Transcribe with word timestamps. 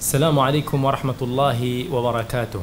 السلام 0.00 0.36
عليكم 0.38 0.78
ورحمة 0.84 1.20
الله 1.22 1.60
وبركاته 1.92 2.62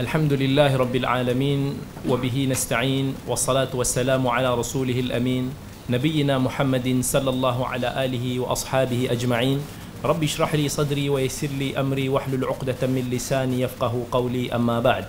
الحمد 0.00 0.32
لله 0.32 0.70
رب 0.76 0.94
العالمين 0.96 1.60
وبه 2.08 2.36
نستعين 2.50 3.14
والصلاة 3.28 3.68
والسلام 3.74 4.22
على 4.28 4.54
رسوله 4.54 5.00
الأمين 5.00 5.44
نبينا 5.90 6.38
محمد 6.38 7.04
صلى 7.04 7.30
الله 7.30 7.58
على 7.66 7.88
آله 8.04 8.40
وأصحابه 8.40 9.08
أجمعين 9.10 9.58
رب 10.04 10.22
اشرح 10.24 10.54
لي 10.54 10.68
صدري 10.68 11.12
ويسر 11.12 11.52
لي 11.58 11.76
أمري 11.76 12.08
واحلل 12.08 12.44
عقدة 12.44 12.80
من 12.88 13.08
لساني 13.12 13.60
يفقه 13.60 13.92
قولي 14.12 14.48
أما 14.54 14.80
بعد 14.80 15.04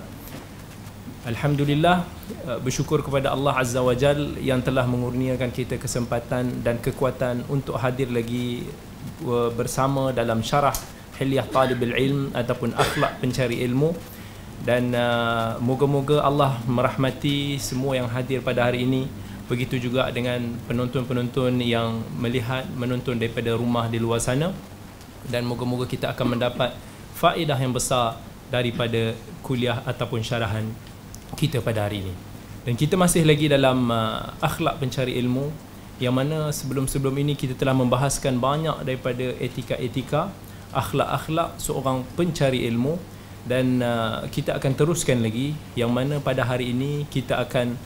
Alhamdulillah 1.22 2.02
bersyukur 2.66 3.06
kepada 3.06 3.30
Allah 3.30 3.54
Azza 3.62 3.78
wa 3.78 3.94
Jal 3.94 4.42
yang 4.42 4.58
telah 4.66 4.90
mengurniakan 4.90 5.54
kita 5.54 5.78
kesempatan 5.78 6.66
dan 6.66 6.82
kekuatan 6.82 7.46
untuk 7.46 7.78
hadir 7.78 8.10
lagi 8.10 8.66
bersama 9.55 10.11
dalam 10.11 10.43
syarah 10.43 10.75
Hilyah 11.17 11.49
Talibul 11.49 11.97
Ilm 11.97 12.33
ataupun 12.37 12.77
akhlak 12.77 13.19
pencari 13.21 13.65
ilmu. 13.65 13.97
Dan 14.57 14.97
uh, 14.97 15.61
moga-moga 15.61 16.25
Allah 16.25 16.59
merahmati 16.65 17.61
semua 17.61 17.95
yang 17.97 18.09
hadir 18.09 18.41
pada 18.41 18.67
hari 18.67 18.85
ini. 18.89 19.07
Begitu 19.47 19.79
juga 19.79 20.11
dengan 20.11 20.59
penonton-penonton 20.67 21.63
yang 21.63 22.03
melihat 22.19 22.67
menonton 22.75 23.15
daripada 23.21 23.55
rumah 23.55 23.87
di 23.87 24.03
luar 24.03 24.19
sana. 24.19 24.51
Dan 25.27 25.47
moga-moga 25.47 25.87
kita 25.87 26.11
akan 26.13 26.37
mendapat 26.39 26.75
faedah 27.15 27.57
yang 27.57 27.73
besar 27.73 28.19
daripada 28.51 29.15
kuliah 29.43 29.83
ataupun 29.87 30.23
syarahan 30.23 30.67
kita 31.35 31.63
pada 31.63 31.87
hari 31.87 32.03
ini. 32.03 32.15
Dan 32.67 32.75
kita 32.75 32.99
masih 32.99 33.23
lagi 33.23 33.47
dalam 33.47 33.87
uh, 33.87 34.35
akhlak 34.43 34.83
pencari 34.83 35.15
ilmu 35.23 35.66
yang 35.97 36.13
mana 36.13 36.53
sebelum-sebelum 36.53 37.17
ini 37.17 37.33
kita 37.33 37.57
telah 37.57 37.73
membahaskan 37.73 38.37
banyak 38.37 38.85
daripada 38.85 39.33
etika-etika, 39.41 40.29
akhlak-akhlak 40.77 41.57
seorang 41.57 42.05
pencari 42.13 42.69
ilmu 42.69 43.01
dan 43.49 43.81
uh, 43.81 44.29
kita 44.29 44.61
akan 44.61 44.73
teruskan 44.77 45.25
lagi 45.25 45.57
yang 45.73 45.89
mana 45.89 46.21
pada 46.21 46.45
hari 46.45 46.75
ini 46.75 47.09
kita 47.09 47.41
akan 47.41 47.79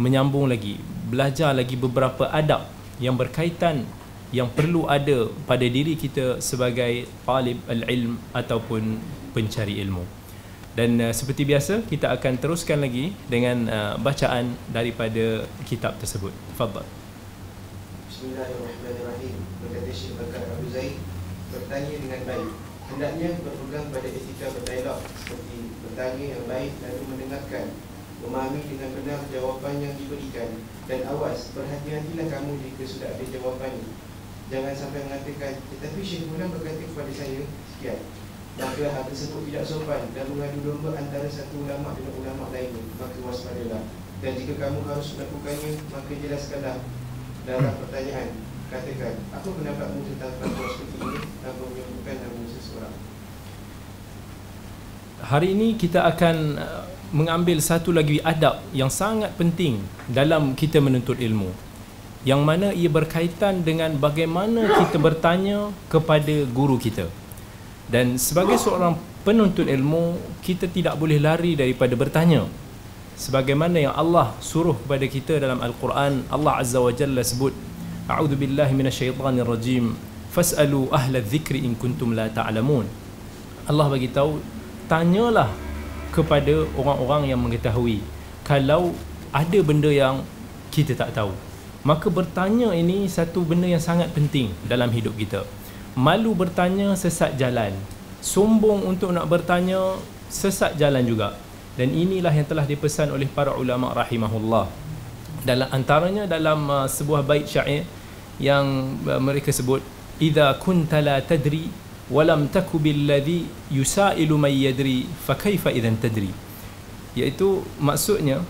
menyambung 0.00 0.50
lagi, 0.50 0.82
belajar 1.06 1.54
lagi 1.54 1.78
beberapa 1.78 2.26
adab 2.34 2.66
yang 2.98 3.14
berkaitan 3.14 3.86
yang 4.34 4.50
perlu 4.50 4.90
ada 4.90 5.30
pada 5.46 5.62
diri 5.62 5.94
kita 5.94 6.42
sebagai 6.42 7.06
talib 7.22 7.62
al-ilm 7.70 8.18
ataupun 8.34 8.98
pencari 9.30 9.78
ilmu. 9.78 10.02
Dan 10.74 10.98
uh, 10.98 11.14
seperti 11.14 11.46
biasa 11.46 11.86
kita 11.86 12.10
akan 12.10 12.34
teruskan 12.42 12.82
lagi 12.82 13.14
dengan 13.30 13.70
uh, 13.70 13.94
bacaan 14.02 14.58
daripada 14.74 15.46
kitab 15.62 15.94
tersebut. 16.02 16.34
Fadhal. 16.58 17.03
Bismillahirrahmanirrahim. 18.24 19.36
Berkata 19.60 19.92
Syekh 19.92 20.16
Bakar 20.16 20.48
Abu 20.48 20.64
Zaid 20.72 20.96
bertanya 21.52 21.92
dengan 21.92 22.20
baik. 22.24 22.50
Hendaknya 22.88 23.28
berpegang 23.44 23.92
pada 23.92 24.08
etika 24.08 24.48
berdialog 24.48 24.96
seperti 25.12 25.58
bertanya 25.84 26.24
yang 26.32 26.44
baik 26.48 26.72
lalu 26.80 27.02
mendengarkan 27.04 27.76
memahami 28.24 28.64
dengan 28.64 28.96
benar 28.96 29.20
jawapan 29.28 29.74
yang 29.76 29.92
diberikan 30.00 30.56
dan 30.88 31.04
awas 31.04 31.52
berhati-hatilah 31.52 32.26
kamu 32.32 32.56
jika 32.64 32.84
sudah 32.88 33.12
ada 33.12 33.24
jawapannya 33.28 33.92
jangan 34.48 34.72
sampai 34.72 35.04
mengatakan 35.04 35.60
tetapi 35.76 36.00
Syekh 36.00 36.24
Fulan 36.24 36.48
berkata 36.48 36.80
kepada 36.80 37.12
saya 37.12 37.44
sekian 37.76 38.00
maka 38.56 38.84
hal 38.88 39.04
tersebut 39.04 39.52
tidak 39.52 39.68
sopan 39.68 40.00
dan 40.16 40.24
mengadu 40.32 40.64
domba 40.64 40.96
antara 40.96 41.28
satu 41.28 41.60
ulama 41.60 41.92
dengan 41.92 42.16
ulama 42.24 42.48
lainnya 42.56 42.88
maka 42.96 43.20
waspadalah 43.20 43.84
dan 44.24 44.32
jika 44.32 44.56
kamu 44.56 44.80
harus 44.88 45.12
melakukannya 45.12 45.76
maka 45.92 46.12
jelaskanlah 46.16 46.80
dalam 47.44 47.76
pertanyaan 47.76 48.28
katakan 48.72 49.14
apa 49.28 49.48
pendapatmu 49.48 50.00
tentang 50.08 50.32
fatwa 50.40 50.64
seperti 50.72 50.96
ini? 50.96 51.18
Tanpa 51.44 51.62
menyebutkan 51.68 52.16
nama 52.24 52.44
seseorang 52.48 52.94
Hari 55.24 55.48
ini 55.56 55.68
kita 55.76 56.04
akan 56.04 56.36
uh, 56.60 56.84
mengambil 57.12 57.60
satu 57.60 57.92
lagi 57.92 58.20
adab 58.20 58.60
yang 58.76 58.92
sangat 58.92 59.32
penting 59.36 59.80
dalam 60.10 60.52
kita 60.52 60.80
menuntut 60.84 61.16
ilmu. 61.16 61.48
Yang 62.24 62.40
mana 62.40 62.68
ia 62.72 62.88
berkaitan 62.88 63.60
dengan 63.60 63.96
bagaimana 64.00 64.64
kita 64.80 64.96
bertanya 64.96 65.68
kepada 65.92 66.48
guru 66.48 66.80
kita. 66.80 67.08
Dan 67.88 68.16
sebagai 68.16 68.56
seorang 68.56 68.96
penuntut 69.24 69.68
ilmu 69.68 70.16
kita 70.40 70.68
tidak 70.68 70.96
boleh 70.96 71.20
lari 71.20 71.52
daripada 71.52 71.92
bertanya 71.92 72.48
sebagaimana 73.14 73.78
yang 73.78 73.94
Allah 73.94 74.34
suruh 74.42 74.74
kepada 74.74 75.06
kita 75.06 75.38
dalam 75.38 75.62
Al-Quran 75.62 76.26
Allah 76.30 76.58
Azza 76.58 76.82
wa 76.82 76.90
Jalla 76.90 77.22
sebut 77.22 77.54
A'udzu 78.04 78.36
billahi 78.36 78.76
minasyaitonir 78.76 79.48
rajim 79.48 79.96
fas'alu 80.28 80.92
ahla 80.92 81.24
dzikri 81.24 81.64
in 81.64 81.72
kuntum 81.72 82.12
la 82.12 82.28
ta'lamun. 82.28 82.84
Allah 83.64 83.86
bagi 83.88 84.12
tahu 84.12 84.44
tanyalah 84.92 85.48
kepada 86.12 86.68
orang-orang 86.76 87.32
yang 87.32 87.40
mengetahui 87.40 88.04
kalau 88.44 88.92
ada 89.32 89.58
benda 89.64 89.88
yang 89.88 90.20
kita 90.68 90.92
tak 90.92 91.16
tahu. 91.16 91.32
Maka 91.80 92.12
bertanya 92.12 92.76
ini 92.76 93.08
satu 93.08 93.40
benda 93.40 93.64
yang 93.64 93.80
sangat 93.80 94.12
penting 94.12 94.52
dalam 94.68 94.92
hidup 94.92 95.16
kita. 95.16 95.48
Malu 95.96 96.36
bertanya 96.36 96.92
sesat 96.92 97.40
jalan. 97.40 97.72
Sombong 98.20 98.84
untuk 98.84 99.16
nak 99.16 99.28
bertanya 99.32 99.96
sesat 100.28 100.76
jalan 100.76 101.04
juga 101.08 101.36
dan 101.74 101.90
inilah 101.90 102.30
yang 102.30 102.46
telah 102.46 102.62
dipesan 102.66 103.10
oleh 103.10 103.26
para 103.26 103.54
ulama 103.54 103.90
rahimahullah. 103.94 104.70
Dalam 105.44 105.68
antaranya 105.74 106.24
dalam 106.24 106.64
uh, 106.70 106.86
sebuah 106.88 107.26
bait 107.26 107.44
syair 107.44 107.84
yang 108.38 108.96
uh, 109.04 109.20
mereka 109.20 109.50
sebut 109.50 109.82
idza 110.22 110.54
kunta 110.62 111.02
la 111.02 111.18
tadri 111.20 111.68
walam 112.08 112.46
taku 112.48 112.78
billadhi 112.78 113.44
yusailu 113.74 114.38
may 114.38 114.54
yadri 114.54 115.04
fa 115.26 115.34
kaifa 115.34 115.74
idzan 115.74 115.98
tadri? 115.98 116.30
Iaitu 117.18 117.66
maksudnya 117.82 118.42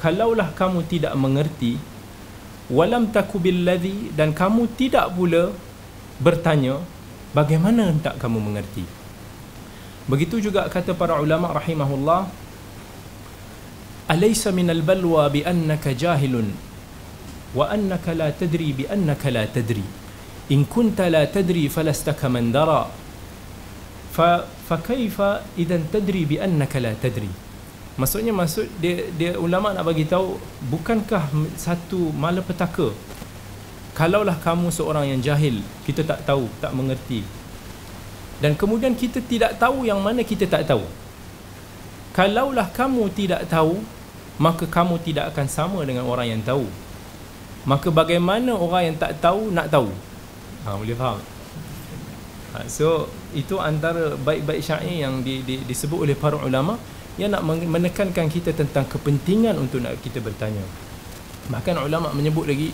kalaulah 0.00 0.52
kamu 0.56 0.84
tidak 0.88 1.12
mengerti 1.14 1.76
walam 2.72 3.12
taku 3.12 3.36
billadhi 3.36 4.14
dan 4.16 4.32
kamu 4.32 4.72
tidak 4.80 5.12
pula 5.12 5.52
bertanya 6.16 6.80
bagaimana 7.36 7.92
hendak 7.92 8.16
kamu 8.16 8.40
mengerti? 8.40 8.84
Begitu 10.10 10.50
juga 10.50 10.66
kata 10.66 10.96
para 10.96 11.20
ulama 11.22 11.54
rahimahullah 11.54 12.49
bi 15.30 15.40
annaka 15.46 15.94
jahilun 15.94 16.50
wa 17.54 17.70
annaka 17.70 18.10
la 18.10 18.34
tadri 18.34 18.74
bi 18.74 18.84
annaka 18.90 19.30
la 19.30 19.46
tadri 19.46 19.86
in 20.50 20.66
kunta 20.66 21.06
la 21.06 21.30
tadri 21.30 21.70
falasta 21.70 22.10
kaman 22.18 22.50
dara 22.50 22.90
fa 24.10 24.42
fa 24.66 24.76
kaifa 24.82 25.46
idan 25.54 25.86
tadri 25.94 26.26
bi 26.26 26.42
annaka 26.42 26.82
la 26.82 26.92
tadri 26.98 27.30
maksudnya 27.94 28.34
maksud 28.34 28.66
dia 28.82 29.06
dia 29.14 29.38
ulama 29.38 29.70
nak 29.78 29.86
bagi 29.86 30.08
tahu 30.10 30.40
bukankah 30.72 31.30
satu 31.54 32.10
malapetaka? 32.10 32.90
kalaulah 33.94 34.38
kamu 34.40 34.72
seorang 34.74 35.06
yang 35.12 35.20
jahil 35.20 35.60
kita 35.84 36.02
tak 36.06 36.24
tahu 36.24 36.48
tak 36.62 36.72
mengerti. 36.72 37.20
Dan 38.40 38.56
kemudian 38.56 38.96
kita 38.96 39.20
tidak 39.20 39.60
tahu 39.60 39.84
yang 39.84 40.00
mana 40.00 40.24
kita 40.24 40.48
tak 40.48 40.64
tahu. 40.64 40.80
kalaulah 42.16 42.66
kamu 42.74 43.06
tidak 43.14 43.46
tahu 43.46 43.78
maka 44.40 44.64
kamu 44.64 44.96
tidak 45.04 45.36
akan 45.36 45.46
sama 45.52 45.84
dengan 45.84 46.08
orang 46.08 46.32
yang 46.32 46.40
tahu. 46.40 46.64
Maka 47.68 47.92
bagaimana 47.92 48.56
orang 48.56 48.82
yang 48.88 48.96
tak 48.96 49.20
tahu 49.20 49.52
nak 49.52 49.68
tahu? 49.68 49.92
Ha, 50.64 50.80
boleh 50.80 50.96
faham? 50.96 51.20
Ha, 52.56 52.64
so 52.64 53.12
itu 53.36 53.60
antara 53.60 54.16
baik-baik 54.16 54.64
syair 54.64 55.04
yang 55.04 55.20
di, 55.20 55.44
di, 55.44 55.60
disebut 55.68 56.08
oleh 56.08 56.16
para 56.16 56.40
ulama. 56.40 56.80
Yang 57.20 57.36
nak 57.36 57.44
menekankan 57.44 58.32
kita 58.32 58.56
tentang 58.56 58.88
kepentingan 58.88 59.60
untuk 59.60 59.84
nak 59.84 60.00
kita 60.00 60.24
bertanya. 60.24 60.64
Bahkan 61.52 61.76
ulama 61.84 62.08
menyebut 62.16 62.48
lagi 62.48 62.72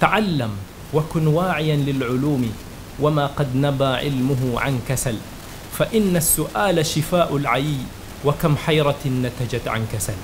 ta'allam 0.00 0.56
wa 0.88 1.02
kun 1.04 1.28
wa'iyan 1.28 1.84
lil 1.84 2.00
ulumi 2.00 2.48
wa 2.96 3.12
ma 3.12 3.28
qad 3.28 3.52
naba 3.52 4.00
ilmuhu 4.00 4.56
an 4.56 4.80
kasal. 4.88 5.20
Fa 5.68 5.84
inna 5.92 6.16
as-su'ala 6.16 6.80
shifa'ul 6.80 7.44
ayy 7.44 7.84
wa 8.24 8.32
kam 8.32 8.56
hayratin 8.56 9.20
natajat 9.20 9.68
an 9.68 9.84
kasal 9.84 10.16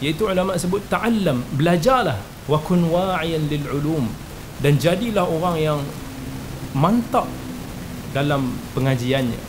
iaitu 0.00 0.28
ulama 0.28 0.56
sebut 0.56 0.84
ta'allam 0.88 1.40
belajarlah. 1.56 2.18
Wa 2.46 2.58
kun 2.62 2.86
wa'iyan 2.86 3.48
lil 3.50 3.66
ulum. 3.80 4.06
Dan 4.60 4.80
jadilah 4.80 5.26
orang 5.26 5.56
yang 5.60 5.78
mantap 6.76 7.28
dalam 8.12 8.54
pengajiannya. 8.76 9.40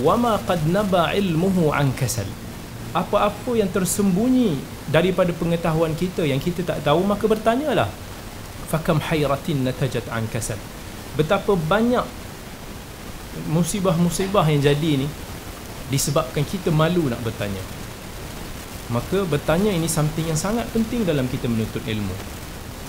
Wa 0.00 0.14
ma 0.16 0.38
qad 0.40 0.64
naba 0.68 1.12
ilmuhu 1.16 1.72
an 1.74 1.92
kasal. 1.96 2.28
Apa-apa 2.90 3.54
yang 3.54 3.70
tersembunyi 3.70 4.58
daripada 4.90 5.30
pengetahuan 5.30 5.94
kita 5.94 6.26
yang 6.26 6.42
kita 6.42 6.66
tak 6.66 6.82
tahu 6.82 7.06
maka 7.06 7.22
bertanyalah 7.30 7.86
fakam 8.66 8.98
hayratin 8.98 9.62
natajat 9.62 10.06
an 10.10 10.26
kasal? 10.26 10.58
Betapa 11.14 11.54
banyak 11.54 12.06
musibah-musibah 13.50 14.42
yang 14.50 14.62
jadi 14.62 15.06
ni 15.06 15.08
disebabkan 15.90 16.42
kita 16.46 16.70
malu 16.70 17.10
nak 17.10 17.22
bertanya 17.22 17.79
maka 18.90 19.22
bertanya 19.22 19.70
ini 19.70 19.86
something 19.86 20.26
yang 20.26 20.38
sangat 20.38 20.66
penting 20.74 21.06
dalam 21.06 21.30
kita 21.30 21.46
menuntut 21.46 21.82
ilmu. 21.86 22.14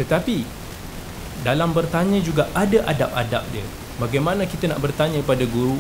Tetapi 0.02 0.44
dalam 1.46 1.74
bertanya 1.74 2.18
juga 2.22 2.50
ada 2.58 2.86
adab-adab 2.90 3.46
dia. 3.54 3.66
Bagaimana 4.02 4.50
kita 4.50 4.66
nak 4.70 4.82
bertanya 4.82 5.22
pada 5.22 5.46
guru 5.46 5.78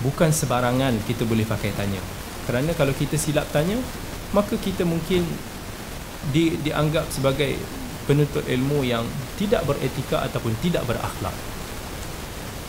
bukan 0.00 0.32
sebarangan 0.32 0.96
kita 1.04 1.28
boleh 1.28 1.44
pakai 1.44 1.72
tanya. 1.76 2.00
Kerana 2.48 2.72
kalau 2.72 2.96
kita 2.96 3.20
silap 3.20 3.44
tanya 3.52 3.76
maka 4.32 4.56
kita 4.56 4.88
mungkin 4.88 5.22
di, 6.32 6.56
dianggap 6.64 7.06
sebagai 7.12 7.54
penuntut 8.08 8.42
ilmu 8.48 8.82
yang 8.82 9.04
tidak 9.36 9.66
beretika 9.68 10.24
ataupun 10.26 10.54
tidak 10.64 10.82
berakhlak 10.88 11.34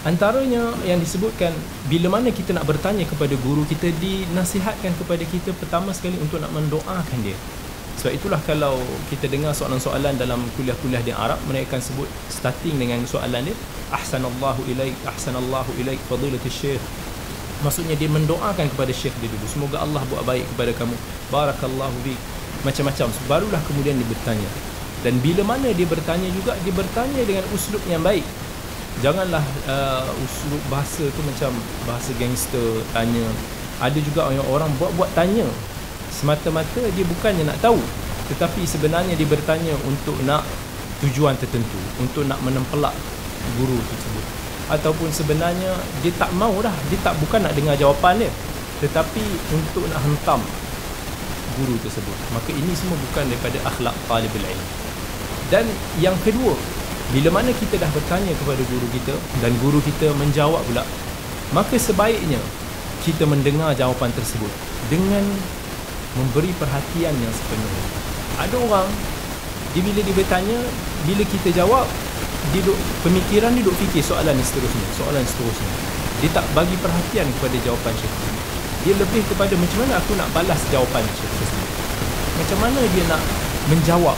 Antaranya 0.06 0.78
yang 0.86 1.02
disebutkan 1.02 1.50
bila 1.90 2.22
mana 2.22 2.30
kita 2.30 2.54
nak 2.54 2.70
bertanya 2.70 3.02
kepada 3.10 3.34
guru 3.42 3.66
kita 3.66 3.90
dinasihatkan 3.98 4.94
kepada 4.94 5.26
kita 5.26 5.50
pertama 5.58 5.90
sekali 5.90 6.22
untuk 6.22 6.38
nak 6.38 6.54
mendoakan 6.54 7.20
dia. 7.26 7.34
Sebab 7.98 8.14
itulah 8.14 8.38
kalau 8.46 8.78
kita 9.10 9.26
dengar 9.26 9.58
soalan-soalan 9.58 10.22
dalam 10.22 10.38
kuliah-kuliah 10.54 11.02
di 11.02 11.10
Arab 11.10 11.42
mereka 11.50 11.76
akan 11.76 11.82
sebut 11.82 12.06
starting 12.30 12.78
dengan 12.78 13.02
soalan 13.10 13.50
dia 13.50 13.58
ahsanallahu 13.90 14.62
ilaik 14.70 14.94
ahsanallahu 15.02 15.74
ilaik 15.82 15.98
fadilatul 16.06 16.54
syekh. 16.54 16.84
Maksudnya 17.66 17.98
dia 17.98 18.06
mendoakan 18.06 18.70
kepada 18.70 18.94
syekh 18.94 19.18
dia 19.18 19.34
dulu. 19.34 19.50
Semoga 19.50 19.82
Allah 19.82 20.06
buat 20.14 20.22
baik 20.30 20.46
kepada 20.54 20.78
kamu. 20.78 20.94
Barakallahu 21.34 21.96
fi 22.06 22.14
macam-macam. 22.62 23.10
Barulah 23.26 23.62
kemudian 23.66 23.98
dia 23.98 24.06
bertanya. 24.06 24.50
Dan 25.02 25.18
bila 25.26 25.42
mana 25.58 25.74
dia 25.74 25.90
bertanya 25.90 26.30
juga 26.30 26.54
dia 26.62 26.74
bertanya 26.78 27.22
dengan 27.26 27.50
uslub 27.50 27.82
yang 27.90 28.06
baik 28.06 28.22
janganlah 29.02 29.44
uh, 29.70 30.10
uslub 30.26 30.62
bahasa 30.74 31.06
tu 31.12 31.22
macam 31.26 31.52
bahasa 31.86 32.12
gangster 32.18 32.82
tanya. 32.92 33.26
Ada 33.78 34.02
juga 34.02 34.26
yang 34.34 34.46
orang 34.50 34.74
buat-buat 34.82 35.14
tanya. 35.14 35.46
Semata-mata 36.10 36.82
dia 36.98 37.06
bukannya 37.06 37.46
nak 37.46 37.62
tahu. 37.62 37.78
Tetapi 38.34 38.66
sebenarnya 38.66 39.14
dia 39.14 39.28
bertanya 39.30 39.78
untuk 39.86 40.18
nak 40.26 40.42
tujuan 41.06 41.38
tertentu 41.38 41.78
untuk 42.02 42.26
nak 42.26 42.42
menempelak 42.42 42.94
guru 43.62 43.78
tersebut. 43.78 44.26
Ataupun 44.68 45.14
sebenarnya 45.14 45.78
dia 46.02 46.12
tak 46.18 46.34
mau 46.34 46.58
dah. 46.58 46.74
Dia 46.90 46.98
tak 47.06 47.16
bukan 47.22 47.46
nak 47.46 47.54
dengar 47.54 47.78
jawapan 47.78 48.26
dia. 48.26 48.32
Tetapi 48.82 49.24
untuk 49.54 49.86
nak 49.94 50.02
hentam 50.02 50.42
guru 51.62 51.78
tersebut. 51.86 52.18
Maka 52.34 52.50
ini 52.50 52.74
semua 52.74 52.98
bukan 52.98 53.30
daripada 53.30 53.58
akhlak 53.70 53.96
talibul 54.10 54.42
ilm. 54.42 54.68
Dan 55.48 55.64
yang 56.02 56.18
kedua 56.26 56.58
bila 57.16 57.40
mana 57.40 57.56
kita 57.56 57.80
dah 57.80 57.88
bertanya 57.96 58.36
kepada 58.36 58.62
guru 58.68 58.88
kita 58.92 59.16
dan 59.40 59.52
guru 59.64 59.80
kita 59.80 60.12
menjawab 60.20 60.60
pula 60.68 60.84
maka 61.56 61.80
sebaiknya 61.80 62.40
kita 63.08 63.24
mendengar 63.24 63.72
jawapan 63.72 64.12
tersebut 64.12 64.52
dengan 64.92 65.24
memberi 66.20 66.52
perhatian 66.60 67.14
yang 67.16 67.34
sepenuhnya. 67.34 67.86
Ada 68.44 68.56
orang 68.60 68.88
dia 69.72 69.82
bila 69.84 70.00
dia 70.04 70.16
bertanya 70.16 70.60
bila 71.08 71.24
kita 71.24 71.50
jawab 71.56 71.86
dia 72.56 72.64
duk, 72.64 72.76
pemikiran 73.04 73.52
dia 73.56 73.64
duk 73.64 73.76
fikir 73.76 74.04
soalan 74.04 74.36
ni 74.36 74.44
seterusnya 74.44 74.86
soalan 75.00 75.24
seterusnya. 75.24 75.72
Dia 76.20 76.30
tak 76.34 76.46
bagi 76.52 76.76
perhatian 76.82 77.30
kepada 77.40 77.56
jawapan 77.64 77.94
syekh. 77.96 78.14
Dia 78.84 78.94
lebih 78.98 79.22
kepada 79.30 79.54
macam 79.56 79.78
mana 79.86 79.94
aku 80.02 80.12
nak 80.18 80.28
balas 80.34 80.62
jawapan 80.74 81.04
tersebut? 81.06 81.70
Macam 82.44 82.58
mana 82.60 82.80
dia 82.92 83.04
nak 83.08 83.22
menjawab 83.70 84.18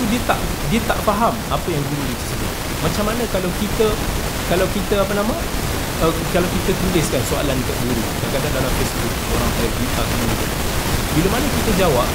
so 0.00 0.08
dia 0.08 0.20
tak 0.24 0.40
dia 0.72 0.80
tak 0.88 0.96
faham 1.04 1.36
apa 1.52 1.68
yang 1.68 1.84
guru 1.84 2.02
dia 2.08 2.16
sebut 2.24 2.52
macam 2.80 3.04
mana 3.12 3.22
kalau 3.28 3.50
kita 3.60 3.86
kalau 4.48 4.66
kita 4.72 4.94
apa 5.04 5.12
nama 5.12 5.34
uh, 6.00 6.12
kalau 6.32 6.48
kita 6.48 6.70
tuliskan 6.72 7.20
soalan 7.28 7.52
dekat 7.52 7.76
guru 7.84 8.00
kadang-kadang 8.24 8.64
dalam 8.64 8.72
Facebook 8.80 9.14
orang 9.36 9.50
saya 9.60 9.68
kita 9.76 10.02
bila 11.12 11.28
mana 11.36 11.46
kita 11.52 11.70
jawab 11.84 12.08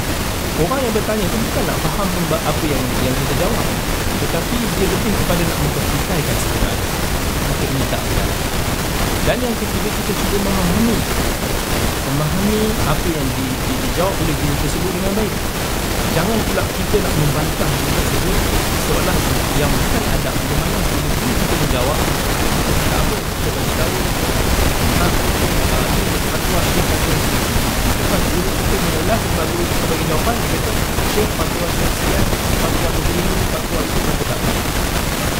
orang 0.66 0.80
yang 0.82 0.94
bertanya 0.98 1.26
tu 1.30 1.38
bukan 1.38 1.64
nak 1.70 1.78
faham 1.84 2.08
apa 2.32 2.64
yang 2.64 2.84
yang 3.04 3.12
kita 3.12 3.34
jawab. 3.44 3.68
Tetapi 4.16 4.56
dia 4.56 4.88
lebih 4.88 5.12
kepada 5.12 5.44
nak 5.44 5.58
mempertikaikan 5.60 6.36
sebenarnya 6.40 6.88
maka 7.46 7.64
ini 7.72 7.86
tak 7.94 8.04
dan 9.26 9.38
yang 9.42 9.56
ketiga 9.58 9.90
kita 9.90 10.12
cuba 10.12 10.38
memahami 10.38 10.98
memahami 12.06 12.62
apa 12.86 13.08
yang 13.10 13.28
di, 13.34 13.46
di, 13.66 13.74
dijawab 13.86 14.14
oleh 14.14 14.36
guru 14.38 14.56
tersebut 14.62 14.92
dengan 14.94 15.12
baik 15.18 15.34
jangan 16.16 16.40
pula 16.48 16.64
kita 16.64 16.96
nak 17.04 17.14
membantah 17.20 17.70
juga 17.76 18.02
tersebut. 18.08 18.40
Soalan 18.88 19.18
yang 19.60 19.68
bukan 19.68 20.04
ada 20.16 20.32
di 20.32 20.56
mana 20.56 20.78
guru 20.80 21.10
kita 21.12 21.56
menjawab. 21.60 22.00
Tak 22.88 23.00
apa 23.04 23.16
kita 23.20 23.50
bagi 23.52 23.74
tahu. 23.76 24.00
Fatwa 26.32 26.60
syekh 26.72 26.88
kata 26.88 27.14
lepas 28.00 28.22
guru 28.32 28.52
kita 28.56 29.00
lepas 29.12 29.48
guru 29.52 29.64
kita 29.68 29.86
bagi 29.92 30.06
jawapan. 30.08 30.36
Dia 30.40 30.60
kata 30.64 30.72
syekh 31.12 31.32
fatwa 31.36 31.68
syekh 31.68 31.92
sekian 32.00 32.26
fatwa 32.64 32.88
begini 32.96 33.36
fatwa 33.52 33.80
itu 33.84 34.00
kata 34.00 34.24
tak 34.24 34.40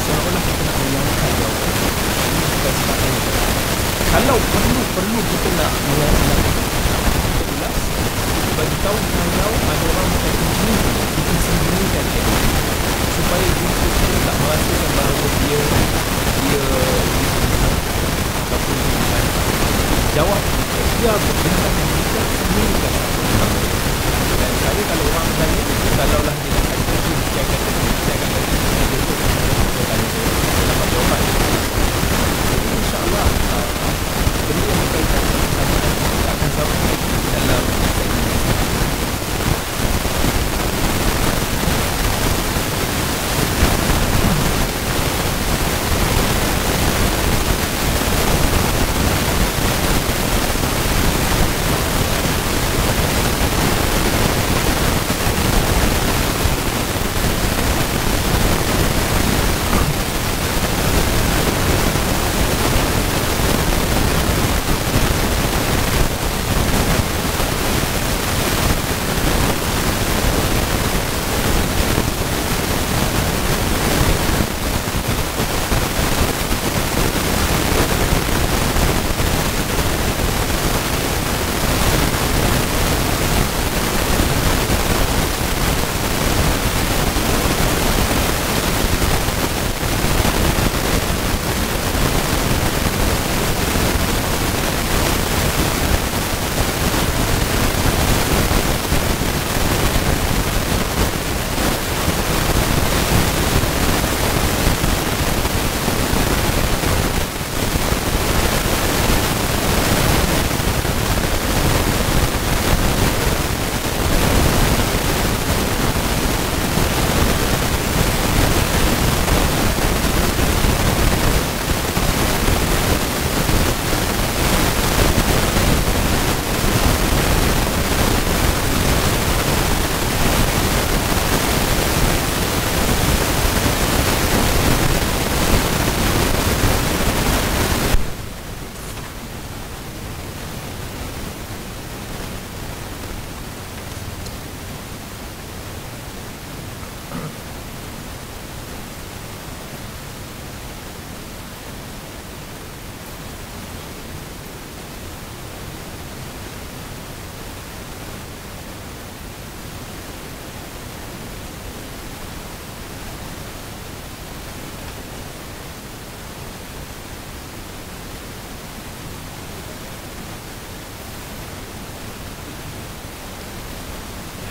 seolah-olah 0.04 0.42
kita 0.44 0.60
nak 0.60 0.76
menyangka 0.76 1.26
jawapan. 1.40 1.72
Ini 2.20 2.44
bukan 2.52 2.74
sebabnya 2.76 3.20
kalau 4.12 4.38
perlu 4.44 4.82
perlu 4.92 5.20
kita 5.24 5.48
nak 5.56 5.72
mengenai 5.72 6.65
bagi 8.56 8.76
tahu 8.80 8.96
kalau 8.96 9.56
ada 9.68 9.84
orang 9.92 10.08
macam 10.08 10.32
ini 10.32 10.74
kita 11.16 11.32
sembunyikan 11.44 12.04
dia. 12.08 12.24
Supaya 13.16 13.46
dia 13.46 13.70
kita 13.76 14.18
tak 14.24 14.36
merasakan 14.40 14.90
bahawa 14.96 15.28
dia 15.40 15.60
dia 16.46 16.62
ataupun 18.46 18.76
dia 18.80 19.20
jawab 20.16 20.40
dia 20.96 21.12
benda 21.12 21.68
yang 21.76 21.90
kita 21.92 22.20
sembunyikan. 22.24 22.92
Dan 24.36 24.52
saya 24.60 24.82
kalau 24.88 25.04
orang 25.12 25.28
tanya 25.36 25.62
kalaulah 25.96 26.36
dia 26.40 26.50
nak 26.56 26.64
ada 26.72 26.84
kerja 26.86 27.12
dia 27.16 27.42
akan 27.44 27.60
saya 28.04 28.16
akan 28.16 28.28
kata 28.32 28.40
saya 29.76 29.84
tanya 29.86 30.08
saya 30.12 30.64
dapat 30.66 30.88
jawapan. 30.92 31.22
insyaAllah 32.76 33.28
benda 34.46 34.64
yang 34.64 34.78
berkaitan 34.80 35.24
akan 36.26 36.50
sama 36.56 36.76
dalam 37.32 37.75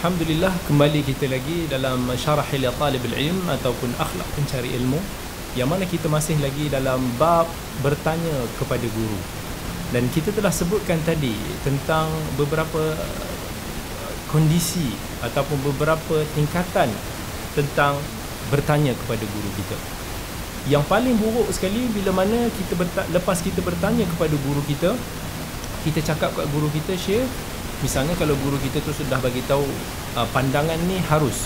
Alhamdulillah 0.06 0.54
kembali 0.70 1.02
kita 1.02 1.26
lagi 1.26 1.66
dalam 1.66 2.06
syarah 2.14 2.46
hilya 2.54 2.70
talib 2.78 3.02
ilm 3.10 3.42
ataupun 3.50 3.90
akhlak 3.98 4.30
pencari 4.38 4.70
ilmu 4.78 5.02
yang 5.58 5.66
mana 5.66 5.82
kita 5.82 6.06
masih 6.06 6.38
lagi 6.46 6.70
dalam 6.70 7.02
bab 7.18 7.50
bertanya 7.82 8.46
kepada 8.62 8.86
guru. 8.86 9.18
Dan 9.90 10.06
kita 10.14 10.30
telah 10.30 10.54
sebutkan 10.54 11.02
tadi 11.10 11.34
tentang 11.66 12.06
beberapa 12.38 12.94
kondisi 14.30 14.94
ataupun 15.26 15.74
beberapa 15.74 16.22
tingkatan 16.38 16.94
tentang 17.58 17.98
bertanya 18.54 18.94
kepada 18.94 19.26
guru 19.26 19.50
kita. 19.58 19.78
Yang 20.70 20.86
paling 20.86 21.18
buruk 21.18 21.50
sekali 21.50 21.90
bila 21.90 22.14
mana 22.14 22.46
kita 22.54 22.78
berta- 22.78 23.10
lepas 23.10 23.42
kita 23.42 23.58
bertanya 23.66 24.06
kepada 24.06 24.38
guru 24.38 24.62
kita, 24.70 24.94
kita 25.82 26.14
cakap 26.14 26.30
kat 26.38 26.46
guru 26.54 26.70
kita, 26.70 26.94
"Syekh, 26.94 27.26
misalnya 27.86 28.18
kalau 28.18 28.34
guru 28.42 28.58
kita 28.58 28.82
tu 28.82 28.90
sudah 28.90 29.22
bagi 29.22 29.46
tahu 29.46 29.62
uh, 30.18 30.26
pandangan 30.34 30.82
ni 30.90 30.98
harus." 31.06 31.46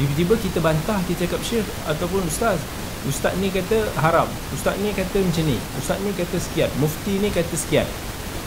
Tiba-tiba 0.00 0.34
kita 0.40 0.58
bantah, 0.64 0.96
kita 1.04 1.28
cakap, 1.28 1.44
"Syekh 1.44 1.68
ataupun 1.84 2.24
ustaz, 2.24 2.56
ustaz 3.04 3.36
ni 3.36 3.52
kata 3.52 3.92
haram, 4.00 4.24
ustaz 4.56 4.80
ni 4.80 4.88
kata 4.96 5.20
macam 5.20 5.44
ni, 5.44 5.60
ustaz 5.76 6.00
ni 6.00 6.10
kata 6.16 6.40
sekian, 6.40 6.72
mufti 6.80 7.20
ni 7.20 7.28
kata 7.28 7.52
sekian." 7.52 7.84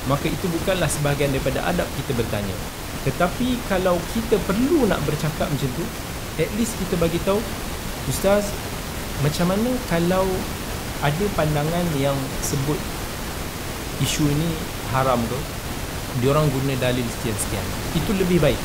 Maka 0.09 0.25
itu 0.25 0.49
bukanlah 0.49 0.89
sebahagian 0.89 1.29
daripada 1.29 1.61
adab 1.69 1.85
kita 2.01 2.17
bertanya. 2.17 2.57
Tetapi 3.05 3.61
kalau 3.69 4.01
kita 4.17 4.41
perlu 4.49 4.89
nak 4.89 4.97
bercakap 5.05 5.45
macam 5.45 5.69
tu, 5.77 5.85
at 6.41 6.49
least 6.57 6.73
kita 6.81 6.97
bagi 6.97 7.21
tahu, 7.21 7.37
"Ustaz, 8.09 8.49
macam 9.21 9.53
mana 9.53 9.69
kalau 9.87 10.25
ada 11.05 11.25
pandangan 11.37 11.85
yang 12.01 12.17
sebut 12.41 12.77
isu 14.03 14.27
ini 14.27 14.49
haram 14.91 15.19
tu 15.31 15.39
diorang 16.23 16.47
guna 16.51 16.73
dalil 16.79 17.03
sekian-sekian. 17.19 17.65
Itu 17.97 18.11
lebih 18.15 18.39
baik 18.43 18.59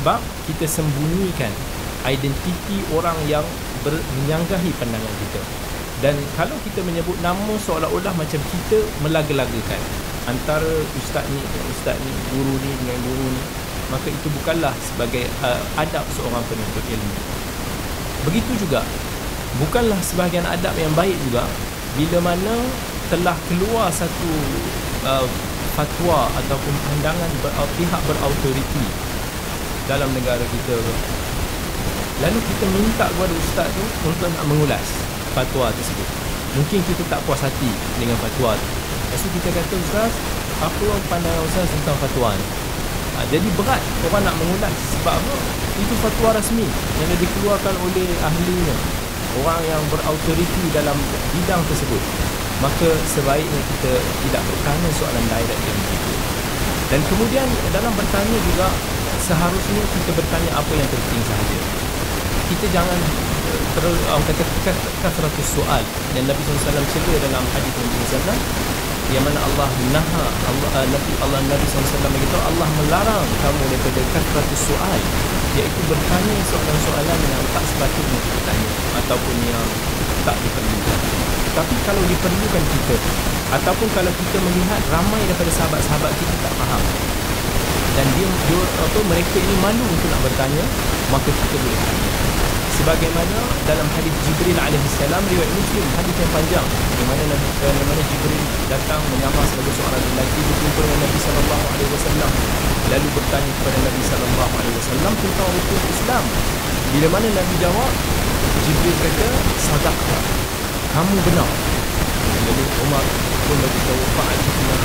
sebab 0.00 0.20
kita 0.48 0.64
sembunyikan 0.68 1.52
identiti 2.08 2.76
orang 2.96 3.16
yang 3.28 3.44
ber- 3.84 4.04
menyanggahi 4.22 4.70
pandangan 4.80 5.14
kita. 5.28 5.42
Dan 6.00 6.16
kalau 6.32 6.56
kita 6.64 6.80
menyebut 6.80 7.16
nama 7.20 7.54
seolah-olah 7.60 8.14
macam 8.16 8.40
kita 8.40 8.78
melaga-lagakan 9.04 9.82
antara 10.28 10.72
ustaz 10.96 11.24
ni 11.28 11.40
dengan 11.40 11.66
ustaz 11.76 11.96
ni 12.00 12.12
guru 12.32 12.54
ni 12.56 12.70
dengan 12.80 12.98
guru 13.04 13.26
ni 13.28 13.42
maka 13.90 14.06
itu 14.06 14.28
bukanlah 14.40 14.72
sebagai 14.78 15.26
uh, 15.42 15.60
adab 15.74 16.06
seorang 16.14 16.40
penuntut 16.46 16.84
ilmu. 16.86 17.16
Begitu 18.30 18.52
juga 18.64 18.86
bukanlah 19.58 19.98
sebahagian 20.00 20.46
adab 20.46 20.72
yang 20.78 20.94
baik 20.94 21.18
juga 21.26 21.42
bila 21.98 22.32
mana 22.32 22.54
telah 23.10 23.34
keluar 23.50 23.90
satu 23.90 24.30
uh, 25.04 25.26
fatwa 25.74 26.26
ataupun 26.34 26.74
pandangan 26.86 27.30
ber, 27.42 27.52
pihak 27.78 28.00
berautoriti 28.06 28.86
dalam 29.86 30.10
negara 30.14 30.42
kita. 30.42 30.76
Lalu 32.20 32.38
kita 32.44 32.64
minta 32.74 33.06
kepada 33.08 33.32
ustaz 33.32 33.68
tu 33.72 33.84
untuk 34.06 34.28
nak 34.28 34.44
mengulas 34.50 34.86
fatwa 35.32 35.72
tersebut. 35.72 36.08
Mungkin 36.58 36.82
kita 36.84 37.02
tak 37.06 37.22
puas 37.24 37.40
hati 37.40 37.70
dengan 37.96 38.18
fatwa 38.18 38.58
tu. 38.58 38.66
Tu 39.10 39.28
kita 39.40 39.48
kata 39.54 39.74
ustaz 39.74 40.12
apa 40.60 40.86
pandangan 41.08 41.42
ustaz 41.46 41.66
tentang 41.70 41.96
fatwa 41.98 42.34
ni? 42.36 42.46
Ha, 43.16 43.26
jadi 43.28 43.48
berat 43.56 43.82
orang 44.08 44.22
nak 44.26 44.36
mengulas 44.38 44.74
sebab 44.98 45.14
apa? 45.16 45.36
Itu 45.80 45.94
fatwa 46.04 46.28
rasmi 46.36 46.66
yang 47.00 47.10
dikeluarkan 47.18 47.74
oleh 47.80 48.08
ahlinya. 48.20 48.76
Orang 49.40 49.62
yang 49.62 49.82
berautoriti 49.88 50.64
dalam 50.74 50.98
bidang 51.30 51.62
tersebut 51.70 52.29
maka 52.60 52.88
sebaiknya 53.08 53.60
kita 53.76 53.92
tidak 54.28 54.42
bertanya 54.44 54.88
soalan 54.96 55.24
direct 55.32 55.60
dengan 55.64 55.84
itu 55.90 56.10
dan 56.90 57.00
kemudian 57.06 57.46
dalam 57.70 57.92
bertanya 57.94 58.38
juga 58.50 58.66
seharusnya 59.22 59.82
kita 59.94 60.10
bertanya 60.10 60.50
apa 60.58 60.72
yang 60.74 60.88
penting 60.90 61.22
sahaja. 61.22 61.58
Kita 62.50 62.66
jangan 62.74 62.98
ter, 63.78 63.84
orang 64.10 64.26
kata 64.26 64.42
kasratus 64.98 65.48
soal. 65.54 65.86
Dan 66.18 66.26
Nabi 66.26 66.40
SAW 66.42 66.82
cerita 66.90 67.30
dalam 67.30 67.46
hadis 67.54 67.72
Nabi 67.78 68.06
SAW 68.10 68.38
yang 69.10 69.22
mana 69.26 69.38
Allah 69.42 69.70
naha 69.90 70.26
Allah 70.50 70.70
uh, 70.70 70.86
Nabi 70.86 71.12
Allah 71.18 71.42
Nabi 71.46 71.66
SAW 71.66 72.10
beritahu 72.10 72.42
Allah 72.46 72.68
melarang 72.78 73.26
kamu 73.42 73.62
daripada 73.70 74.00
kasratus 74.14 74.70
soal 74.70 75.00
iaitu 75.58 75.80
bertanya 75.90 76.34
soalan-soalan 76.46 77.18
yang 77.18 77.42
tak 77.50 77.64
sepatutnya 77.70 78.18
kita 78.22 78.40
tanya 78.46 78.70
ataupun 79.02 79.36
yang 79.50 79.66
tak 80.22 80.38
diperlukan 80.38 81.29
tapi 81.54 81.74
kalau 81.82 82.02
diperlukan 82.06 82.64
kita 82.70 82.96
ataupun 83.50 83.88
kalau 83.90 84.12
kita 84.14 84.36
melihat 84.38 84.80
ramai 84.94 85.20
daripada 85.26 85.50
sahabat-sahabat 85.50 86.12
kita 86.14 86.34
tak 86.46 86.52
faham 86.54 86.82
dan 87.98 88.06
dia, 88.14 88.26
dia 88.46 88.60
apa 88.86 88.98
mereka 89.10 89.36
ini 89.36 89.54
malu 89.58 89.82
untuk 89.82 90.08
nak 90.14 90.20
bertanya 90.22 90.64
maka 91.10 91.26
kita 91.26 91.56
boleh 91.58 91.78
tanya. 91.82 92.10
Sebagaimana 92.80 93.36
dalam 93.68 93.84
hadis 93.92 94.14
Jibril 94.24 94.56
alaihissalam 94.56 95.20
riwayat 95.20 95.52
Muslim 95.52 95.84
hadis 96.00 96.16
yang 96.16 96.32
panjang 96.32 96.66
di 96.70 97.04
mana 97.04 97.22
Nabi 97.28 97.48
di 97.60 97.84
mana 97.84 98.02
Jibril 98.08 98.42
datang 98.72 99.02
menyamar 99.10 99.44
sebagai 99.52 99.74
seorang 99.76 100.00
lelaki 100.00 100.40
berjumpa 100.48 100.80
dengan 100.80 100.98
Nabi 101.04 101.18
wasallam 101.92 102.32
lalu 102.88 103.08
bertanya 103.12 103.50
kepada 103.58 103.78
Nabi 103.84 104.00
wasallam 104.80 105.12
tentang 105.18 105.48
rukun 105.50 105.82
Islam. 105.92 106.24
Bila 106.90 107.06
mana 107.12 107.26
Nabi 107.36 107.54
jawab 107.60 107.90
Jibril 108.64 108.96
kata 108.96 109.26
sadaqta 109.60 110.39
kamu 110.90 111.14
benar. 111.22 111.48
Jadi 112.40 112.64
Umar 112.82 113.04
pun 113.46 113.56
bagi 113.62 113.80
tahu 113.86 114.02
fa'ajibna 114.18 114.76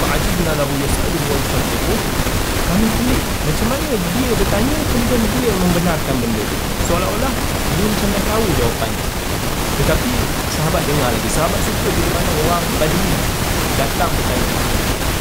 fa'ajibna 0.00 0.50
lahu 0.58 0.72
yas'alu 0.80 1.18
wa 1.18 1.34
yusaddiqu 1.38 1.94
kami 2.70 2.86
pelik 2.86 3.22
macam 3.50 3.66
mana 3.66 3.86
dia 3.98 4.30
bertanya 4.30 4.76
kemudian 4.94 5.22
dia 5.26 5.52
membenarkan 5.58 6.14
benda 6.22 6.38
itu 6.38 6.56
seolah-olah 6.86 7.32
dia 7.78 7.86
macam 7.86 8.08
dah 8.14 8.22
tahu 8.30 8.44
jawapannya. 8.58 9.04
Tetapi 9.80 10.10
sahabat 10.52 10.82
dengar 10.84 11.08
lagi. 11.08 11.28
Sahabat 11.32 11.60
suka 11.64 11.88
bila 11.88 12.10
mana 12.12 12.30
orang 12.44 12.64
badui 12.76 13.14
datang 13.80 14.10
bertanya. 14.12 14.58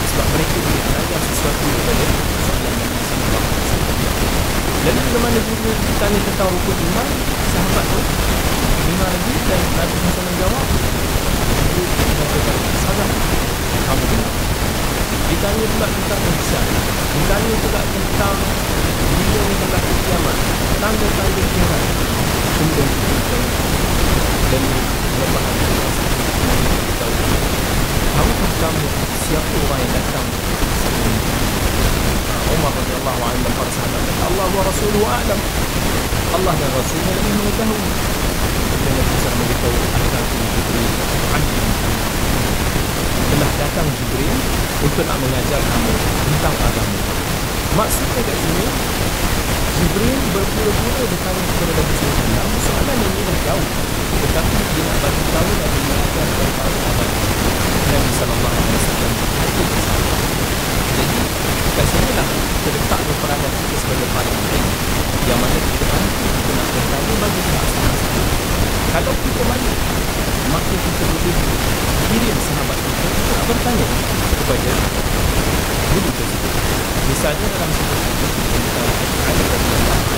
Sebab 0.09 0.25
mereka 0.35 0.55
boleh 0.59 0.83
belajar 0.89 1.19
sesuatu 1.31 1.63
daripada 1.69 2.05
soalan 2.43 2.73
yang 2.75 2.93
sama 3.07 3.39
Lalu 4.79 4.99
bila 4.99 5.19
mana 5.21 5.39
guru 5.39 5.69
bertanya 5.69 6.19
tentang 6.25 6.49
rukun 6.49 6.77
iman 6.81 7.07
Sahabat 7.53 7.85
tu 7.87 7.99
dengar 8.99 9.15
lagi 9.15 9.35
dan 9.47 9.61
Nabi 9.79 9.95
Muhammad 9.95 10.25
menjawab 10.27 10.67
Guru 11.71 11.83
mengatakan 11.87 12.57
salah 12.83 13.09
Kamu 13.87 14.03
benar 14.11 14.31
Ditanya 15.31 15.65
pula 15.71 15.87
tentang 15.87 16.21
ihsan 16.35 16.65
Ditanya 17.15 17.53
pula 17.63 17.81
tentang 17.95 18.37
Bila 18.99 19.39
ni 19.39 19.55
berlaku 19.55 19.91
kiamat 20.03 20.37
Tanda-tanda 20.83 21.43
kiamat 21.47 21.81
Kemudian 22.59 22.89
kita 22.91 23.39
Dan 24.51 24.63
Lepas 25.15 25.45
tahu 26.99 27.13
Tahukah 28.19 28.51
kamu 28.59 28.87
Siapa 29.23 29.55
orang 29.63 29.79
yang 29.79 29.91
datang 29.95 30.27
Umar 32.49 32.71
radhiyallahu 32.75 33.21
anhu 33.31 33.47
para 33.55 33.71
sahabat 33.71 34.03
Allah 34.27 34.47
wa 34.51 34.63
rasuluhu 34.67 35.05
a'lam 35.07 35.39
Allah 36.29 36.53
dan 36.57 36.69
Rasulnya 36.73 37.11
lebih 37.13 37.33
mengetahui 37.39 38.18
Nabi 38.89 39.15
SAW 39.21 39.33
memberitahu 39.37 39.75
akan 39.77 40.23
Jibril 40.49 40.89
Abdi 41.29 41.61
telah 43.29 43.51
datang 43.61 43.87
Jibril 43.93 44.35
untuk 44.81 45.03
nak 45.05 45.17
mengajar 45.21 45.61
kamu 45.61 45.93
tentang 46.25 46.55
agama 46.57 46.97
maksudnya 47.77 48.21
kat 48.25 48.37
sini 48.41 48.65
Jibril 49.79 50.17
berpura-pura 50.33 51.01
bertanya 51.05 51.41
kepada 51.53 51.71
Nabi 51.77 51.93
SAW 51.93 52.49
soalan 52.65 52.97
yang 52.97 53.13
mudah 53.13 53.37
jauh 53.45 53.67
tetapi 54.19 54.55
dia 54.57 54.83
nak 54.89 54.97
bagi 55.05 55.23
tahu 55.29 55.49
dan 55.53 55.69
mengajar 55.69 56.25
kepada 56.25 56.51
para 56.57 56.71
sahabat 56.73 57.09
Nabi 57.89 58.11
SAW 58.17 58.53
di 58.65 59.81
sana 59.85 60.13
jadi 60.97 61.17
kat 61.77 61.85
sini 61.85 62.11
lah 62.17 62.27
terletak 62.65 63.01
peranan 63.21 63.51
kita 63.53 63.75
sebagai 63.77 64.07
para 64.11 64.31
yang 65.29 65.39
mana 65.39 65.57
kita 65.61 65.85
bantu 65.85 66.25
kita 66.25 66.51
nak 66.57 66.67
bertanya 66.73 67.13
bagi 67.21 67.41
pihak 67.45 67.67
sama-sama 67.69 68.58
kalau 68.89 69.13
kita 69.13 69.41
malu 69.45 69.73
maka 70.49 70.73
kita 70.73 71.03
boleh 71.05 71.37
kirim 72.09 72.37
sahabat 72.41 72.77
kita 72.81 73.05
untuk 73.05 73.45
bertanya 73.53 73.87
kepada 74.33 74.71
guru 75.93 76.09
tersebut 76.09 76.53
misalnya 77.13 77.45
dalam 77.53 77.69
sebuah 77.69 78.01
hadis 78.01 78.31
tentang 78.49 78.89
Ali 79.29 79.43
radhiyallahu 79.45 80.17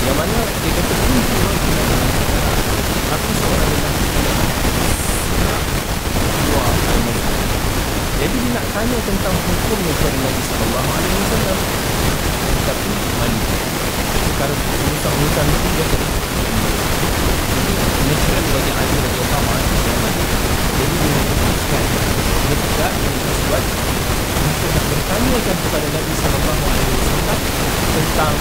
yang 0.00 0.16
mana 0.16 0.38
dia 0.48 0.70
kata 0.80 0.94
kunci 0.96 1.34
rajulan 1.44 1.88
aku 3.12 3.28
seorang 3.36 3.68
lelaki 3.68 4.08
jadi 8.20 8.36
dia 8.36 8.52
nak 8.52 8.66
tanya 8.76 8.98
tentang 9.00 9.32
hukumnya 9.32 9.92
kepada 9.96 10.18
Nabi 10.20 10.42
sallallahu 10.44 10.88
alaihi 10.92 11.16
wasallam. 11.24 11.58
Tapi 12.68 12.90
malu. 13.16 13.40
Sekarang 14.28 14.60
urusan-urusan 14.60 15.46
itu 15.48 15.68
dia 15.72 15.86
kata. 15.88 16.79
Natural 17.00 18.44
bagi 18.50 18.72
Ali 18.76 18.96
radhiyallahu 19.00 19.48
anhu. 19.54 19.76
Jadi 20.80 20.96
dia 21.00 21.20
memutuskan 21.24 21.84
dekat 22.50 22.92
dengan 23.00 23.24
sesuatu 23.30 23.74
untuk 24.40 24.70
nak 24.74 24.84
bertanyakan 24.90 25.56
kepada 25.64 25.86
Nabi 25.94 26.12
wasallam 26.12 27.40
tentang 27.96 28.34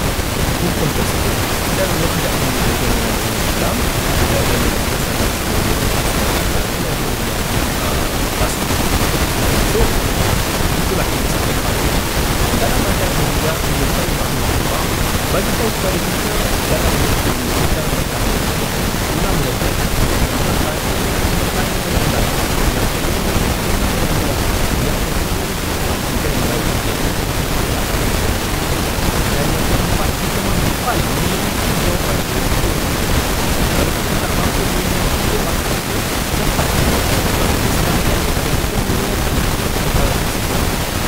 hukum 0.59 0.89
tersebut. 0.91 1.35
Dan 1.79 1.87
ia 1.87 2.07
tidak 2.09 2.33
mengikuti 2.35 2.87
dengan 2.89 3.15
Islam. 3.39 3.75
Dan 4.29 4.43
ia 4.49 4.71
So, 9.69 9.81
itulah 9.85 11.05
yang 11.05 11.23
disampaikan. 11.29 11.75
Dalam 12.57 12.81
ajaran 12.89 13.21
juga 13.29 13.53
Ibn 13.53 13.89
Qayyim 13.93 14.48
bagi 15.29 15.51
tahu 15.61 15.69
kepada 15.69 15.97
kita 16.01 16.33
dalam 16.73 16.93
kita 17.05 17.81
tentang 17.85 18.25
Imam 19.13 19.35
Ghazali 19.45 19.89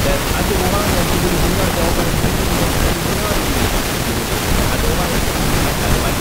dan 0.01 0.19
ada 0.33 0.53
orang 0.65 0.87
yang 0.91 1.07
boleh 1.09 1.39
dengar 1.41 1.67
jawapan 1.71 2.05
ini 2.09 2.21
yang 2.21 2.35
boleh 2.37 2.57
dengar 2.57 2.69
ini 2.81 2.90
ada 4.91 4.99
orang 4.99 6.11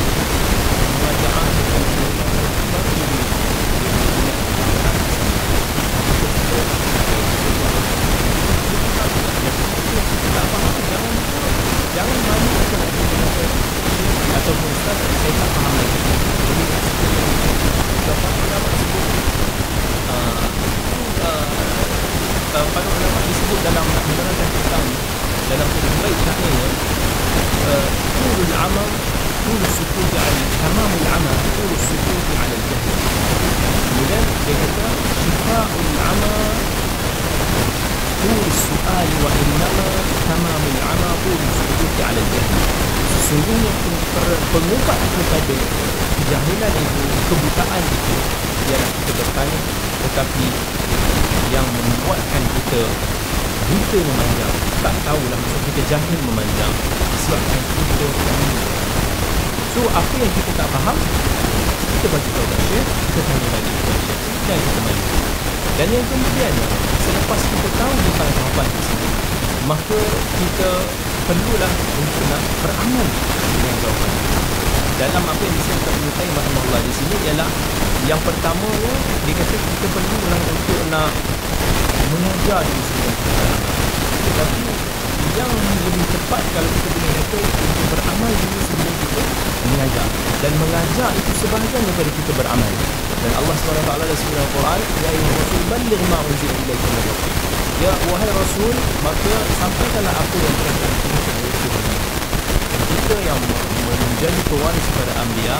pewaris 104.70 104.87
kepada 104.94 105.12
Ambiya. 105.26 105.56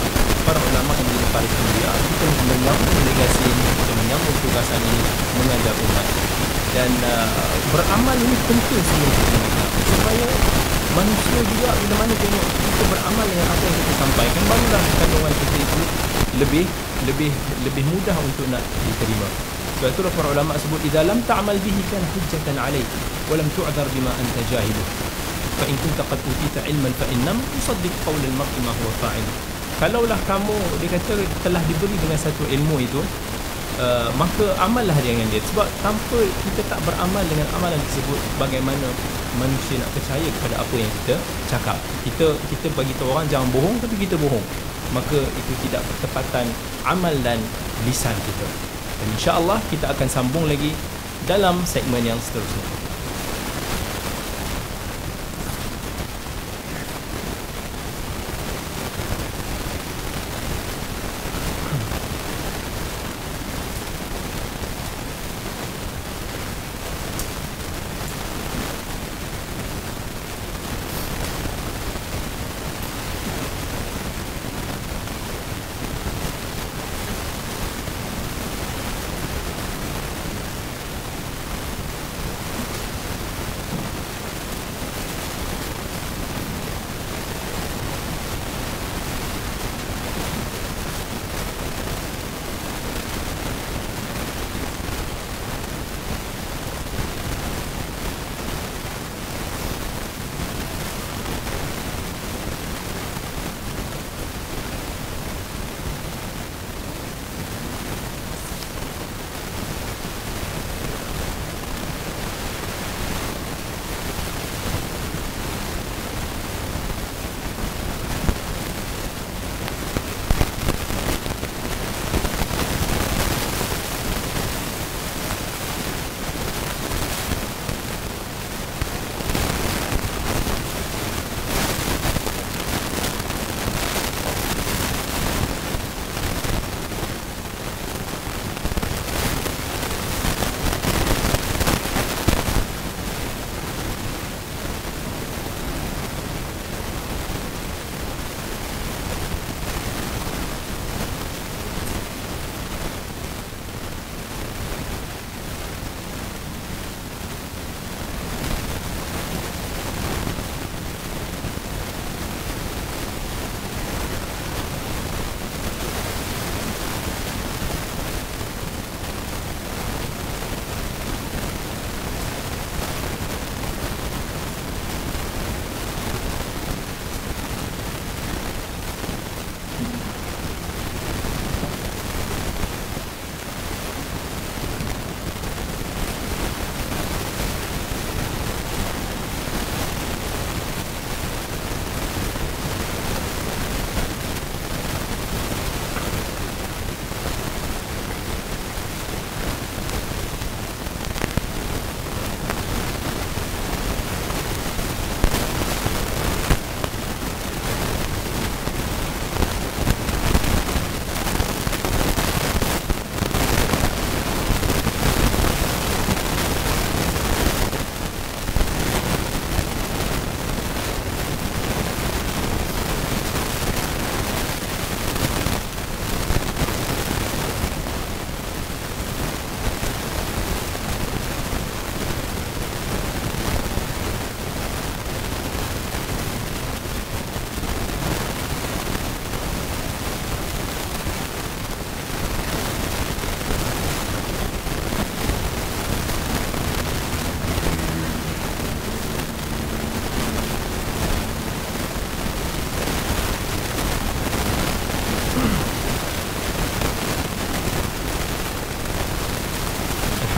Para 0.46 0.59
ulama 0.62 0.94
yang 0.94 1.07
menjadi 1.11 1.27
para 1.35 1.46
Ambiya. 1.51 1.90
Kita 1.99 2.27
menyambung 2.46 3.03
legasi 3.11 3.42
ini 3.42 3.66
kita 3.75 3.92
menyambung 3.99 4.37
tugasan 4.38 4.79
ini 4.87 5.03
mengajar 5.35 5.75
umat. 5.75 6.07
Dan 6.70 6.90
uh, 7.11 7.27
beramal 7.75 8.14
ini 8.14 8.37
penting 8.46 8.83
mengajar 8.87 9.11
supaya 9.90 10.27
manusia 10.94 11.40
juga 11.42 11.68
bila 11.75 11.94
mana 11.99 12.14
tengok 12.14 12.46
kita 12.55 12.85
beramal 12.87 13.27
dengan 13.27 13.46
apa 13.51 13.62
yang 13.66 13.77
kita 13.83 13.92
sampaikan 13.99 14.42
barulah 14.46 14.83
kandungan 14.94 15.33
kita 15.35 15.57
itu 15.59 15.81
lebih 16.38 16.64
lebih 17.11 17.31
lebih 17.66 17.85
mudah 17.90 18.16
untuk 18.23 18.46
nak 18.55 18.62
diterima. 18.62 19.27
Sebab 19.83 19.90
itulah 19.90 20.12
para 20.14 20.29
ulama 20.38 20.55
sebut 20.55 20.79
idza 20.87 21.03
lam 21.03 21.18
ta'mal 21.27 21.59
bihi 21.59 21.83
kan 21.90 22.03
hujjatan 22.14 22.57
alaik 22.62 22.87
wa 23.27 23.35
lam 23.35 23.49
tu'dhar 23.59 23.90
bima 23.90 24.14
anta 24.14 24.40
jahilu 24.46 25.10
in 25.68 25.77
kunta 25.81 26.05
qad 26.07 26.20
utita 26.23 26.61
ilman 26.68 26.92
fa 26.96 27.07
innam 27.12 27.37
tusaddiq 27.57 27.92
qawl 28.05 28.16
al-mar'i 28.16 28.61
ma 28.64 28.73
huwa 28.73 28.92
fa'il 29.03 29.27
kalaulah 29.81 30.20
kamu 30.29 30.57
dikata 30.85 31.16
telah 31.40 31.62
diberi 31.64 31.96
dengan 31.96 32.18
satu 32.20 32.44
ilmu 32.49 32.77
itu 32.81 33.03
Uh, 33.81 34.12
maka 34.20 34.44
amallah 34.61 34.92
dengan 35.01 35.25
dia. 35.33 35.40
Sebab 35.40 35.64
tanpa 35.81 36.20
kita 36.20 36.61
tak 36.68 36.85
beramal 36.85 37.25
dengan 37.33 37.49
amalan 37.57 37.81
tersebut 37.88 38.18
bagaimana 38.37 38.85
manusia 39.40 39.81
nak 39.81 39.88
percaya 39.96 40.29
kepada 40.37 40.61
apa 40.61 40.75
yang 40.77 40.90
kita 41.01 41.16
cakap? 41.49 41.81
Kita 42.05 42.37
kita 42.53 42.68
bagi 42.77 42.92
tahu 43.01 43.09
orang 43.09 43.25
jangan 43.33 43.49
bohong 43.49 43.81
tapi 43.81 43.96
kita 43.96 44.20
bohong. 44.20 44.44
Maka 44.92 45.25
itu 45.25 45.53
tidak 45.64 45.81
bertepatan 45.87 46.44
amal 46.85 47.14
dan 47.25 47.40
lisan 47.88 48.12
kita. 48.20 48.46
Dan 49.01 49.07
insya-Allah 49.16 49.57
kita 49.73 49.88
akan 49.96 50.09
sambung 50.12 50.44
lagi 50.44 50.77
dalam 51.25 51.57
segmen 51.64 52.05
yang 52.05 52.20
seterusnya 52.20 52.80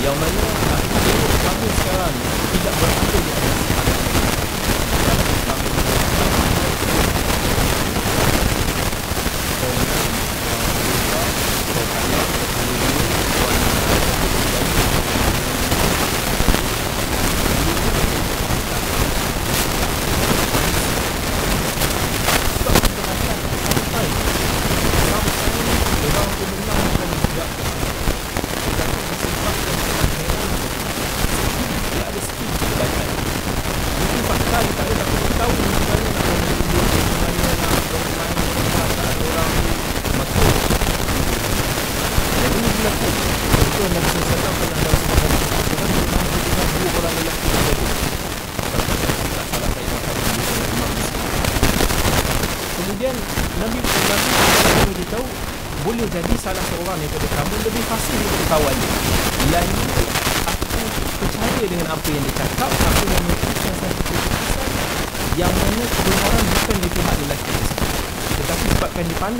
yang 0.00 0.16
mana 0.16 0.44
aku 0.80 1.12
kami 1.44 1.68
sekarang 1.76 2.14
tidak 2.56 2.74
berada 2.80 3.18
di 3.20 3.30
atas 3.36 3.69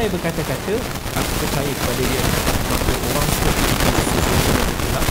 pandai 0.01 0.17
berkata-kata 0.17 0.75
Aku 1.13 1.33
percaya 1.45 1.73
kepada 1.77 2.03
dia? 2.09 2.23
Maka 2.73 2.93
orang 3.05 3.29
seperti 3.37 3.65
itu 3.69 3.89
pula. 4.81 5.03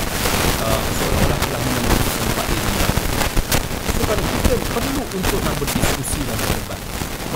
Uh, 0.65 0.82
Seolah-olah 0.97 1.39
telah 1.45 1.62
menemukan 1.62 2.10
tempat 2.17 2.45
dia 2.49 2.88
So 3.86 4.02
kalau 4.10 4.23
kita 4.25 4.54
perlu 4.73 5.04
untuk 5.13 5.39
nak 5.45 5.56
berdiskusi 5.62 6.19
dan 6.25 6.38
berdebat. 6.41 6.80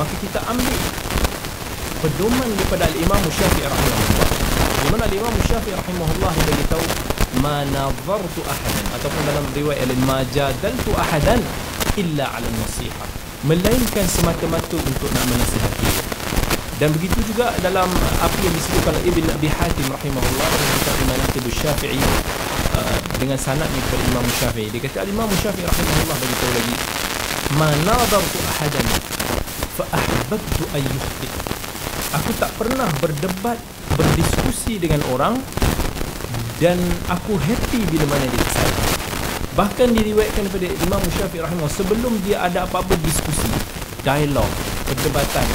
Maka 0.01 0.13
kita 0.17 0.39
ambil 0.49 0.79
Pedoman 2.01 2.49
daripada 2.57 2.83
Al-Imam 2.89 3.21
Syafi'i 3.21 3.69
rahimahullah. 3.69 4.29
Di 4.57 4.87
mana 4.89 5.03
Al-Imam 5.05 5.35
Syafi'i 5.45 5.77
rahimahullah 5.77 6.31
Dia 6.33 6.53
beritahu 6.57 6.85
Ma 7.45 7.61
nazartu 7.69 8.41
ahadan. 8.49 8.85
Ataupun 8.97 9.21
dalam 9.29 9.45
riwayat 9.53 9.85
Al 9.85 10.01
Ma 10.09 10.25
jadaltu 10.33 10.89
ahadan 10.97 11.37
Illa 12.01 12.33
ala 12.33 12.49
nasihah 12.49 13.05
Melainkan 13.45 14.09
semata-mata 14.09 14.73
untuk 14.73 15.09
nak 15.13 15.25
menasihati 15.29 16.12
dan 16.83 16.91
begitu 16.91 17.15
juga 17.31 17.47
dalam 17.63 17.87
apa 18.19 18.37
yang 18.43 18.51
disebutkan 18.51 18.91
oleh 18.91 19.07
Ibn 19.07 19.39
Abi 19.39 19.47
Hatim 19.47 19.87
rahimahullah 19.87 20.47
dalam 20.51 20.69
kitab 20.75 20.95
Manaqib 21.07 21.45
Syafi'i 21.47 22.03
uh, 22.75 22.97
dengan 23.23 23.39
sanadnya 23.39 23.79
kepada 23.87 24.03
Imam 24.11 24.25
Syafi'i. 24.35 24.67
Dia 24.67 24.83
kata 24.83 25.07
Imam 25.07 25.31
Syafi'i 25.31 25.63
rahimahullah 25.63 26.17
bagi 26.19 26.35
tahu 26.43 26.51
lagi 26.51 26.75
ma 27.55 27.71
nadartu 27.87 28.37
ahadan 28.51 28.87
fa 29.79 29.83
ahbabtu 29.95 30.63
an 30.75 30.83
yukhti. 30.83 31.27
Aku 32.19 32.35
tak 32.35 32.51
pernah 32.59 32.91
berdebat 32.99 33.55
berdiskusi 33.95 34.75
dengan 34.75 34.99
orang 35.15 35.39
dan 36.59 36.75
aku 37.07 37.39
happy 37.39 37.79
bila 37.95 38.11
mana 38.11 38.27
dia 38.27 38.43
salah 38.51 38.83
bahkan 39.55 39.87
diriwayatkan 39.87 40.51
daripada 40.51 40.67
Imam 40.83 40.99
Syafi'i 41.15 41.47
rahimahullah 41.47 41.79
sebelum 41.79 42.11
dia 42.27 42.43
ada 42.43 42.67
apa-apa 42.67 42.91
diskusi 43.07 43.47
dialog 44.03 44.51
perdebatan 44.83 45.47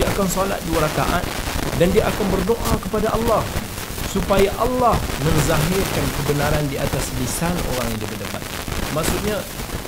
dia 0.00 0.06
akan 0.12 0.26
solat 0.28 0.60
dua 0.68 0.84
rakaat 0.84 1.24
dan 1.80 1.88
dia 1.92 2.04
akan 2.06 2.26
berdoa 2.32 2.72
kepada 2.80 3.12
Allah 3.12 3.42
supaya 4.12 4.52
Allah 4.60 4.92
menzahirkan 5.24 6.04
kebenaran 6.20 6.64
di 6.68 6.76
atas 6.76 7.08
lisan 7.16 7.56
orang 7.76 7.88
yang 7.88 7.98
dia 8.04 8.10
berdebat. 8.12 8.42
Maksudnya 8.92 9.36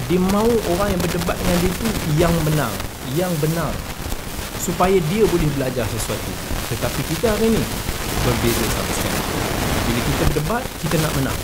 dia 0.09 0.21
mahu 0.21 0.53
orang 0.77 0.97
yang 0.97 1.01
berdebat 1.01 1.37
dengan 1.37 1.57
dia 1.61 1.71
itu 1.71 1.89
yang 2.17 2.35
benar, 2.45 2.73
yang 3.17 3.33
benar 3.41 3.73
supaya 4.57 4.97
dia 5.13 5.29
boleh 5.29 5.49
belajar 5.61 5.85
sesuatu. 5.93 6.33
Tetapi 6.73 7.01
kita 7.13 7.37
hari 7.37 7.53
ini 7.53 7.63
berbeza 8.25 8.65
sama 8.73 8.93
sekali. 8.97 9.21
Bila 9.85 10.01
kita 10.01 10.23
berdebat, 10.33 10.63
kita 10.81 10.97
nak 11.05 11.13
menang. 11.21 11.41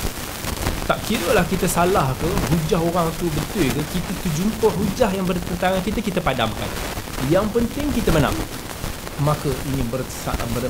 Tak 0.88 0.98
kira 1.04 1.28
lah 1.36 1.44
kita 1.44 1.68
salah 1.68 2.10
ke, 2.16 2.26
hujah 2.50 2.80
orang 2.80 3.12
tu 3.20 3.28
betul 3.28 3.68
ke, 3.68 3.82
kita 3.92 4.10
tu 4.24 4.28
jumpa 4.40 4.68
hujah 4.72 5.10
yang 5.12 5.28
bertentangan 5.28 5.84
kita, 5.84 6.00
kita 6.00 6.18
padamkan. 6.24 6.66
Yang 7.28 7.52
penting 7.52 7.92
kita 7.92 8.08
menang. 8.16 8.32
Maka 9.20 9.52
ini 9.68 9.84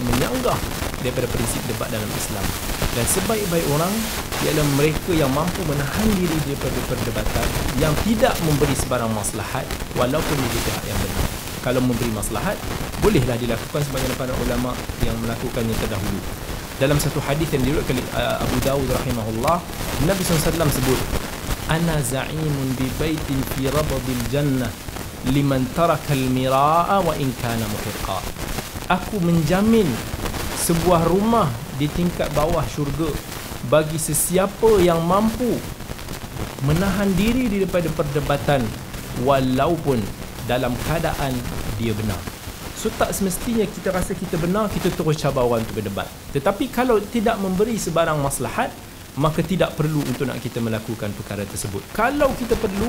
menyanggah 0.03 0.59
daripada 0.99 1.27
prinsip 1.31 1.63
debat 1.71 1.87
dalam 1.87 2.11
Islam. 2.19 2.43
Dan 2.99 3.05
sebaik-baik 3.07 3.63
orang 3.71 3.93
ialah 4.43 4.67
mereka 4.75 5.15
yang 5.15 5.31
mampu 5.31 5.63
menahan 5.63 6.09
diri 6.19 6.35
daripada 6.43 6.79
perdebatan 6.91 7.47
yang 7.79 7.95
tidak 8.03 8.35
memberi 8.43 8.75
sebarang 8.75 9.13
maslahat 9.15 9.63
walaupun 9.95 10.35
dia 10.51 10.63
pihak 10.67 10.85
yang 10.91 10.99
benar. 10.99 11.27
Kalau 11.63 11.81
memberi 11.85 12.11
maslahat 12.11 12.59
bolehlah 12.99 13.39
dilakukan 13.39 13.87
sebagian 13.87 14.15
para 14.19 14.35
ulama 14.43 14.75
yang 15.07 15.15
melakukannya 15.23 15.77
terdahulu. 15.87 16.21
Dalam 16.83 16.99
satu 16.99 17.21
hadis 17.23 17.47
yang 17.53 17.63
diriwayatkan 17.63 18.01
uh, 18.17 18.41
Abu 18.43 18.57
Dawud 18.65 18.89
rahimahullah 18.89 19.61
Nabi 20.09 20.23
SAW 20.25 20.67
sebut 20.73 21.01
ana 21.69 22.01
za'imun 22.01 22.75
bi 22.75 22.89
baitin 22.97 23.39
fi 23.55 23.69
rabdil 23.69 24.25
jannah 24.33 24.73
liman 25.29 25.69
taraka 25.77 26.17
al-mira'a 26.17 27.05
wa 27.05 27.13
in 27.21 27.29
kana 27.45 27.69
muhiqqa. 27.69 28.19
Aku 28.89 29.21
menjamin 29.21 29.87
sebuah 30.65 31.05
rumah 31.05 31.53
di 31.77 31.89
tingkat 31.93 32.33
bawah 32.33 32.65
syurga 32.65 33.13
bagi 33.69 34.01
sesiapa 34.01 34.81
yang 34.81 35.05
mampu 35.05 35.61
menahan 36.65 37.09
diri 37.17 37.49
daripada 37.49 37.89
perdebatan 37.93 38.65
walaupun 39.25 40.01
dalam 40.49 40.73
keadaan 40.89 41.37
dia 41.77 41.93
benar. 41.93 42.21
So 42.81 42.89
tak 42.97 43.13
semestinya 43.13 43.69
kita 43.69 43.93
rasa 43.93 44.17
kita 44.17 44.41
benar 44.41 44.73
kita 44.73 44.89
terus 44.89 45.21
cabar 45.21 45.45
orang 45.45 45.65
untuk 45.69 45.85
berdebat. 45.85 46.09
Tetapi 46.33 46.73
kalau 46.73 46.97
tidak 46.97 47.37
memberi 47.37 47.77
sebarang 47.77 48.17
maslahat 48.17 48.73
maka 49.21 49.45
tidak 49.45 49.77
perlu 49.77 50.01
untuk 50.07 50.25
nak 50.25 50.41
kita 50.41 50.65
melakukan 50.65 51.13
perkara 51.13 51.45
tersebut. 51.45 51.85
Kalau 51.93 52.33
kita 52.41 52.57
perlu 52.57 52.89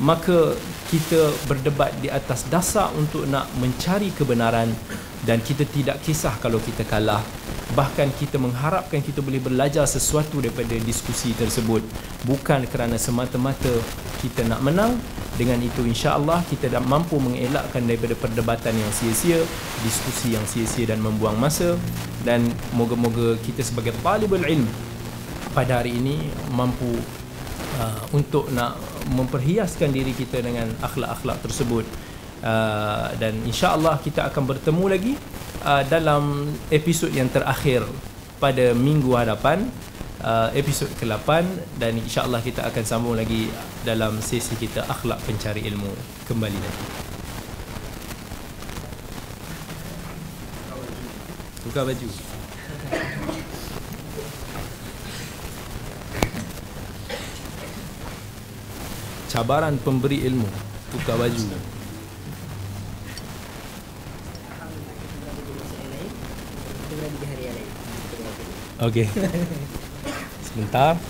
maka 0.00 0.52
kita 0.92 1.32
berdebat 1.48 1.92
di 2.04 2.12
atas 2.12 2.44
dasar 2.52 2.92
untuk 2.94 3.24
nak 3.26 3.48
mencari 3.56 4.12
kebenaran 4.12 4.68
dan 5.24 5.40
kita 5.42 5.64
tidak 5.66 5.98
kisah 6.04 6.36
kalau 6.38 6.60
kita 6.60 6.86
kalah. 6.86 7.24
Bahkan 7.74 8.14
kita 8.14 8.38
mengharapkan 8.38 9.02
kita 9.02 9.18
boleh 9.18 9.42
belajar 9.42 9.82
sesuatu 9.90 10.38
daripada 10.38 10.78
diskusi 10.86 11.34
tersebut. 11.34 11.82
Bukan 12.22 12.62
kerana 12.70 12.94
semata-mata 12.94 13.72
kita 14.22 14.46
nak 14.46 14.62
menang. 14.62 14.94
Dengan 15.36 15.60
itu 15.60 15.84
insya-Allah 15.84 16.40
kita 16.48 16.72
dah 16.72 16.80
mampu 16.80 17.20
mengelakkan 17.20 17.84
daripada 17.84 18.16
perdebatan 18.16 18.72
yang 18.72 18.88
sia-sia 18.88 19.44
diskusi 19.84 20.32
yang 20.32 20.46
sia-sia 20.48 20.88
dan 20.88 21.02
membuang 21.02 21.36
masa. 21.36 21.76
Dan 22.24 22.46
moga-moga 22.72 23.36
kita 23.44 23.60
sebagai 23.60 23.92
talibul 24.00 24.40
ilm 24.40 24.64
pada 25.52 25.80
hari 25.82 25.96
ini 25.96 26.32
mampu 26.52 26.96
uh, 27.76 28.02
untuk 28.16 28.48
nak 28.52 28.76
memperhiaskan 29.12 29.92
diri 29.92 30.12
kita 30.16 30.40
dengan 30.42 30.68
akhlak-akhlak 30.82 31.38
tersebut. 31.44 31.84
Uh, 32.44 33.08
dan 33.16 33.32
insya-Allah 33.48 33.96
kita 34.04 34.28
akan 34.28 34.42
bertemu 34.44 34.84
lagi 34.86 35.14
uh, 35.64 35.82
dalam 35.88 36.52
episod 36.68 37.08
yang 37.08 37.32
terakhir 37.32 37.82
pada 38.36 38.76
minggu 38.76 39.16
hadapan 39.16 39.64
uh, 40.20 40.52
episod 40.52 40.88
ke-8 41.00 41.28
dan 41.80 41.96
insya-Allah 41.96 42.44
kita 42.44 42.60
akan 42.68 42.84
sambung 42.84 43.16
lagi 43.16 43.48
dalam 43.82 44.20
sesi 44.20 44.52
kita 44.60 44.84
akhlak 44.84 45.16
pencari 45.24 45.64
ilmu 45.64 45.90
kembali 46.28 46.58
lagi. 46.60 46.86
Tukar 51.66 51.82
baju 51.82 52.06
cabaran 59.28 59.74
pemberi 59.80 60.22
ilmu 60.26 60.46
tukar 60.94 61.18
baju 61.18 61.44
Okey. 68.76 69.08
Sebentar. 70.46 71.00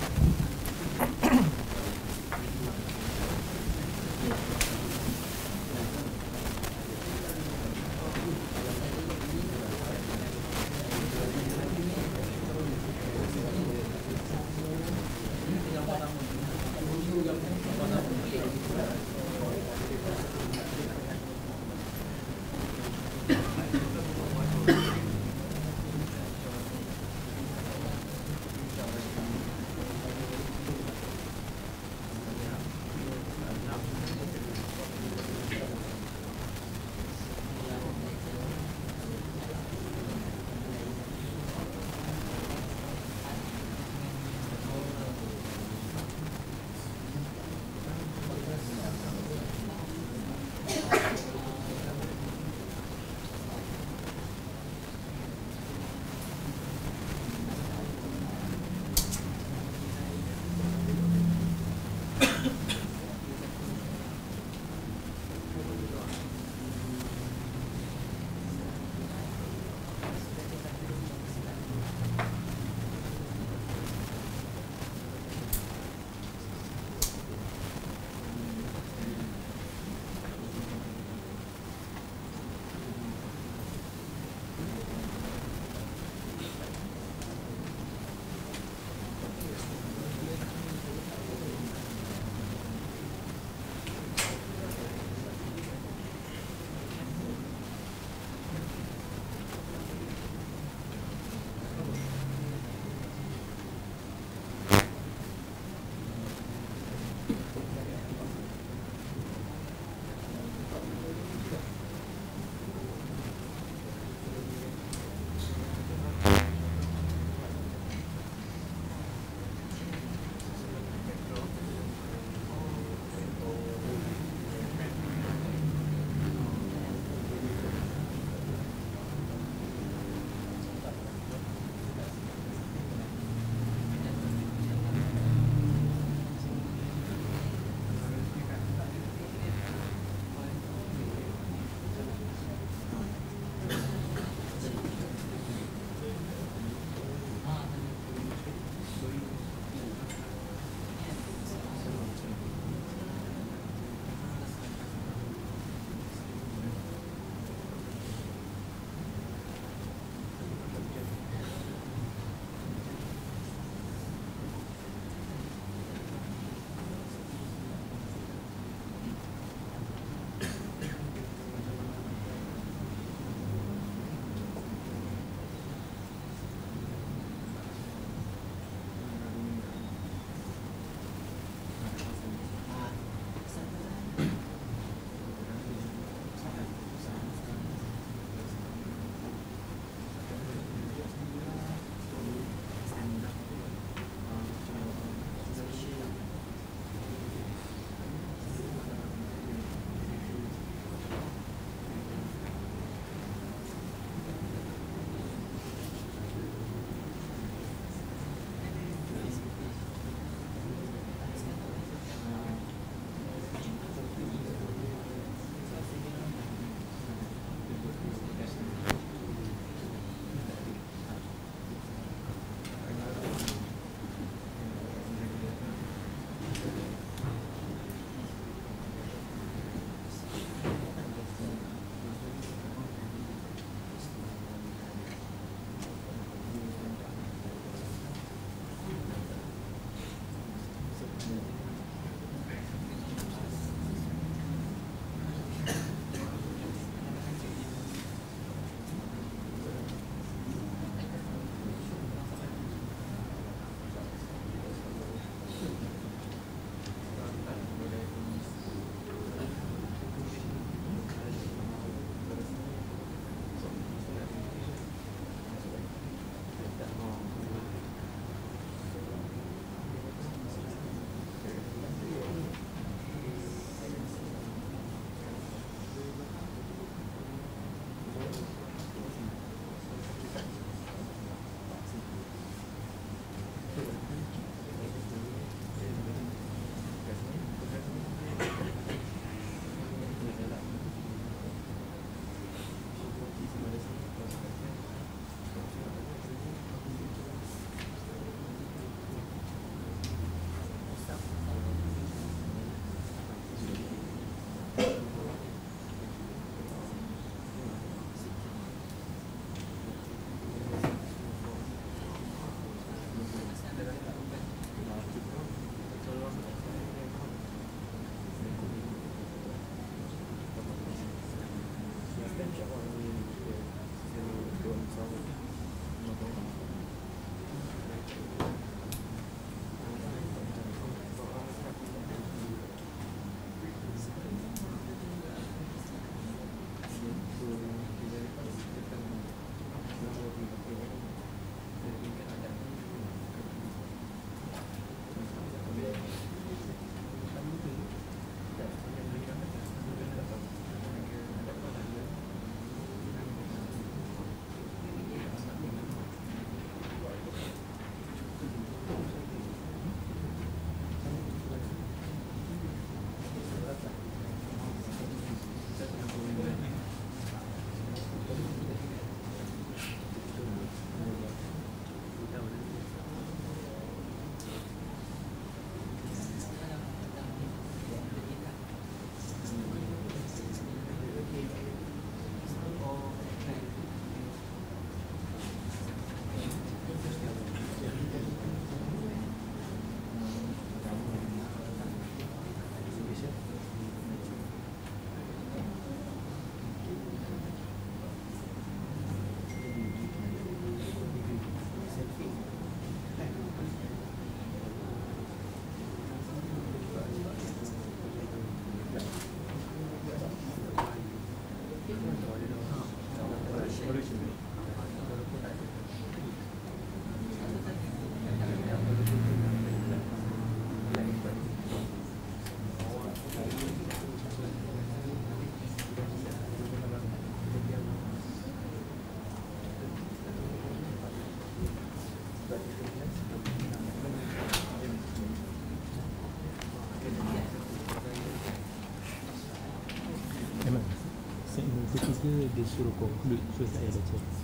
de 442.55 442.65
surcroît 442.65 443.09
plus 443.23 443.39
chose 443.59 443.75
aérienne. 443.77 444.36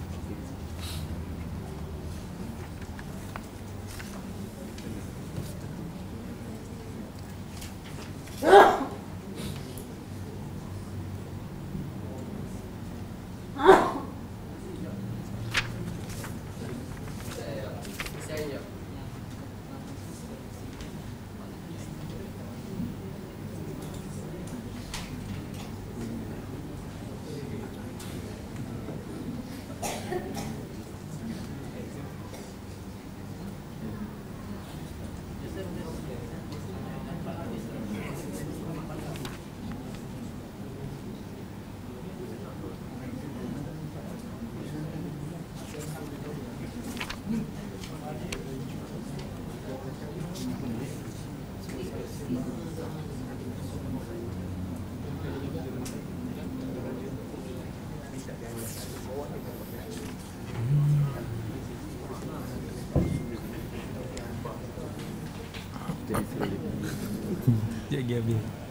Saya 68.13 68.21
baca 68.21 68.63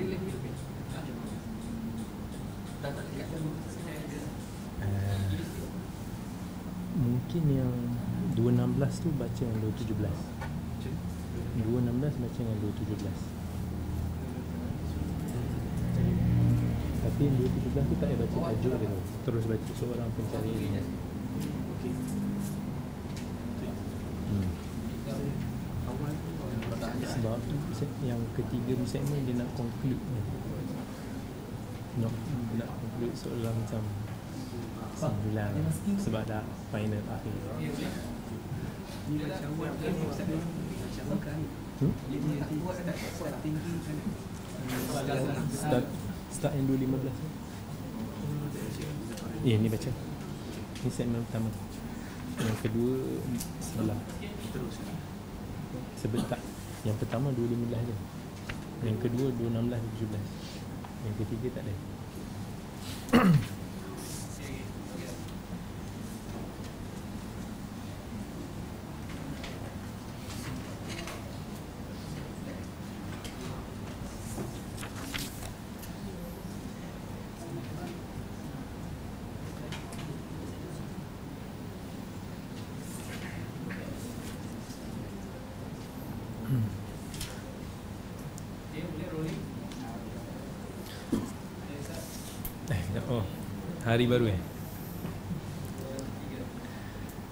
Dia 0.00 0.08
lagi 0.08 0.32
habis 0.32 0.60
Ah, 2.80 2.88
Mungkin 6.96 7.44
yang 7.52 7.76
216 8.80 9.04
tu 9.04 9.12
baca 9.20 9.42
yang 9.44 9.60
217 9.60 9.92
216 11.68 12.00
baca 12.00 12.40
yang 12.40 12.58
217 12.64 13.04
Tapi 17.00 17.20
yang 17.28 17.36
217 17.36 17.76
tu 17.76 17.94
tak 18.00 18.08
payah 18.08 18.18
baca 18.24 18.36
tajuk 18.40 18.72
dia. 18.80 18.88
Tu 18.88 19.00
Terus 19.28 19.44
baca 19.44 19.70
seorang 19.76 20.08
pencari 20.16 20.52
ilmu. 20.52 20.80
Hmm. 24.30 24.48
Sebab 27.04 27.36
se- 27.76 28.00
yang 28.04 28.20
ketiga 28.32 28.72
segmen 28.88 29.28
dia 29.28 29.36
nak 29.36 29.48
conclude 29.60 30.00
ni. 30.00 30.22
Nak, 32.00 32.12
nak 32.56 32.68
conclude 32.80 33.12
seolah 33.12 33.52
macam 33.52 33.82
sembilan 35.00 35.52
sebab 35.96 36.22
dah 36.28 36.44
final 36.68 37.00
akhir 37.08 37.32
start 45.50 45.84
start 46.30 46.52
yang 46.54 46.66
215 46.68 47.10
tu 47.10 47.26
eh 49.40 49.56
ni 49.56 49.68
baca. 49.72 49.90
Ni 50.80 50.90
segmen 50.92 51.24
pertama. 51.26 51.48
Yang 52.40 52.58
kedua 52.62 52.94
sebelah 53.58 53.98
sebentar 55.96 56.40
yang 56.84 56.96
pertama 56.96 57.32
215 57.32 57.88
je. 57.88 57.96
Yang 58.84 58.98
kedua 59.02 59.26
216 59.34 59.80
17 60.04 60.20
yang 61.00 61.14
ketiga 61.16 61.48
tak 61.56 61.62
ada 61.64 61.74
Eh, 92.70 92.78
sekejap. 92.86 93.04
oh, 93.10 93.24
hari 93.90 94.06
baru 94.06 94.30
eh. 94.30 94.38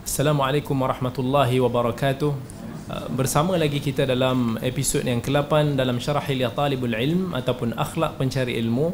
Assalamualaikum 0.03 0.75
warahmatullahi 0.75 1.63
wabarakatuh. 1.63 2.33
Uh, 2.35 3.07
Bersama 3.15 3.55
lagi 3.55 3.79
kita 3.79 4.03
dalam 4.03 4.59
episod 4.59 5.07
yang 5.07 5.23
ke-8 5.23 5.79
dalam 5.79 6.03
Syarah 6.03 6.27
Hilyah 6.27 6.51
Talibul 6.51 6.99
Ilm 6.99 7.31
ataupun 7.39 7.79
Akhlak 7.79 8.19
Pencari 8.19 8.59
Ilmu 8.59 8.91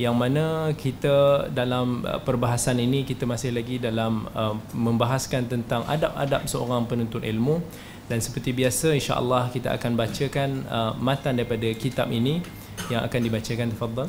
yang 0.00 0.16
mana 0.16 0.72
kita 0.72 1.46
dalam 1.52 2.08
uh, 2.08 2.24
perbahasan 2.24 2.80
ini 2.80 3.04
kita 3.04 3.28
masih 3.28 3.52
lagi 3.52 3.76
dalam 3.76 4.24
uh, 4.32 4.56
membahaskan 4.72 5.44
tentang 5.44 5.84
adab-adab 5.84 6.48
seorang 6.48 6.88
penuntut 6.88 7.20
ilmu 7.20 7.60
dan 8.08 8.24
seperti 8.24 8.56
biasa 8.56 8.96
insya-Allah 8.96 9.52
kita 9.52 9.76
akan 9.76 9.92
bacakan 9.92 10.50
uh, 10.72 10.96
matan 10.96 11.36
daripada 11.36 11.68
kitab 11.76 12.08
ini 12.08 12.40
yang 12.88 13.04
akan 13.04 13.20
dibacakan 13.20 13.76
tafadhal. 13.76 14.08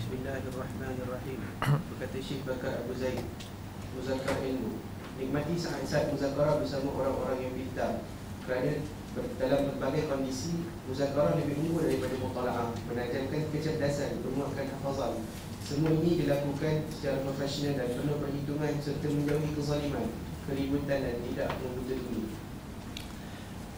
Bismillahirrahmanirrahim 0.00 1.38
Berkata 2.02 2.18
Syekh 2.18 2.42
Bakar 2.42 2.82
Abu 2.82 2.98
Zaid 2.98 3.22
Muzakkar 3.94 4.42
ilmu. 4.42 4.74
Nikmati 5.22 5.54
saat-saat 5.54 6.10
muzakarah 6.10 6.58
bersama 6.58 6.90
orang-orang 6.98 7.46
yang 7.46 7.54
pintar 7.54 8.02
Kerana 8.42 8.82
dalam 9.38 9.70
berbagai 9.70 10.10
kondisi 10.10 10.66
Muzakarah 10.90 11.38
lebih 11.38 11.62
unggul 11.62 11.86
daripada 11.86 12.18
mutalaah 12.18 12.74
Menajamkan 12.90 13.46
kecerdasan, 13.54 14.18
menguatkan 14.18 14.66
hafazan 14.74 15.22
Semua 15.62 15.94
ini 15.94 16.26
dilakukan 16.26 16.90
secara 16.90 17.22
profesional 17.22 17.78
dan 17.78 17.94
penuh 17.94 18.18
perhitungan 18.18 18.72
Serta 18.82 19.06
menjauhi 19.06 19.50
kezaliman, 19.54 20.06
keributan 20.50 20.98
dan 21.06 21.16
tidak 21.22 21.54
membuta 21.62 21.94
dulu 22.02 22.26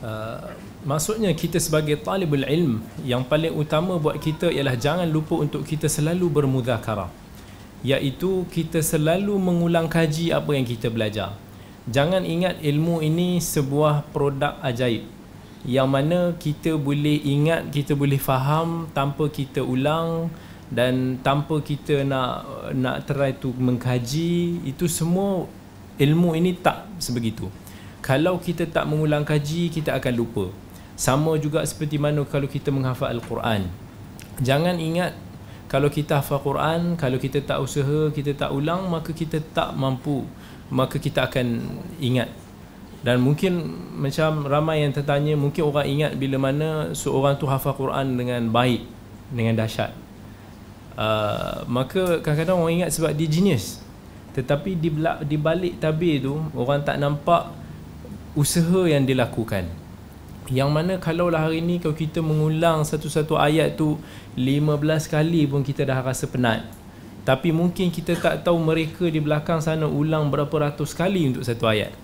Uh, 0.05 0.53
maksudnya 0.85 1.33
kita 1.33 1.57
sebagai 1.57 1.97
talibul 1.97 2.45
ilm 2.45 2.85
yang 3.09 3.25
paling 3.25 3.57
utama 3.57 3.97
buat 3.97 4.21
kita 4.21 4.53
ialah 4.53 4.77
jangan 4.77 5.09
lupa 5.09 5.41
untuk 5.41 5.65
kita 5.65 5.89
selalu 5.89 6.29
bermudzakarah 6.29 7.24
iaitu 7.85 8.49
kita 8.49 8.81
selalu 8.81 9.37
mengulang 9.37 9.87
kaji 9.93 10.33
apa 10.33 10.57
yang 10.57 10.65
kita 10.65 10.89
belajar. 10.89 11.37
Jangan 11.85 12.25
ingat 12.25 12.65
ilmu 12.65 13.05
ini 13.05 13.45
sebuah 13.45 14.09
produk 14.09 14.57
ajaib. 14.65 15.05
Yang 15.69 15.89
mana 15.89 16.21
kita 16.41 16.81
boleh 16.81 17.21
ingat 17.21 17.69
kita 17.69 17.93
boleh 17.93 18.17
faham 18.17 18.89
tanpa 18.97 19.29
kita 19.29 19.61
ulang 19.61 20.33
dan 20.73 21.21
tanpa 21.21 21.61
kita 21.61 22.05
nak 22.09 22.45
nak 22.73 23.05
try 23.05 23.37
tu 23.37 23.53
mengkaji 23.53 24.65
itu 24.65 24.89
semua 24.89 25.45
ilmu 26.01 26.33
ini 26.33 26.57
tak 26.57 26.89
sebegitu. 26.97 27.53
Kalau 28.01 28.41
kita 28.41 28.65
tak 28.69 28.89
mengulang 28.89 29.25
kaji 29.25 29.69
kita 29.69 29.93
akan 29.97 30.13
lupa. 30.17 30.45
Sama 30.97 31.37
juga 31.37 31.65
seperti 31.65 32.01
mana 32.01 32.25
kalau 32.25 32.49
kita 32.49 32.73
menghafal 32.73 33.13
Al-Quran. 33.13 33.69
Jangan 34.41 34.77
ingat 34.81 35.17
kalau 35.69 35.89
kita 35.89 36.21
hafal 36.21 36.41
Quran 36.45 36.95
kalau 36.95 37.17
kita 37.17 37.41
tak 37.41 37.59
usaha 37.61 38.13
kita 38.13 38.37
tak 38.37 38.51
ulang 38.53 38.87
maka 38.89 39.11
kita 39.11 39.41
tak 39.41 39.73
mampu. 39.75 40.25
Maka 40.73 40.97
kita 40.97 41.29
akan 41.29 41.61
ingat. 42.01 42.33
Dan 43.05 43.21
mungkin 43.21 43.69
macam 44.01 44.49
ramai 44.49 44.81
yang 44.81 44.97
tertanya 44.97 45.37
mungkin 45.37 45.69
orang 45.69 45.87
ingat 45.87 46.13
bila 46.17 46.41
mana 46.41 46.97
seorang 46.97 47.37
tu 47.37 47.45
hafal 47.45 47.77
Quran 47.77 48.17
dengan 48.17 48.49
baik 48.49 48.81
dengan 49.29 49.61
dahsyat. 49.61 49.93
Uh, 50.95 51.67
maka 51.69 52.23
kadang-kadang 52.25 52.57
orang 52.65 52.75
ingat 52.81 52.91
sebab 52.97 53.13
dia 53.13 53.29
genius. 53.29 53.85
Tetapi 54.33 54.81
di, 54.81 54.89
di 55.29 55.37
balik 55.37 55.79
tabir 55.79 56.25
tu 56.25 56.41
orang 56.57 56.81
tak 56.81 56.97
nampak 56.97 57.53
usaha 58.35 58.89
yang 58.89 59.07
dilakukan 59.07 59.84
yang 60.53 60.69
mana 60.69 61.01
kalau 61.01 61.33
lah 61.33 61.49
hari 61.49 61.65
ni 61.65 61.81
kalau 61.81 61.97
kita 61.97 62.21
mengulang 62.21 62.85
satu-satu 62.85 63.41
ayat 63.41 63.81
tu 63.81 63.97
15 64.37 64.77
kali 65.09 65.49
pun 65.49 65.65
kita 65.65 65.89
dah 65.89 66.05
rasa 66.05 66.29
penat. 66.29 66.69
Tapi 67.25 67.49
mungkin 67.49 67.89
kita 67.89 68.13
tak 68.21 68.45
tahu 68.45 68.61
mereka 68.61 69.09
di 69.09 69.25
belakang 69.25 69.65
sana 69.65 69.89
ulang 69.89 70.29
berapa 70.29 70.53
ratus 70.69 70.93
kali 70.93 71.33
untuk 71.33 71.49
satu 71.49 71.65
ayat. 71.65 71.97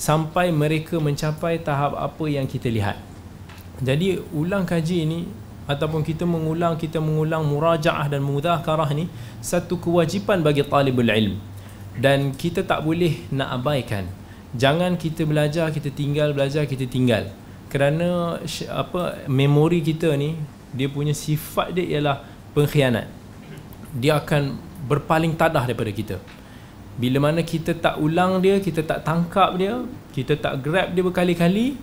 Sampai 0.00 0.48
mereka 0.48 0.96
mencapai 0.96 1.60
tahap 1.60 1.92
apa 2.00 2.24
yang 2.24 2.48
kita 2.48 2.72
lihat. 2.72 2.96
Jadi 3.84 4.16
ulang 4.32 4.64
kaji 4.64 5.04
ini 5.04 5.28
ataupun 5.68 6.00
kita 6.00 6.24
mengulang 6.24 6.80
kita 6.80 7.04
mengulang 7.04 7.44
murajaah 7.44 8.08
dan 8.08 8.24
mudhakarah 8.24 8.88
ni 8.96 9.12
satu 9.44 9.76
kewajipan 9.76 10.40
bagi 10.40 10.64
talibul 10.64 11.04
ilm. 11.04 11.36
Dan 12.00 12.32
kita 12.32 12.64
tak 12.64 12.80
boleh 12.80 13.28
nak 13.28 13.60
abaikan. 13.60 14.08
Jangan 14.56 14.96
kita 14.96 15.28
belajar 15.28 15.68
kita 15.68 15.92
tinggal 15.92 16.32
belajar 16.32 16.64
kita 16.64 16.88
tinggal 16.88 17.43
kerana 17.74 18.38
apa 18.70 19.26
memori 19.26 19.82
kita 19.82 20.14
ni 20.14 20.38
dia 20.70 20.86
punya 20.86 21.10
sifat 21.10 21.74
dia 21.74 21.98
ialah 21.98 22.22
pengkhianat. 22.54 23.10
Dia 23.98 24.22
akan 24.22 24.54
berpaling 24.86 25.34
tadah 25.34 25.66
daripada 25.66 25.90
kita. 25.90 26.22
Bila 26.94 27.18
mana 27.18 27.42
kita 27.42 27.74
tak 27.74 27.98
ulang 27.98 28.38
dia 28.38 28.62
kita 28.62 28.86
tak 28.86 29.02
tangkap 29.02 29.58
dia 29.58 29.82
kita 30.14 30.38
tak 30.38 30.62
grab 30.62 30.94
dia 30.94 31.02
berkali-kali 31.02 31.74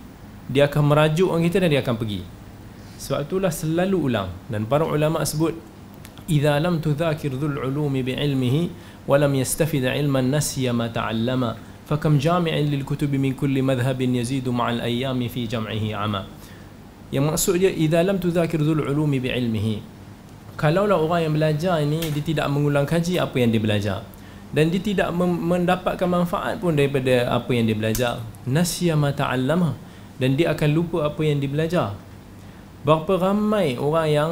dia 0.48 0.64
akan 0.64 0.96
merajuk 0.96 1.28
orang 1.28 1.44
kita 1.44 1.60
dan 1.60 1.68
dia 1.68 1.84
akan 1.84 1.96
pergi. 2.00 2.24
Sebab 2.96 3.28
itulah 3.28 3.52
selalu 3.52 3.98
ulang. 4.08 4.32
Dan 4.48 4.64
para 4.64 4.88
ulama 4.88 5.20
sebut 5.28 5.52
idza 6.24 6.56
lam 6.56 6.80
tudhakir 6.80 7.36
dhul 7.36 7.68
ulumi 7.68 8.00
bi 8.00 8.16
ilmihi 8.16 8.72
wa 9.04 9.20
lam 9.20 9.36
yastafid 9.36 9.84
ilman 9.84 10.32
nasiya 10.32 10.72
ma 10.72 10.88
ta'allama 10.88 11.71
فكم 11.91 12.19
جامع 12.19 12.51
للكتب 12.51 13.11
من 13.15 13.31
كل 13.33 13.55
مذهب 13.63 13.99
يزيد 14.01 14.43
مع 14.51 14.67
الأيام 14.75 15.19
في 15.31 15.47
جمعه 15.47 15.85
عما 15.95 16.23
yang 17.07 17.23
maksud 17.31 17.63
dia 17.63 17.71
idza 17.71 18.03
lam 18.03 18.19
tudhakir 18.19 18.59
dhul 18.59 18.83
ulumi 18.83 19.23
bi 19.23 19.31
ilmihi 19.31 19.79
kalaulah 20.59 20.99
orang 20.99 21.23
yang 21.23 21.33
belajar 21.39 21.79
ini 21.79 22.03
dia 22.11 22.19
tidak 22.19 22.51
mengulang 22.51 22.83
kaji 22.83 23.15
apa 23.15 23.35
yang 23.39 23.55
dia 23.55 23.63
belajar 23.63 24.03
dan 24.51 24.67
dia 24.67 24.83
tidak 24.83 25.15
mendapatkan 25.15 26.03
manfaat 26.03 26.59
pun 26.59 26.75
daripada 26.75 27.31
apa 27.31 27.47
yang 27.55 27.63
dia 27.71 27.77
belajar 27.79 28.19
nasya 28.43 28.99
ma 28.99 29.15
ta'allama 29.15 29.71
dan 30.19 30.35
dia 30.35 30.51
akan 30.51 30.69
lupa 30.75 31.07
apa 31.07 31.21
yang 31.23 31.39
dia 31.39 31.47
belajar 31.47 31.95
berapa 32.83 33.15
ramai 33.15 33.79
orang 33.79 34.07
yang 34.11 34.31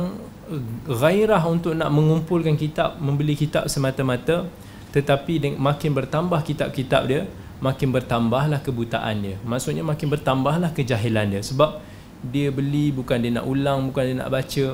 gairah 0.92 1.44
untuk 1.48 1.80
nak 1.80 1.88
mengumpulkan 1.96 2.60
kitab 2.60 3.00
membeli 3.00 3.40
kitab 3.40 3.72
semata-mata 3.72 4.52
tetapi 4.92 5.56
makin 5.56 5.92
bertambah 5.96 6.44
kitab-kitab 6.44 7.04
dia 7.08 7.24
makin 7.61 7.93
bertambahlah 7.93 8.65
kebutaan 8.65 9.21
dia 9.21 9.37
maksudnya 9.45 9.85
makin 9.85 10.09
bertambahlah 10.09 10.73
kejahilan 10.73 11.29
dia 11.29 11.43
sebab 11.45 11.81
dia 12.21 12.53
beli 12.53 12.93
bukan 12.93 13.17
dia 13.17 13.33
nak 13.33 13.49
ulang 13.49 13.89
bukan 13.89 14.03
dia 14.05 14.17
nak 14.21 14.31
baca. 14.31 14.67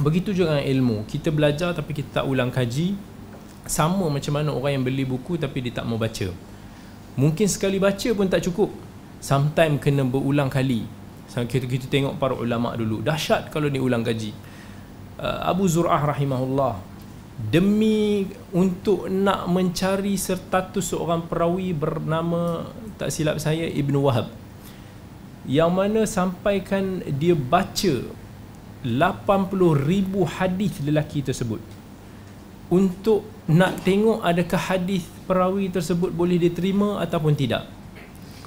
Begitu 0.00 0.32
juga 0.32 0.56
dengan 0.56 0.66
ilmu. 0.72 0.96
Kita 1.04 1.28
belajar 1.28 1.76
tapi 1.76 1.92
kita 1.92 2.22
tak 2.22 2.24
ulang 2.24 2.48
kaji. 2.48 2.96
Sama 3.68 4.08
macam 4.08 4.32
mana 4.34 4.50
orang 4.50 4.80
yang 4.80 4.84
beli 4.84 5.04
buku 5.04 5.36
tapi 5.36 5.60
dia 5.60 5.72
tak 5.76 5.84
mau 5.84 6.00
baca. 6.00 6.32
Mungkin 7.14 7.46
sekali 7.46 7.76
baca 7.76 8.08
pun 8.16 8.26
tak 8.26 8.40
cukup. 8.48 8.72
Sometimes 9.20 9.78
kena 9.84 10.02
berulang 10.02 10.48
kali. 10.48 10.88
Kita, 11.28 11.64
kita 11.68 11.86
tengok 11.92 12.16
para 12.16 12.32
ulama 12.32 12.72
dulu. 12.74 13.04
Dahsyat 13.04 13.52
kalau 13.52 13.68
dia 13.68 13.84
ulang 13.84 14.00
kaji. 14.00 14.32
Uh, 15.20 15.44
Abu 15.44 15.68
Zur'ah 15.68 16.00
rahimahullah 16.00 16.80
demi 17.42 18.30
untuk 18.54 19.10
nak 19.10 19.50
mencari 19.50 20.14
sertatus 20.14 20.94
seorang 20.94 21.26
perawi 21.26 21.74
bernama 21.74 22.70
tak 22.94 23.10
silap 23.10 23.42
saya 23.42 23.66
Ibn 23.66 23.94
Wahab. 23.98 24.30
Yang 25.42 25.70
mana 25.74 26.00
sampaikan 26.06 27.02
dia 27.18 27.34
baca 27.34 27.94
80 28.86 29.88
ribu 29.90 30.22
hadis 30.22 30.78
lelaki 30.86 31.26
tersebut. 31.26 31.58
Untuk 32.70 33.26
nak 33.50 33.82
tengok 33.82 34.22
adakah 34.22 34.62
hadis 34.70 35.02
perawi 35.26 35.66
tersebut 35.66 36.14
boleh 36.14 36.38
diterima 36.38 37.02
ataupun 37.02 37.34
tidak. 37.34 37.66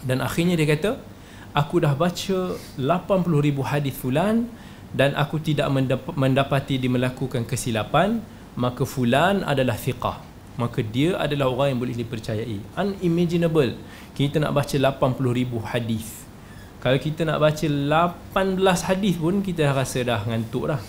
Dan 0.08 0.24
akhirnya 0.24 0.56
dia 0.56 0.72
kata 0.72 0.96
aku 1.52 1.84
dah 1.84 1.92
baca 2.00 2.56
80 2.56 2.80
ribu 3.44 3.60
hadis 3.60 3.92
fulan 3.92 4.48
dan 4.96 5.12
aku 5.20 5.44
tidak 5.44 5.68
mendapati 6.16 6.80
dia 6.80 6.88
melakukan 6.88 7.44
kesilapan 7.44 8.24
maka 8.56 8.88
fulan 8.88 9.44
adalah 9.44 9.76
thiqah. 9.76 10.24
Maka 10.56 10.80
dia 10.80 11.20
adalah 11.20 11.52
orang 11.52 11.76
yang 11.76 11.80
boleh 11.84 11.96
dipercayai. 12.00 12.80
Unimaginable. 12.80 13.76
Kita 14.16 14.40
nak 14.40 14.56
baca 14.56 14.76
80 14.80 15.36
ribu 15.36 15.60
hadis. 15.60 16.24
Kalau 16.80 16.96
kita 16.96 17.28
nak 17.28 17.44
baca 17.44 17.68
18 17.68 18.88
hadis 18.88 19.20
pun 19.20 19.44
kita 19.44 19.76
rasa 19.76 20.00
dah 20.08 20.24
ngantuk 20.24 20.72
dah. 20.72 20.80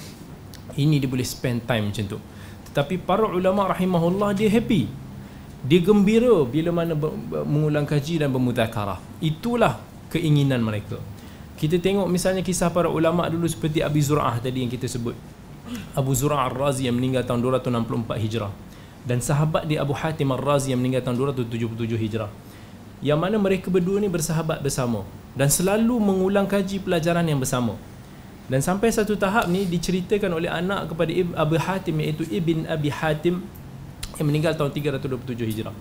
Ini 0.79 1.03
dia 1.03 1.11
boleh 1.11 1.27
spend 1.27 1.67
time 1.67 1.91
macam 1.91 2.05
tu. 2.07 2.19
Tetapi 2.71 3.03
para 3.03 3.27
ulama 3.27 3.67
rahimahullah 3.75 4.39
dia 4.39 4.47
happy. 4.47 4.87
Dia 5.67 5.83
gembira 5.83 6.47
bila 6.47 6.71
mana 6.71 6.95
mengulang 7.43 7.83
kaji 7.83 8.23
dan 8.23 8.31
bermudzakarah. 8.31 9.03
Itulah 9.19 9.83
keinginan 10.15 10.63
mereka. 10.63 11.03
Kita 11.59 11.81
tengok 11.83 12.07
misalnya 12.07 12.47
kisah 12.47 12.71
para 12.71 12.87
ulama 12.87 13.27
dulu 13.27 13.49
seperti 13.51 13.83
Abi 13.83 13.99
Zur'ah 13.99 14.39
tadi 14.39 14.63
yang 14.63 14.71
kita 14.71 14.87
sebut 14.87 15.17
Abu 15.95 16.13
Zura' 16.15 16.39
Ar-Razi 16.47 16.87
yang 16.87 16.97
meninggal 16.99 17.27
tahun 17.27 17.43
264 17.43 18.23
Hijrah. 18.23 18.53
Dan 19.07 19.23
sahabat 19.23 19.71
dia 19.71 19.83
Abu 19.83 19.95
Hatim 19.95 20.35
Ar-Razi 20.35 20.75
yang 20.75 20.83
meninggal 20.83 21.07
tahun 21.07 21.33
277 21.35 21.95
Hijrah. 21.95 22.31
Yang 23.05 23.19
mana 23.21 23.37
mereka 23.37 23.69
berdua 23.71 24.01
ni 24.01 24.09
bersahabat 24.09 24.65
bersama 24.65 25.05
dan 25.37 25.53
selalu 25.53 26.01
mengulang 26.01 26.49
kaji 26.49 26.81
pelajaran 26.81 27.23
yang 27.29 27.39
bersama. 27.39 27.77
Dan 28.47 28.63
sampai 28.63 28.95
satu 28.95 29.19
tahap 29.19 29.51
ni 29.51 29.67
diceritakan 29.67 30.31
oleh 30.39 30.49
anak 30.49 30.95
kepada 30.95 31.11
Abu 31.35 31.59
Hatim 31.59 31.99
iaitu 31.99 32.25
Ibn 32.31 32.71
Abi 32.71 32.89
Hatim 32.89 33.43
yang 34.17 34.27
meninggal 34.27 34.57
tahun 34.57 34.73
327 34.73 35.45
Hijrah. 35.45 35.75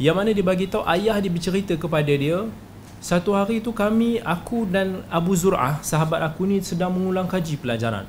Yang 0.00 0.14
mana 0.16 0.30
dia 0.32 0.44
bagi 0.44 0.64
tahu 0.68 0.84
ayah 0.88 1.16
dia 1.20 1.32
bercerita 1.32 1.74
kepada 1.76 2.12
dia 2.12 2.48
satu 3.00 3.32
hari 3.32 3.64
tu 3.64 3.72
kami 3.72 4.20
aku 4.20 4.68
dan 4.68 5.00
Abu 5.08 5.32
Zur'ah 5.32 5.80
sahabat 5.80 6.20
aku 6.20 6.44
ni 6.44 6.60
sedang 6.60 6.92
mengulang 6.92 7.24
kaji 7.24 7.56
pelajaran 7.56 8.04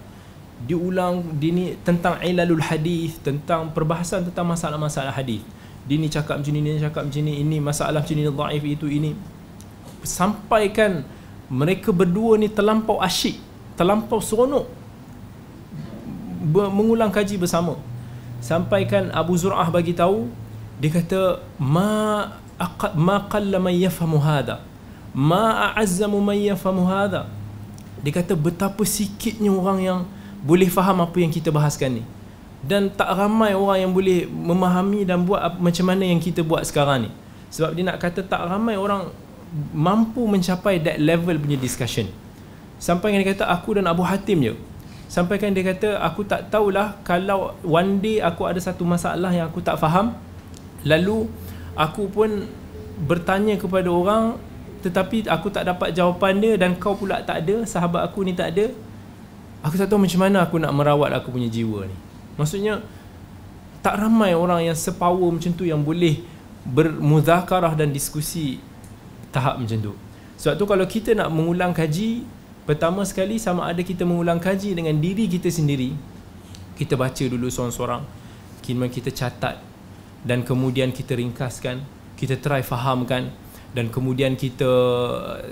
diulang 0.66 1.42
dini 1.42 1.74
tentang 1.82 2.22
ilalul 2.22 2.62
hadis 2.62 3.18
tentang 3.20 3.74
perbahasan 3.74 4.28
tentang 4.30 4.46
masalah-masalah 4.46 5.14
hadis. 5.14 5.42
Dia 5.90 5.98
ni 5.98 6.08
cakap 6.08 6.38
macam 6.38 6.54
ni 6.54 6.62
dia 6.62 6.88
cakap 6.90 7.10
macam 7.10 7.22
ni 7.26 7.42
ini 7.42 7.58
masalah 7.58 8.06
macam 8.06 8.16
ni 8.16 8.24
dhaif 8.24 8.64
itu 8.64 8.88
ini. 8.88 9.12
Sampaikan 10.06 11.02
mereka 11.52 11.90
berdua 11.90 12.38
ni 12.38 12.48
terlampau 12.48 13.02
asyik 13.02 13.38
terlampau 13.76 14.22
seronok 14.22 14.70
mengulang 16.52 17.10
kaji 17.10 17.42
bersama. 17.42 17.78
Sampaikan 18.42 19.14
Abu 19.14 19.38
Zur'ah 19.38 19.70
bagi 19.70 19.94
tahu 19.94 20.30
dia 20.82 20.90
kata 20.90 21.46
ma 21.62 22.26
aqad 22.58 22.98
ma 22.98 23.26
qalla 23.30 23.58
man 23.62 23.74
yafhamu 23.74 24.18
hadha? 24.18 24.62
Ma 25.14 25.70
a'azzamu 25.70 26.18
man 26.18 26.38
yafhamu 26.38 26.86
hadha? 26.90 27.30
Dia 28.02 28.14
kata 28.18 28.34
betapa 28.34 28.82
sikitnya 28.82 29.54
orang 29.54 29.80
yang 29.82 30.00
boleh 30.42 30.68
faham 30.68 31.06
apa 31.06 31.18
yang 31.22 31.30
kita 31.30 31.54
bahaskan 31.54 32.02
ni. 32.02 32.04
Dan 32.62 32.94
tak 32.94 33.10
ramai 33.18 33.58
orang 33.58 33.90
yang 33.90 33.92
boleh 33.94 34.30
memahami 34.30 35.02
dan 35.02 35.26
buat 35.26 35.58
macam 35.58 35.86
mana 35.90 36.06
yang 36.06 36.22
kita 36.22 36.46
buat 36.46 36.62
sekarang 36.66 37.10
ni. 37.10 37.12
Sebab 37.50 37.74
dia 37.74 37.84
nak 37.86 37.98
kata 37.98 38.22
tak 38.26 38.46
ramai 38.46 38.78
orang 38.78 39.10
mampu 39.74 40.24
mencapai 40.30 40.82
that 40.82 40.98
level 41.02 41.34
punya 41.38 41.58
discussion. 41.58 42.10
Sampai 42.82 43.14
dia 43.14 43.26
kata 43.26 43.50
aku 43.50 43.78
dan 43.78 43.86
Abu 43.90 44.02
Hatim 44.06 44.42
je. 44.42 44.54
Sampai 45.12 45.38
kan 45.38 45.52
dia 45.52 45.62
kata 45.62 46.00
aku 46.00 46.24
tak 46.24 46.48
tahulah 46.48 46.96
kalau 47.04 47.54
one 47.66 48.00
day 48.00 48.24
aku 48.24 48.48
ada 48.48 48.58
satu 48.64 48.88
masalah 48.88 49.30
yang 49.34 49.52
aku 49.52 49.60
tak 49.60 49.76
faham. 49.76 50.16
Lalu 50.88 51.28
aku 51.76 52.08
pun 52.10 52.48
bertanya 53.06 53.58
kepada 53.58 53.90
orang 53.90 54.38
tetapi 54.82 55.30
aku 55.30 55.54
tak 55.54 55.70
dapat 55.70 55.94
jawapan 55.94 56.42
dia 56.42 56.54
dan 56.58 56.74
kau 56.78 56.98
pula 56.98 57.22
tak 57.22 57.46
ada 57.46 57.66
sahabat 57.70 58.02
aku 58.02 58.26
ni 58.26 58.34
tak 58.34 58.58
ada 58.58 58.74
Aku 59.62 59.78
tak 59.78 59.88
tahu 59.90 60.02
macam 60.02 60.20
mana 60.26 60.42
aku 60.42 60.58
nak 60.58 60.74
merawat 60.74 61.14
aku 61.14 61.34
punya 61.34 61.48
jiwa 61.48 61.86
ni. 61.86 61.96
Maksudnya 62.38 62.82
Tak 63.82 63.98
ramai 63.98 64.38
orang 64.38 64.62
yang 64.66 64.78
sepower 64.78 65.30
macam 65.34 65.52
tu 65.58 65.66
Yang 65.66 65.82
boleh 65.82 66.16
bermuzakarah 66.62 67.74
dan 67.74 67.90
diskusi 67.90 68.62
tahap 69.34 69.58
macam 69.58 69.80
tu. 69.82 69.94
Sebab 70.38 70.54
tu 70.58 70.66
kalau 70.70 70.86
kita 70.86 71.18
nak 71.18 71.34
mengulang 71.34 71.74
kaji 71.74 72.26
pertama 72.70 73.02
sekali 73.02 73.42
sama 73.42 73.66
ada 73.66 73.82
kita 73.82 74.06
mengulang 74.06 74.38
kaji 74.38 74.78
dengan 74.78 74.94
diri 75.02 75.26
kita 75.26 75.50
sendiri. 75.50 75.98
Kita 76.78 76.94
baca 76.94 77.24
dulu 77.26 77.50
seorang-seorang. 77.50 78.06
Kemudian 78.62 78.94
kita 78.94 79.10
catat 79.10 79.58
dan 80.22 80.46
kemudian 80.46 80.94
kita 80.94 81.18
ringkaskan 81.18 81.82
kita 82.14 82.38
try 82.38 82.62
fahamkan 82.62 83.34
dan 83.74 83.90
kemudian 83.90 84.38
kita 84.38 84.70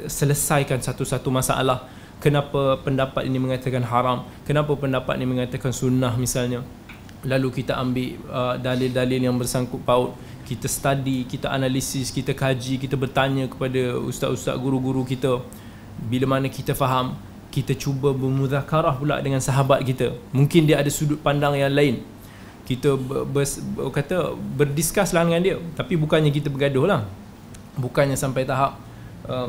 selesaikan 0.06 0.78
satu-satu 0.78 1.34
masalah 1.34 1.90
kenapa 2.20 2.80
pendapat 2.84 3.26
ini 3.26 3.40
mengatakan 3.40 3.84
haram 3.84 4.28
kenapa 4.44 4.76
pendapat 4.76 5.20
ini 5.20 5.28
mengatakan 5.28 5.72
sunnah 5.74 6.16
misalnya. 6.16 6.64
Lalu 7.20 7.52
kita 7.52 7.76
ambil 7.76 8.16
uh, 8.32 8.56
dalil-dalil 8.56 9.20
yang 9.20 9.36
bersangkut 9.36 9.84
paut. 9.84 10.16
Kita 10.48 10.66
study 10.66 11.28
kita 11.28 11.52
analisis 11.52 12.10
kita 12.10 12.34
kaji 12.34 12.80
kita 12.80 12.96
bertanya 12.96 13.46
kepada 13.52 14.00
ustaz-ustaz 14.00 14.56
guru-guru 14.56 15.04
kita. 15.04 15.44
Bila 16.00 16.40
mana 16.40 16.48
kita 16.48 16.72
faham 16.72 17.20
kita 17.52 17.76
cuba 17.76 18.16
bermuzakarah 18.16 18.96
pula 18.96 19.20
dengan 19.20 19.44
sahabat 19.44 19.84
kita. 19.84 20.16
Mungkin 20.32 20.70
dia 20.70 20.80
ada 20.80 20.88
sudut 20.88 21.20
pandang 21.20 21.60
yang 21.60 21.74
lain. 21.74 22.02
Kita 22.64 22.94
ber, 22.96 23.26
ber, 23.26 23.44
ber, 23.76 23.90
kata 23.90 24.38
berdiskus 24.38 25.12
lah 25.12 25.26
dengan 25.26 25.42
dia. 25.42 25.56
Tapi 25.76 25.98
bukannya 26.00 26.32
kita 26.32 26.48
bergaduh 26.48 26.86
lah 26.88 27.02
bukannya 27.80 28.20
sampai 28.20 28.44
tahap 28.44 28.76
uh, 29.26 29.48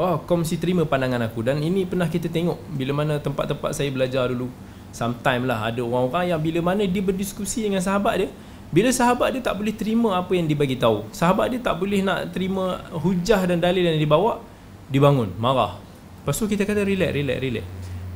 oh 0.00 0.20
mesti 0.20 0.56
terima 0.56 0.84
pandangan 0.88 1.28
aku 1.28 1.44
dan 1.44 1.60
ini 1.60 1.84
pernah 1.84 2.08
kita 2.08 2.30
tengok 2.30 2.58
bila 2.72 3.04
mana 3.04 3.18
tempat-tempat 3.20 3.76
saya 3.76 3.92
belajar 3.92 4.30
dulu 4.30 4.48
sometime 4.92 5.48
lah 5.48 5.68
ada 5.68 5.80
orang-orang 5.84 6.32
yang 6.32 6.40
bila 6.40 6.72
mana 6.72 6.84
dia 6.84 7.00
berdiskusi 7.04 7.64
dengan 7.64 7.80
sahabat 7.80 8.24
dia 8.24 8.28
bila 8.72 8.88
sahabat 8.88 9.36
dia 9.36 9.44
tak 9.44 9.56
boleh 9.60 9.74
terima 9.76 10.16
apa 10.16 10.32
yang 10.32 10.48
dibagi 10.48 10.80
tahu 10.80 11.04
sahabat 11.12 11.52
dia 11.52 11.60
tak 11.60 11.76
boleh 11.76 12.00
nak 12.00 12.32
terima 12.32 12.80
hujah 12.92 13.44
dan 13.44 13.60
dalil 13.60 13.84
yang 13.84 14.00
dibawa 14.00 14.40
dibangun 14.88 15.32
marah 15.36 15.82
Lepas 16.22 16.38
tu 16.38 16.46
kita 16.46 16.62
kata 16.62 16.86
relax, 16.86 17.10
relax, 17.18 17.38
relax. 17.42 17.66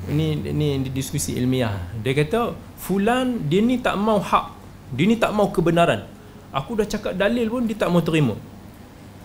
Ini 0.06 0.46
ini 0.46 0.86
diskusi 0.94 1.34
ilmiah. 1.34 1.74
Dia 2.06 2.14
kata 2.14 2.54
fulan 2.78 3.50
dia 3.50 3.58
ni 3.58 3.82
tak 3.82 3.98
mau 3.98 4.22
hak. 4.22 4.54
Dia 4.94 5.10
ni 5.10 5.18
tak 5.18 5.34
mau 5.34 5.50
kebenaran. 5.50 6.06
Aku 6.54 6.78
dah 6.78 6.86
cakap 6.86 7.18
dalil 7.18 7.50
pun 7.50 7.66
dia 7.66 7.74
tak 7.74 7.90
mau 7.90 7.98
terima. 7.98 8.38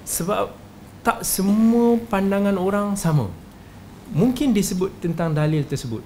Sebab 0.02 0.50
tak 1.02 1.26
semua 1.26 1.98
pandangan 2.10 2.56
orang 2.58 2.94
sama. 2.98 3.30
Mungkin 4.14 4.54
disebut 4.54 5.02
tentang 5.02 5.34
dalil 5.34 5.66
tersebut. 5.66 6.04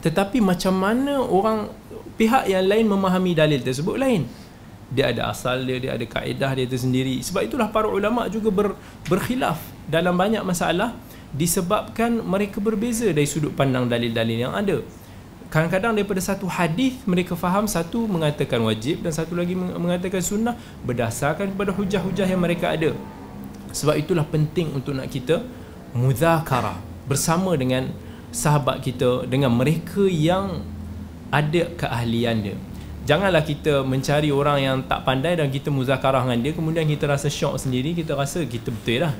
Tetapi 0.00 0.40
macam 0.40 0.74
mana 0.76 1.20
orang 1.20 1.72
pihak 2.16 2.48
yang 2.48 2.64
lain 2.64 2.86
memahami 2.88 3.32
dalil 3.36 3.60
tersebut 3.60 3.96
lain. 3.96 4.24
Dia 4.92 5.10
ada 5.10 5.32
asal 5.32 5.64
dia, 5.64 5.80
dia 5.80 5.92
ada 5.96 6.04
kaedah 6.06 6.52
dia 6.54 6.68
tersendiri. 6.68 7.18
Sebab 7.24 7.48
itulah 7.48 7.68
para 7.72 7.88
ulama 7.88 8.28
juga 8.30 8.52
ber, 8.52 8.68
berkhilaf 9.08 9.58
dalam 9.88 10.14
banyak 10.14 10.44
masalah 10.44 10.94
disebabkan 11.34 12.22
mereka 12.22 12.62
berbeza 12.62 13.10
dari 13.10 13.26
sudut 13.26 13.50
pandang 13.50 13.90
dalil-dalil 13.90 14.38
yang 14.38 14.54
ada. 14.54 14.84
Kadang-kadang 15.50 15.94
daripada 15.94 16.22
satu 16.22 16.46
hadis 16.50 16.98
mereka 17.06 17.34
faham 17.38 17.66
satu 17.66 18.06
mengatakan 18.10 18.62
wajib 18.62 19.02
dan 19.02 19.14
satu 19.14 19.38
lagi 19.38 19.54
mengatakan 19.54 20.22
sunnah 20.22 20.54
berdasarkan 20.82 21.54
kepada 21.54 21.70
hujah-hujah 21.74 22.26
yang 22.26 22.42
mereka 22.42 22.74
ada. 22.74 22.94
Sebab 23.74 23.98
itulah 23.98 24.22
penting 24.22 24.70
untuk 24.70 24.94
nak 24.94 25.10
kita 25.10 25.42
muzakarah 25.90 26.78
bersama 27.10 27.58
dengan 27.58 27.90
sahabat 28.30 28.82
kita 28.82 29.26
dengan 29.26 29.50
mereka 29.50 30.06
yang 30.06 30.62
ada 31.34 31.66
keahlian 31.74 32.36
dia. 32.46 32.56
Janganlah 33.04 33.44
kita 33.44 33.84
mencari 33.84 34.32
orang 34.32 34.58
yang 34.62 34.76
tak 34.86 35.04
pandai 35.04 35.36
dan 35.36 35.52
kita 35.52 35.68
muzakarah 35.68 36.24
dengan 36.24 36.40
dia 36.40 36.52
kemudian 36.56 36.88
kita 36.88 37.04
rasa 37.04 37.28
syok 37.28 37.60
sendiri, 37.60 37.92
kita 37.92 38.16
rasa 38.16 38.46
kita 38.46 38.72
betul 38.72 39.04
lah. 39.04 39.12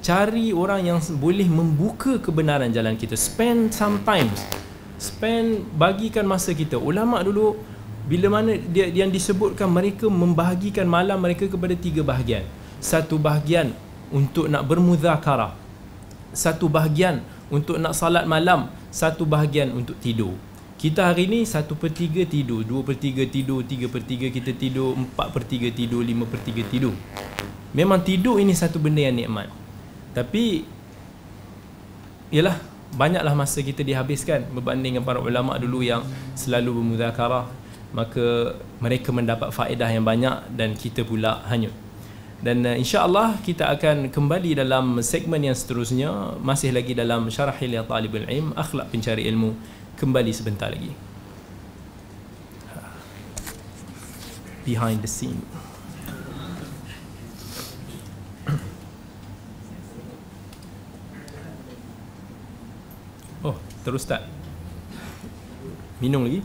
Cari 0.00 0.54
orang 0.54 0.86
yang 0.86 0.98
boleh 1.18 1.50
membuka 1.50 2.16
kebenaran 2.22 2.70
jalan 2.70 2.94
kita. 2.94 3.18
Spend 3.18 3.74
sometimes 3.74 4.38
spend 4.96 5.68
bagikan 5.76 6.24
masa 6.24 6.56
kita. 6.56 6.80
Ulama 6.80 7.20
dulu 7.20 7.58
bila 8.06 8.40
mana 8.40 8.56
dia 8.56 8.88
yang 8.88 9.12
disebutkan 9.12 9.68
mereka 9.68 10.08
membahagikan 10.08 10.86
malam 10.88 11.20
mereka 11.20 11.44
kepada 11.50 11.76
tiga 11.76 12.00
bahagian. 12.00 12.46
Satu 12.80 13.20
bahagian 13.20 13.74
untuk 14.10 14.46
nak 14.46 14.66
bermuzakarah. 14.66 15.54
Satu 16.36 16.68
bahagian 16.68 17.24
untuk 17.48 17.78
nak 17.78 17.96
salat 17.96 18.26
malam 18.26 18.68
satu 18.92 19.24
bahagian 19.24 19.72
untuk 19.72 19.96
tidur. 20.02 20.34
Kita 20.76 21.08
hari 21.08 21.24
ni 21.24 21.48
satu 21.48 21.72
per 21.72 21.88
tiga 21.88 22.24
tidur 22.28 22.60
dua 22.60 22.84
per 22.84 23.00
tiga 23.00 23.24
tidur 23.24 23.64
tiga 23.64 23.88
per 23.88 24.04
tiga 24.04 24.28
kita 24.28 24.52
tidur 24.52 24.92
empat 24.92 25.32
per 25.32 25.42
tiga 25.48 25.72
tidur 25.72 26.04
lima 26.04 26.28
per 26.28 26.40
tiga 26.44 26.60
tidur. 26.68 26.92
Memang 27.72 28.04
tidur 28.04 28.40
ini 28.40 28.52
satu 28.52 28.80
benda 28.80 29.04
yang 29.04 29.16
nikmat. 29.16 29.48
Tapi 30.16 30.64
Yalah 32.32 32.58
Banyaklah 32.96 33.34
masa 33.36 33.60
kita 33.60 33.86
dihabiskan 33.86 34.50
Berbanding 34.50 34.98
dengan 34.98 35.04
para 35.06 35.20
ulama' 35.20 35.60
dulu 35.62 35.84
yang 35.84 36.02
Selalu 36.34 36.80
bermuzakarah. 36.80 37.46
Maka 37.94 38.56
mereka 38.82 39.14
mendapat 39.14 39.52
faedah 39.54 39.86
yang 39.86 40.02
banyak 40.02 40.56
Dan 40.56 40.74
kita 40.74 41.06
pula 41.06 41.44
hanyut 41.46 41.85
Dan 42.40 42.64
uh, 42.64 42.76
insyaAllah 42.76 43.40
kita 43.40 43.72
akan 43.72 44.12
kembali 44.12 44.58
dalam 44.58 45.00
segmen 45.00 45.40
yang 45.44 45.56
seterusnya. 45.56 46.36
Masih 46.40 46.72
lagi 46.72 46.92
dalam 46.92 47.28
Syarahil 47.32 47.76
ya 47.76 47.82
talibul 47.84 48.26
ilm 48.28 48.52
Akhlak 48.56 48.92
pencari 48.92 49.24
ilmu. 49.28 49.56
Kembali 49.96 50.32
sebentar 50.32 50.68
lagi. 50.68 50.92
Behind 54.66 55.00
the 55.00 55.10
scene. 55.10 55.40
Terus 63.86 64.02
tak? 64.02 64.26
Minum 66.02 66.26
lagi 66.26 66.42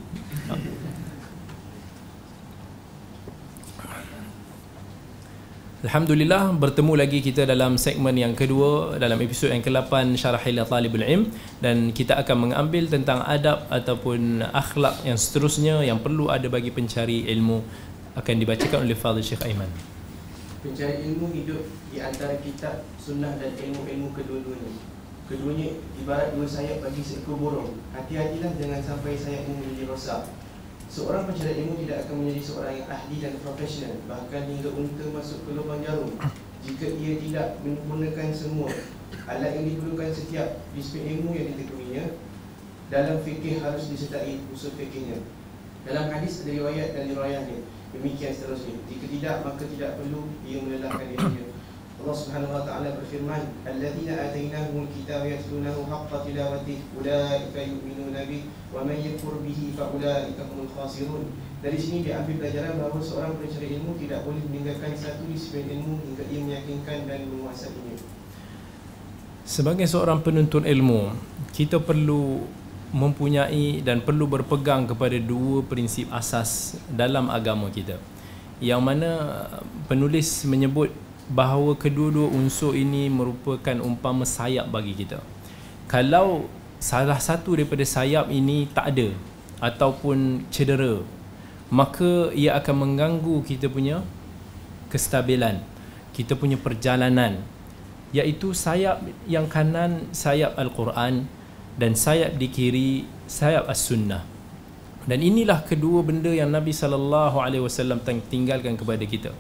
Alhamdulillah 5.82 6.54
bertemu 6.62 6.94
lagi 6.94 7.26
kita 7.26 7.42
dalam 7.42 7.74
segmen 7.74 8.14
yang 8.14 8.38
kedua 8.38 9.02
dalam 9.02 9.18
episod 9.18 9.50
yang 9.50 9.66
ke-8 9.66 10.14
Syarahil 10.14 10.62
Talibul 10.62 11.02
Ilm 11.02 11.34
dan 11.58 11.90
kita 11.90 12.22
akan 12.22 12.38
mengambil 12.54 12.86
tentang 12.86 13.26
adab 13.26 13.66
ataupun 13.66 14.46
akhlak 14.54 15.02
yang 15.02 15.18
seterusnya 15.18 15.82
yang 15.82 15.98
perlu 15.98 16.30
ada 16.30 16.46
bagi 16.54 16.70
pencari 16.70 17.26
ilmu 17.34 17.66
akan 18.14 18.36
dibacakan 18.38 18.86
oleh 18.86 18.94
Fadil 18.94 19.26
Syekh 19.26 19.42
Aiman. 19.42 19.66
Pencari 20.62 21.02
ilmu 21.02 21.34
hidup 21.34 21.66
di 21.90 21.98
antara 21.98 22.38
kitab, 22.46 22.86
sunnah 23.02 23.42
dan 23.42 23.50
ilmu-ilmu 23.50 24.14
kedua-duanya. 24.14 24.86
Keduanya 25.26 25.82
ibarat 25.98 26.38
dua 26.38 26.46
sayap 26.46 26.86
bagi 26.86 27.02
seekor 27.02 27.40
burung 27.40 27.80
Hati-hatilah 27.96 28.52
jangan 28.60 28.84
sampai 28.84 29.16
sayap 29.16 29.48
ini 29.48 29.64
menjadi 29.64 29.88
rosak 29.88 30.28
Seorang 30.92 31.24
pencari 31.24 31.64
ilmu 31.64 31.80
tidak 31.88 32.04
akan 32.04 32.16
menjadi 32.20 32.42
seorang 32.44 32.74
yang 32.76 32.88
ahli 32.92 33.16
dan 33.24 33.34
profesional. 33.40 33.96
Bahkan 34.12 34.42
hingga 34.52 34.70
unta 34.76 35.06
masuk 35.16 35.40
ke 35.48 35.56
lubang 35.56 35.80
jarum. 35.88 36.12
Jika 36.68 36.86
ia 37.00 37.16
tidak 37.16 37.58
menggunakan 37.64 38.30
semua 38.36 38.70
Alat 39.26 39.58
yang 39.58 39.66
diperlukan 39.66 40.14
setiap 40.14 40.62
disiplin 40.78 41.18
ilmu 41.18 41.34
yang 41.34 41.58
ditekuninya 41.58 42.06
Dalam 42.92 43.18
fikih 43.24 43.64
harus 43.64 43.88
disertai 43.88 44.44
usul 44.52 44.76
fikihnya. 44.76 45.24
Dalam 45.88 46.12
hadis 46.12 46.44
ada 46.44 46.52
riwayat 46.54 46.94
dan 46.94 47.08
riwayatnya. 47.10 47.66
Demikian 47.96 48.36
seterusnya. 48.36 48.76
Jika 48.92 49.06
tidak 49.08 49.36
maka 49.48 49.64
tidak 49.64 49.96
perlu 49.96 50.28
ia 50.44 50.60
melelahkan 50.60 51.08
dirinya 51.08 51.51
Allah 52.02 52.18
Subhanahu 52.18 52.58
wa 52.58 52.66
taala 52.66 52.98
berfirman, 52.98 53.54
"Alladzina 53.62 54.18
atainahumul 54.18 54.90
kitaba 54.90 55.30
yatlunahu 55.30 55.86
haqqa 55.86 56.26
tilawati, 56.26 56.82
ulaika 56.98 57.62
yu'minuna 57.62 58.26
bihi, 58.26 58.50
wa 58.74 58.82
man 58.82 58.98
yakfur 58.98 59.46
bihi 59.46 59.78
fa 59.78 59.94
ulaika 59.94 60.50
humul 60.50 60.66
khasirun." 60.74 61.30
Dari 61.62 61.78
sini 61.78 62.02
diambil 62.02 62.42
pelajaran 62.42 62.82
bahawa 62.82 62.98
seorang 62.98 63.38
pencari 63.38 63.78
ilmu 63.78 64.02
tidak 64.02 64.26
boleh 64.26 64.42
meninggalkan 64.50 64.98
satu 64.98 65.30
disiplin 65.30 65.78
ilmu 65.78 66.02
hingga 66.02 66.26
ia 66.26 66.40
meyakinkan 66.42 67.06
dan 67.06 67.22
menguasainya. 67.30 68.02
Sebagai 69.46 69.86
seorang 69.86 70.26
penuntut 70.26 70.66
ilmu, 70.66 71.14
kita 71.54 71.78
perlu 71.78 72.42
mempunyai 72.90 73.86
dan 73.86 74.02
perlu 74.02 74.26
berpegang 74.26 74.90
kepada 74.90 75.22
dua 75.22 75.62
prinsip 75.62 76.10
asas 76.10 76.82
dalam 76.90 77.30
agama 77.30 77.70
kita. 77.70 78.02
Yang 78.58 78.82
mana 78.82 79.12
penulis 79.86 80.46
menyebut 80.50 80.94
bahawa 81.30 81.78
kedua-dua 81.78 82.32
unsur 82.32 82.74
ini 82.74 83.12
merupakan 83.12 83.78
umpama 83.84 84.26
sayap 84.26 84.72
bagi 84.72 84.98
kita. 84.98 85.22
Kalau 85.86 86.48
salah 86.82 87.20
satu 87.22 87.54
daripada 87.54 87.86
sayap 87.86 88.32
ini 88.34 88.66
tak 88.72 88.96
ada 88.96 89.14
ataupun 89.62 90.48
cedera, 90.50 91.04
maka 91.70 92.34
ia 92.34 92.58
akan 92.58 92.76
mengganggu 92.88 93.46
kita 93.46 93.70
punya 93.70 94.02
kestabilan, 94.90 95.62
kita 96.16 96.34
punya 96.34 96.58
perjalanan 96.58 97.44
iaitu 98.12 98.52
sayap 98.52 99.00
yang 99.24 99.48
kanan 99.48 100.12
sayap 100.12 100.58
Al-Quran 100.60 101.32
dan 101.80 101.96
sayap 101.96 102.36
di 102.36 102.48
kiri 102.52 102.92
sayap 103.30 103.72
As-Sunnah. 103.72 104.28
Dan 105.08 105.24
inilah 105.24 105.66
kedua 105.66 106.06
benda 106.06 106.30
yang 106.30 106.54
Nabi 106.54 106.76
sallallahu 106.76 107.42
alaihi 107.42 107.64
wasallam 107.64 108.04
tinggalkan 108.06 108.78
kepada 108.78 109.02
kita 109.02 109.32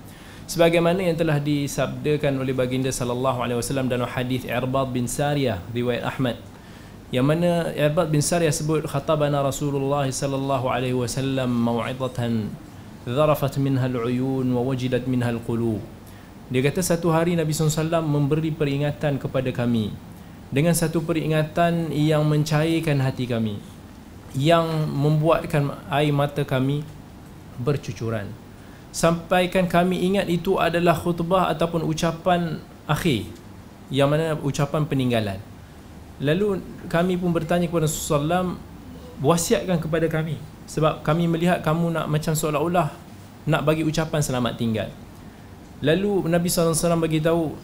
sebagaimana 0.52 1.00
yang 1.00 1.16
telah 1.16 1.40
disabdakan 1.40 2.44
oleh 2.44 2.52
baginda 2.52 2.92
sallallahu 2.92 3.40
alaihi 3.40 3.64
wasallam 3.64 3.88
dalam 3.88 4.04
hadis 4.04 4.44
Irbad 4.44 4.92
bin 4.92 5.08
Sariyah 5.08 5.64
riwayat 5.72 6.04
Ahmad 6.04 6.36
yang 7.08 7.24
mana 7.24 7.72
Irbad 7.72 8.12
bin 8.12 8.20
Sariyah 8.20 8.52
sebut 8.52 8.84
khatabana 8.84 9.40
Rasulullah 9.40 10.04
sallallahu 10.04 10.68
alaihi 10.68 10.92
wasallam 10.92 11.48
mau'izatan 11.48 12.52
dharafat 13.08 13.64
minha 13.64 13.88
al-uyun 13.88 14.44
wa 14.52 14.60
wajidat 14.68 15.08
minha 15.08 15.32
al-qulub. 15.32 15.80
Dia 16.52 16.60
kata 16.68 16.84
satu 16.84 17.16
hari 17.16 17.40
Nabi 17.40 17.56
SAW 17.56 18.04
memberi 18.04 18.52
peringatan 18.52 19.24
kepada 19.24 19.56
kami 19.56 19.96
dengan 20.52 20.76
satu 20.76 21.00
peringatan 21.00 21.96
yang 21.96 22.28
mencairkan 22.28 23.00
hati 23.00 23.24
kami 23.24 23.56
yang 24.36 24.68
membuatkan 24.92 25.80
air 25.88 26.12
mata 26.12 26.44
kami 26.44 26.84
bercucuran 27.56 28.28
sampaikan 28.92 29.66
kami 29.66 30.04
ingat 30.12 30.28
itu 30.28 30.60
adalah 30.60 30.96
khutbah 30.96 31.48
ataupun 31.52 31.88
ucapan 31.88 32.60
akhir. 32.86 33.28
Yang 33.92 34.08
mana 34.08 34.24
ucapan 34.40 34.88
peninggalan. 34.88 35.40
Lalu 36.22 36.64
kami 36.88 37.20
pun 37.20 37.36
bertanya 37.36 37.68
kepada 37.68 37.90
Rasulullah 37.90 38.56
wasiatkan 39.20 39.80
kepada 39.84 40.08
kami. 40.08 40.40
Sebab 40.70 41.04
kami 41.04 41.28
melihat 41.28 41.60
kamu 41.60 41.92
nak 41.92 42.06
macam 42.08 42.32
seolah-olah 42.32 42.88
nak 43.50 43.62
bagi 43.66 43.84
ucapan 43.84 44.24
selamat 44.24 44.54
tinggal. 44.56 44.88
Lalu 45.82 46.30
Nabi 46.30 46.48
SAW 46.48 47.02
bagi 47.02 47.20
tahu 47.20 47.58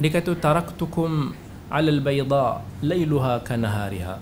dia 0.00 0.08
kata 0.08 0.32
taraktukum 0.40 1.36
alal 1.68 2.00
bayda 2.00 2.64
layluha 2.80 3.44
kanahariha 3.44 4.16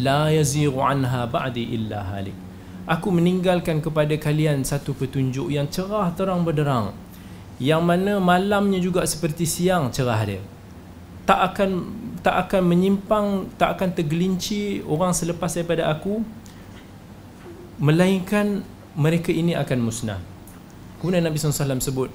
la 0.00 0.32
yazighu 0.32 0.80
anha 0.80 1.28
ba'di 1.28 1.76
illa 1.76 2.00
halik 2.00 2.45
aku 2.86 3.10
meninggalkan 3.10 3.82
kepada 3.82 4.14
kalian 4.14 4.62
satu 4.62 4.94
petunjuk 4.94 5.50
yang 5.50 5.66
cerah 5.66 6.14
terang 6.14 6.46
berderang. 6.46 6.94
Yang 7.58 7.82
mana 7.82 8.12
malamnya 8.22 8.78
juga 8.78 9.02
seperti 9.02 9.42
siang 9.44 9.90
cerah 9.90 10.22
dia. 10.22 10.42
Tak 11.26 11.40
akan 11.52 11.70
tak 12.22 12.36
akan 12.46 12.62
menyimpang 12.62 13.26
tak 13.58 13.78
akan 13.78 13.90
tergelincir 13.90 14.86
orang 14.86 15.10
selepas 15.10 15.50
daripada 15.50 15.90
aku 15.90 16.22
melainkan 17.82 18.62
mereka 18.94 19.34
ini 19.34 19.58
akan 19.58 19.78
musnah. 19.82 20.22
Kemudian 21.02 21.26
Nabi 21.26 21.36
SAW 21.36 21.82
sebut 21.82 22.08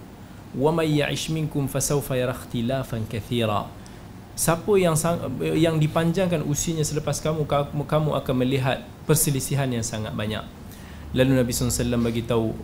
wa 0.56 0.72
may 0.72 1.00
ya'ish 1.04 1.32
minkum 1.32 1.68
fasawfa 1.68 2.16
yara 2.16 2.32
ikhtilafan 2.32 3.04
kathira. 3.12 3.68
Siapa 4.32 4.72
yang 4.80 4.96
yang 5.60 5.76
dipanjangkan 5.76 6.48
usianya 6.48 6.88
selepas 6.88 7.20
kamu 7.20 7.44
kamu 7.84 8.10
akan 8.16 8.36
melihat 8.40 8.80
perselisihan 9.04 9.68
yang 9.68 9.84
sangat 9.84 10.16
banyak 10.16 10.61
Lalu 11.12 11.44
Nabi 11.44 11.52
SAW 11.52 12.00
bagi 12.00 12.24
tahu 12.24 12.56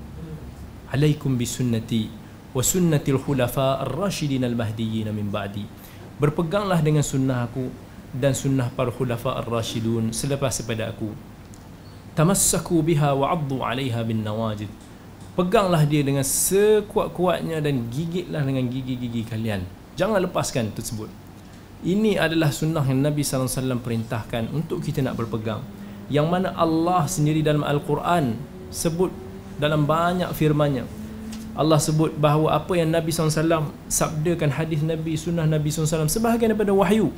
Alaikum 0.88 1.36
bisunnati 1.36 2.08
wa 2.56 2.64
sunnatil 2.64 3.20
khulafa 3.20 3.84
ar-rashidin 3.84 4.48
al-mahdiyyin 4.48 5.12
min 5.12 5.28
ba'di. 5.28 5.68
Berpeganglah 6.16 6.80
dengan 6.80 7.04
sunnah 7.04 7.44
aku 7.44 7.68
dan 8.16 8.32
sunnah 8.32 8.72
para 8.72 8.88
khulafa 8.88 9.36
ar-rashidun 9.44 10.16
selepas 10.16 10.56
daripada 10.64 10.96
aku. 10.96 11.12
Tamassaku 12.16 12.80
biha 12.88 13.12
wa 13.20 13.36
'addu 13.36 13.60
'alayha 13.60 14.00
bin 14.08 14.24
nawajid. 14.24 14.72
Peganglah 15.36 15.84
dia 15.84 16.08
dengan 16.08 16.24
sekuat-kuatnya 16.24 17.60
dan 17.60 17.92
gigitlah 17.92 18.48
dengan 18.48 18.64
gigi-gigi 18.72 19.28
kalian. 19.28 19.68
Jangan 20.00 20.24
lepaskan 20.24 20.72
tersebut. 20.72 21.12
Ini 21.84 22.16
adalah 22.16 22.56
sunnah 22.56 22.82
yang 22.88 23.04
Nabi 23.04 23.28
SAW 23.28 23.84
perintahkan 23.84 24.50
untuk 24.56 24.82
kita 24.82 25.04
nak 25.04 25.20
berpegang 25.20 25.62
yang 26.08 26.28
mana 26.32 26.56
Allah 26.56 27.04
sendiri 27.08 27.44
dalam 27.44 27.64
Al-Quran 27.68 28.40
sebut 28.72 29.12
dalam 29.60 29.84
banyak 29.84 30.32
firman-Nya. 30.32 30.88
Allah 31.58 31.82
sebut 31.82 32.14
bahawa 32.14 32.54
apa 32.54 32.78
yang 32.78 32.94
Nabi 32.94 33.10
SAW 33.10 33.74
sabdakan 33.90 34.54
hadis 34.54 34.86
Nabi 34.86 35.18
sunnah 35.18 35.50
Nabi 35.50 35.74
SAW 35.74 36.06
sebahagian 36.06 36.54
daripada 36.54 36.70
wahyu. 36.70 37.10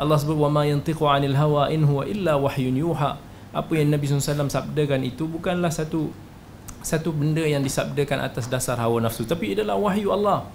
Allah 0.00 0.16
sebut 0.16 0.34
wa 0.40 0.48
ma 0.48 0.64
yantiqu 0.64 1.04
'anil 1.04 1.36
hawa 1.36 1.68
in 1.68 1.84
huwa 1.84 2.08
illa 2.08 2.34
wahyun 2.40 2.74
yuha. 2.74 3.20
Apa 3.52 3.72
yang 3.76 3.92
Nabi 3.92 4.08
SAW 4.08 4.48
sabdakan 4.48 5.04
itu 5.04 5.28
bukanlah 5.28 5.68
satu 5.68 6.08
satu 6.80 7.12
benda 7.12 7.44
yang 7.44 7.60
disabdakan 7.60 8.24
atas 8.24 8.48
dasar 8.48 8.80
hawa 8.80 9.04
nafsu 9.04 9.28
tapi 9.28 9.52
adalah 9.52 9.76
wahyu 9.76 10.10
Allah. 10.10 10.48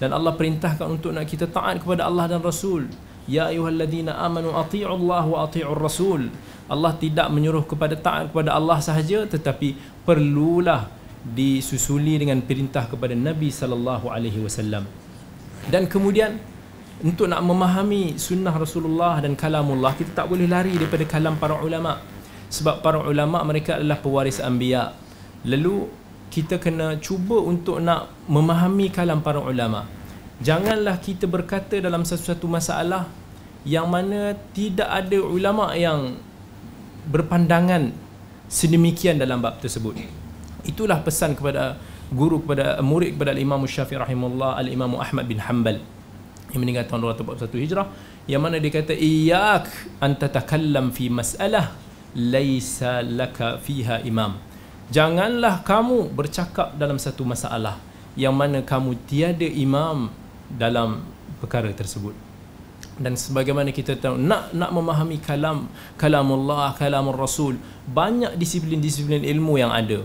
Dan 0.00 0.16
Allah 0.16 0.32
perintahkan 0.32 0.86
untuk 0.88 1.12
nak 1.12 1.28
kita 1.28 1.50
taat 1.50 1.82
kepada 1.82 2.08
Allah 2.08 2.30
dan 2.30 2.40
Rasul. 2.40 2.88
Ya 3.28 3.52
ayyuhalladzina 3.52 4.16
amanu 4.16 4.54
atii'u 4.56 4.88
Allah 4.94 5.24
wa 5.26 5.38
atii'ur 5.44 5.76
Rasul. 5.76 6.32
Allah 6.70 6.94
tidak 6.96 7.28
menyuruh 7.34 7.66
kepada 7.66 7.98
taat 7.98 8.30
kepada 8.30 8.54
Allah 8.54 8.78
sahaja 8.78 9.26
tetapi 9.26 9.74
perlulah 10.06 10.86
disusuli 11.20 12.16
dengan 12.16 12.40
perintah 12.40 12.88
kepada 12.88 13.12
Nabi 13.12 13.52
sallallahu 13.52 14.08
alaihi 14.08 14.40
wasallam. 14.40 14.86
Dan 15.68 15.90
kemudian 15.90 16.40
untuk 17.00 17.28
nak 17.28 17.40
memahami 17.44 18.16
sunnah 18.16 18.52
Rasulullah 18.52 19.20
dan 19.20 19.36
kalamullah 19.36 19.96
kita 19.96 20.24
tak 20.24 20.26
boleh 20.28 20.48
lari 20.48 20.76
daripada 20.76 21.04
kalam 21.04 21.36
para 21.36 21.60
ulama. 21.60 22.00
Sebab 22.50 22.82
para 22.82 22.98
ulama 23.00 23.40
mereka 23.46 23.78
adalah 23.78 24.00
pewaris 24.00 24.42
anbiya. 24.42 24.92
Lalu 25.46 25.88
kita 26.30 26.62
kena 26.62 26.98
cuba 27.02 27.40
untuk 27.42 27.82
nak 27.82 28.10
memahami 28.30 28.92
kalam 28.92 29.24
para 29.24 29.42
ulama. 29.42 29.86
Janganlah 30.40 30.96
kita 31.04 31.28
berkata 31.28 31.76
dalam 31.76 32.00
sesuatu 32.00 32.48
masalah 32.48 33.04
yang 33.68 33.84
mana 33.92 34.32
tidak 34.56 34.88
ada 34.88 35.20
ulama 35.20 35.76
yang 35.76 36.16
berpandangan 37.12 37.92
sedemikian 38.48 39.20
dalam 39.20 39.44
bab 39.44 39.60
tersebut. 39.60 40.00
Itulah 40.64 41.04
pesan 41.04 41.36
kepada 41.36 41.76
guru 42.08 42.40
kepada 42.40 42.80
murid 42.80 43.20
kepada 43.20 43.36
Imam 43.36 43.60
Syafi'i 43.68 44.00
rahimahullah 44.00 44.58
Al-Imam 44.58 44.96
Ahmad 44.96 45.28
bin 45.28 45.38
Hanbal 45.44 45.78
yang 46.50 46.60
meninggal 46.64 46.88
tahun 46.90 47.14
241 47.14 47.62
Hijrah 47.62 47.86
yang 48.26 48.42
mana 48.42 48.58
dia 48.58 48.72
kata 48.74 48.96
iyyak 48.96 49.70
an 50.02 50.18
tatakallam 50.18 50.90
fi 50.90 51.06
mas'alah 51.06 51.70
laisa 52.16 53.06
laka 53.06 53.62
fiha 53.62 54.02
imam. 54.02 54.34
Janganlah 54.90 55.62
kamu 55.62 56.10
bercakap 56.10 56.74
dalam 56.74 56.98
satu 56.98 57.22
masalah 57.22 57.78
yang 58.18 58.34
mana 58.34 58.58
kamu 58.66 58.98
tiada 59.06 59.46
imam 59.46 60.10
dalam 60.54 61.04
perkara 61.38 61.70
tersebut. 61.70 62.12
Dan 63.00 63.16
sebagaimana 63.16 63.72
kita 63.72 63.96
tahu 63.96 64.20
nak 64.20 64.52
nak 64.52 64.70
memahami 64.76 65.16
kalam 65.24 65.72
kalamullah 65.96 66.76
kalamur 66.76 67.16
rasul 67.16 67.56
banyak 67.88 68.36
disiplin-disiplin 68.36 69.24
ilmu 69.24 69.56
yang 69.56 69.72
ada. 69.72 70.04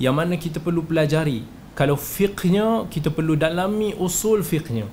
Yang 0.00 0.14
mana 0.16 0.34
kita 0.40 0.58
perlu 0.58 0.80
pelajari 0.80 1.44
kalau 1.76 1.96
fiqhnya 1.96 2.88
kita 2.88 3.12
perlu 3.12 3.36
dalami 3.36 3.92
usul 3.96 4.40
fiqhnya. 4.40 4.88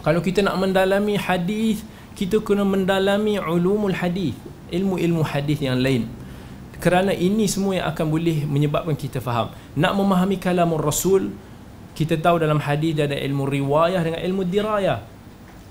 Kalau 0.00 0.24
kita 0.24 0.40
nak 0.40 0.56
mendalami 0.56 1.20
hadis 1.20 1.84
kita 2.16 2.40
kena 2.40 2.64
mendalami 2.64 3.36
ulumul 3.40 3.92
hadis 3.92 4.32
ilmu-ilmu 4.72 5.20
hadis 5.26 5.60
yang 5.60 5.76
lain. 5.76 6.08
Kerana 6.80 7.12
ini 7.12 7.44
semua 7.44 7.76
yang 7.76 7.86
akan 7.92 8.06
boleh 8.08 8.48
menyebabkan 8.48 8.96
kita 8.96 9.20
faham. 9.20 9.52
Nak 9.76 9.92
memahami 9.92 10.40
kalamur 10.40 10.80
rasul 10.80 11.28
kita 12.00 12.16
tahu 12.16 12.40
dalam 12.40 12.56
hadis 12.56 12.96
ada 12.96 13.12
ilmu 13.12 13.44
riwayah 13.44 14.00
dengan 14.00 14.24
ilmu 14.24 14.48
dirayah. 14.48 15.04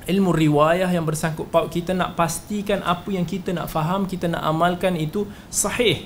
Ilmu 0.05 0.29
riwayah 0.29 0.85
yang 0.93 1.01
bersangkut 1.09 1.49
paut 1.49 1.73
kita 1.73 1.97
nak 1.97 2.13
pastikan 2.13 2.85
apa 2.85 3.09
yang 3.09 3.25
kita 3.25 3.49
nak 3.49 3.65
faham 3.73 4.05
kita 4.05 4.29
nak 4.29 4.45
amalkan 4.45 4.93
itu 4.93 5.25
sahih. 5.49 6.05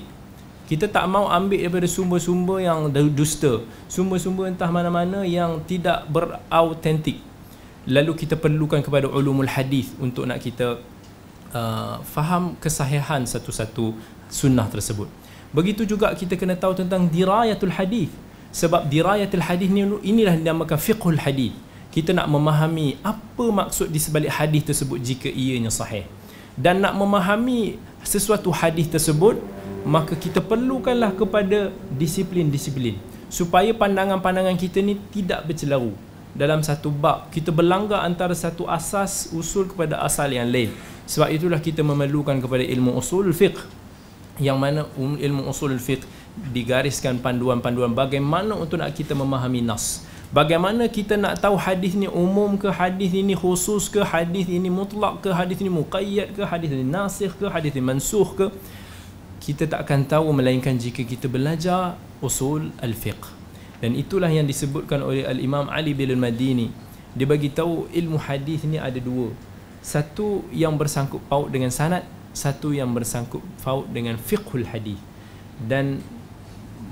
Kita 0.64 0.88
tak 0.88 1.04
mau 1.12 1.28
ambil 1.28 1.60
daripada 1.60 1.84
sumber-sumber 1.84 2.64
yang 2.64 2.88
dusta. 3.12 3.60
Sumber-sumber 3.84 4.48
entah 4.48 4.72
mana-mana 4.72 5.28
yang 5.28 5.60
tidak 5.68 6.08
berautentik 6.08 7.20
lalu 7.84 8.16
kita 8.16 8.40
perlukan 8.40 8.80
kepada 8.80 9.12
ulumul 9.12 9.44
hadis 9.44 9.92
untuk 10.00 10.24
nak 10.24 10.40
kita 10.40 10.80
uh, 11.52 12.00
faham 12.00 12.56
kesahihan 12.56 13.20
satu-satu 13.28 13.92
sunnah 14.32 14.72
tersebut. 14.72 15.04
Begitu 15.52 15.84
juga 15.84 16.16
kita 16.16 16.34
kena 16.40 16.56
tahu 16.56 16.80
tentang 16.80 17.12
dirayatul 17.12 17.76
hadis 17.76 18.08
sebab 18.54 18.86
dirayatul 18.86 19.42
hadis 19.42 19.66
ni 19.66 19.82
inilah 19.82 20.38
dinamakan 20.38 20.78
fiqhul 20.78 21.18
hadis. 21.18 21.50
Kita 21.90 22.14
nak 22.14 22.30
memahami 22.30 23.02
apa 23.02 23.50
maksud 23.50 23.90
di 23.90 23.98
sebalik 23.98 24.30
hadis 24.30 24.62
tersebut 24.62 25.02
jika 25.02 25.26
ianya 25.26 25.74
sahih. 25.74 26.06
Dan 26.54 26.78
nak 26.78 26.94
memahami 26.94 27.82
sesuatu 28.06 28.54
hadis 28.54 28.86
tersebut 28.86 29.42
maka 29.82 30.14
kita 30.14 30.38
perlukanlah 30.38 31.10
kepada 31.18 31.74
disiplin-disiplin. 31.98 32.94
Supaya 33.26 33.74
pandangan-pandangan 33.74 34.54
kita 34.54 34.78
ni 34.86 35.02
tidak 35.10 35.50
bercelaru. 35.50 35.90
Dalam 36.34 36.62
satu 36.62 36.94
bab 36.94 37.34
kita 37.34 37.50
berlanggar 37.50 38.06
antara 38.06 38.38
satu 38.38 38.70
asas 38.70 39.34
usul 39.34 39.66
kepada 39.66 39.98
asal 40.02 40.30
yang 40.30 40.46
lain. 40.46 40.70
Sebab 41.10 41.26
itulah 41.30 41.58
kita 41.58 41.82
memerlukan 41.82 42.38
kepada 42.38 42.62
ilmu 42.62 42.94
usul 42.94 43.34
fiqh. 43.34 43.58
Yang 44.38 44.58
mana 44.58 44.80
um, 44.94 45.18
ilmu 45.18 45.46
usul 45.50 45.74
fiqh 45.78 46.06
digariskan 46.34 47.22
panduan-panduan 47.22 47.94
bagaimana 47.94 48.58
untuk 48.58 48.82
nak 48.82 48.90
kita 48.94 49.14
memahami 49.14 49.62
nas. 49.62 50.02
Bagaimana 50.34 50.90
kita 50.90 51.14
nak 51.14 51.38
tahu 51.38 51.54
hadis 51.54 51.94
ni 51.94 52.10
umum 52.10 52.58
ke 52.58 52.66
hadis 52.66 53.14
ini 53.14 53.38
khusus 53.38 53.86
ke 53.86 54.02
hadis 54.02 54.50
ini 54.50 54.66
mutlak 54.66 55.22
ke 55.22 55.30
hadis 55.30 55.62
ini 55.62 55.70
muqayyad 55.70 56.34
ke 56.34 56.42
hadis 56.42 56.74
ini 56.74 56.82
nasikh 56.82 57.38
ke 57.38 57.46
hadis 57.46 57.70
ini 57.70 57.86
mansukh 57.86 58.34
ke? 58.34 58.46
Kita 59.38 59.70
tak 59.70 59.86
akan 59.86 60.00
tahu 60.10 60.34
melainkan 60.34 60.74
jika 60.74 61.06
kita 61.06 61.30
belajar 61.30 61.94
usul 62.18 62.74
al-fiqh. 62.82 63.46
dan 63.84 63.92
itulah 63.94 64.32
yang 64.32 64.48
disebutkan 64.48 65.04
oleh 65.04 65.28
al-Imam 65.28 65.68
Ali 65.68 65.92
bin 65.92 66.08
Al-Madini. 66.08 66.72
Dia 67.12 67.28
bagi 67.28 67.52
tahu 67.52 67.86
ilmu 67.92 68.16
hadis 68.16 68.64
ni 68.64 68.80
ada 68.80 68.96
dua. 68.96 69.28
Satu 69.84 70.48
yang 70.50 70.74
bersangkut 70.80 71.20
paut 71.28 71.52
dengan 71.52 71.68
sanad 71.68 72.02
satu 72.34 72.74
yang 72.74 72.90
bersangkut 72.90 73.40
paut 73.62 73.86
dengan 73.86 74.18
fiqhul 74.18 74.66
hadis. 74.66 74.98
Dan 75.54 76.02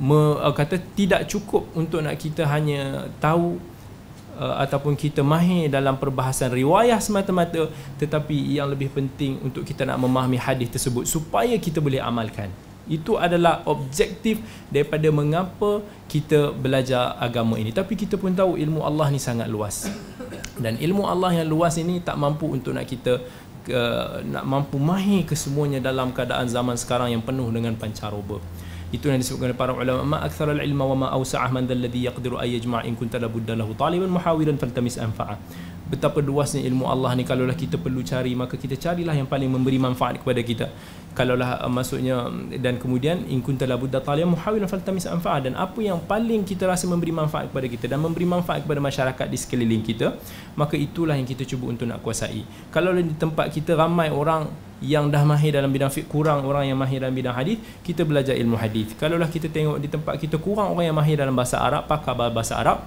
me, 0.00 0.38
kata 0.54 0.80
tidak 0.96 1.28
cukup 1.28 1.68
untuk 1.76 2.00
nak 2.00 2.16
kita 2.16 2.48
hanya 2.48 3.10
tahu 3.20 3.60
uh, 4.38 4.56
ataupun 4.64 4.96
kita 4.96 5.20
mahir 5.20 5.68
dalam 5.68 5.98
perbahasan 6.00 6.52
riwayah 6.52 6.96
semata-mata 7.02 7.68
tetapi 8.00 8.56
yang 8.56 8.70
lebih 8.72 8.92
penting 8.92 9.40
untuk 9.44 9.66
kita 9.66 9.84
nak 9.84 10.00
memahami 10.00 10.40
hadis 10.40 10.72
tersebut 10.72 11.04
supaya 11.04 11.56
kita 11.60 11.82
boleh 11.82 12.00
amalkan. 12.00 12.48
Itu 12.90 13.14
adalah 13.14 13.62
objektif 13.70 14.42
daripada 14.66 15.06
mengapa 15.14 15.86
kita 16.10 16.50
belajar 16.50 17.14
agama 17.14 17.54
ini. 17.54 17.70
Tapi 17.70 17.94
kita 17.94 18.18
pun 18.18 18.34
tahu 18.34 18.58
ilmu 18.58 18.82
Allah 18.82 19.06
ni 19.14 19.22
sangat 19.22 19.46
luas. 19.46 19.86
Dan 20.58 20.76
ilmu 20.82 21.06
Allah 21.06 21.30
yang 21.30 21.46
luas 21.46 21.78
ini 21.78 22.02
tak 22.02 22.18
mampu 22.18 22.50
untuk 22.50 22.74
nak 22.74 22.90
kita 22.90 23.22
uh, 23.70 24.18
nak 24.26 24.44
mampu 24.44 24.82
mahir 24.82 25.22
kesemuanya 25.22 25.78
dalam 25.78 26.10
keadaan 26.10 26.50
zaman 26.50 26.74
sekarang 26.74 27.14
yang 27.14 27.22
penuh 27.22 27.46
dengan 27.54 27.78
pancaroba 27.78 28.42
itu 28.92 29.08
yang 29.08 29.18
disebutkan 29.24 29.50
oleh 29.50 29.58
para 29.58 29.72
ulama. 29.72 30.04
Ma 30.04 30.18
aktsara 30.20 30.52
al-ilma 30.52 30.84
wa 30.84 30.96
ma 31.02 31.06
awsa'ah 31.16 31.48
man 31.48 31.64
alladhi 31.64 32.04
yaqdiru 32.04 32.36
ay 32.36 32.60
yajma' 32.60 32.84
in 32.84 32.92
kunta 32.92 33.16
labudda 33.16 33.56
lahu. 33.56 33.72
Taliban 33.72 34.12
muhawiran 34.12 34.60
faltamis 34.60 35.00
anfa'a. 35.00 35.40
Betapa 35.88 36.20
luasnya 36.20 36.60
ilmu 36.68 36.88
Allah 36.88 37.12
ni 37.16 37.24
kalaulah 37.24 37.56
kita 37.56 37.76
perlu 37.76 38.00
cari 38.00 38.32
maka 38.32 38.56
kita 38.56 38.80
carilah 38.80 39.12
yang 39.12 39.28
paling 39.28 39.48
memberi 39.48 39.80
manfaat 39.80 40.20
kepada 40.20 40.40
kita. 40.44 40.66
Kalaulah 41.16 41.64
uh, 41.64 41.72
maksudnya 41.72 42.28
dan 42.60 42.76
kemudian 42.76 43.24
in 43.32 43.40
kunta 43.40 43.64
labudda 43.64 44.04
taliban 44.04 44.36
muhawiran 44.36 44.68
faltamis 44.68 45.08
anfa'a. 45.08 45.48
Dan 45.48 45.56
apa 45.56 45.80
yang 45.80 45.96
paling 46.04 46.44
kita 46.44 46.68
rasa 46.68 46.84
memberi 46.84 47.16
manfaat 47.16 47.48
kepada 47.48 47.66
kita 47.72 47.88
dan 47.88 47.96
memberi 47.96 48.28
manfaat 48.28 48.60
kepada 48.60 48.80
masyarakat 48.84 49.26
di 49.26 49.38
sekeliling 49.40 49.80
kita 49.80 50.20
maka 50.52 50.76
itulah 50.76 51.16
yang 51.16 51.24
kita 51.24 51.48
cuba 51.48 51.72
untuk 51.72 51.88
nak 51.88 52.04
kuasai. 52.04 52.44
Kalau 52.68 52.92
di 52.92 53.16
tempat 53.16 53.48
kita 53.48 53.72
ramai 53.72 54.12
orang 54.12 54.71
yang 54.82 55.08
dah 55.08 55.22
mahir 55.22 55.54
dalam 55.54 55.70
bidang 55.70 55.88
fiqh 55.88 56.10
kurang 56.10 56.42
orang 56.42 56.66
yang 56.66 56.76
mahir 56.76 56.98
dalam 56.98 57.14
bidang 57.14 57.32
hadis 57.32 57.62
kita 57.86 58.02
belajar 58.02 58.34
ilmu 58.34 58.58
hadis 58.58 58.92
kalaulah 58.98 59.30
kita 59.30 59.46
tengok 59.46 59.78
di 59.78 59.88
tempat 59.88 60.18
kita 60.18 60.36
kurang 60.42 60.74
orang 60.74 60.90
yang 60.90 60.96
mahir 60.98 61.16
dalam 61.16 61.32
bahasa 61.32 61.62
Arab 61.62 61.86
pakar 61.86 62.18
bahasa 62.18 62.58
Arab 62.58 62.82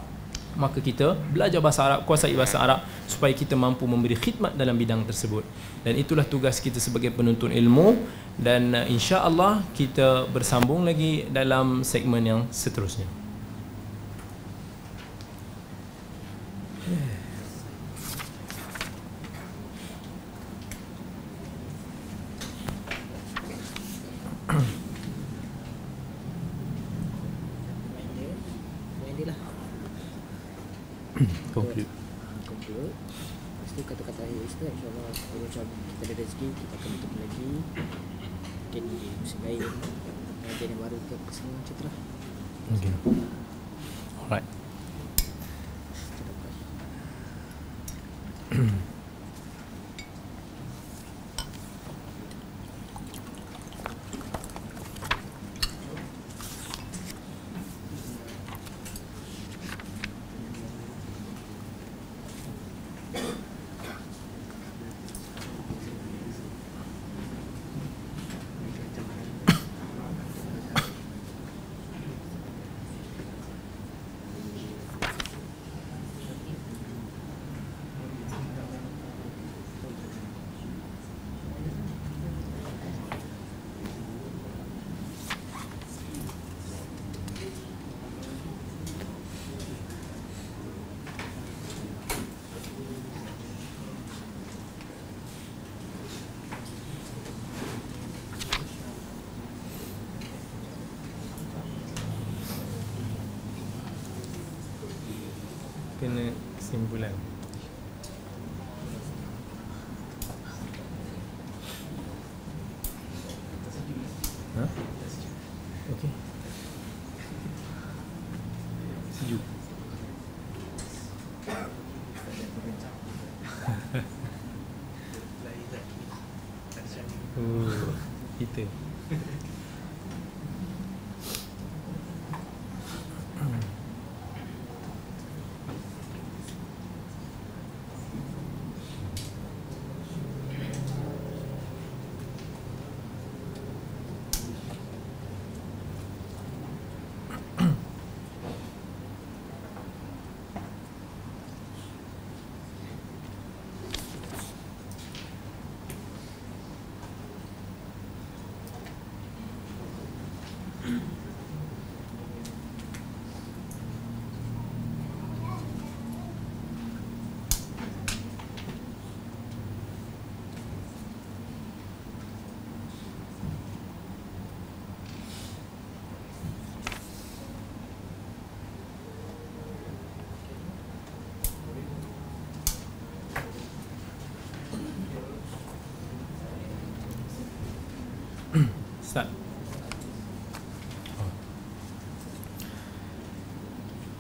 maka 0.56 0.80
kita 0.80 1.20
belajar 1.36 1.60
bahasa 1.60 1.84
Arab 1.84 2.08
kuasai 2.08 2.32
bahasa 2.32 2.64
Arab 2.64 2.80
supaya 3.12 3.36
kita 3.36 3.60
mampu 3.60 3.84
memberi 3.84 4.16
khidmat 4.16 4.56
dalam 4.56 4.80
bidang 4.80 5.04
tersebut. 5.04 5.44
Dan 5.84 6.00
itulah 6.00 6.24
tugas 6.24 6.64
kita 6.64 6.80
sebagai 6.80 7.12
penuntut 7.12 7.52
ilmu 7.52 8.00
dan 8.40 8.72
uh, 8.72 8.88
insya-Allah 8.88 9.64
kita 9.76 10.32
bersambung 10.32 10.88
lagi 10.88 11.28
dalam 11.28 11.84
segmen 11.84 12.24
yang 12.24 12.42
seterusnya 12.56 13.25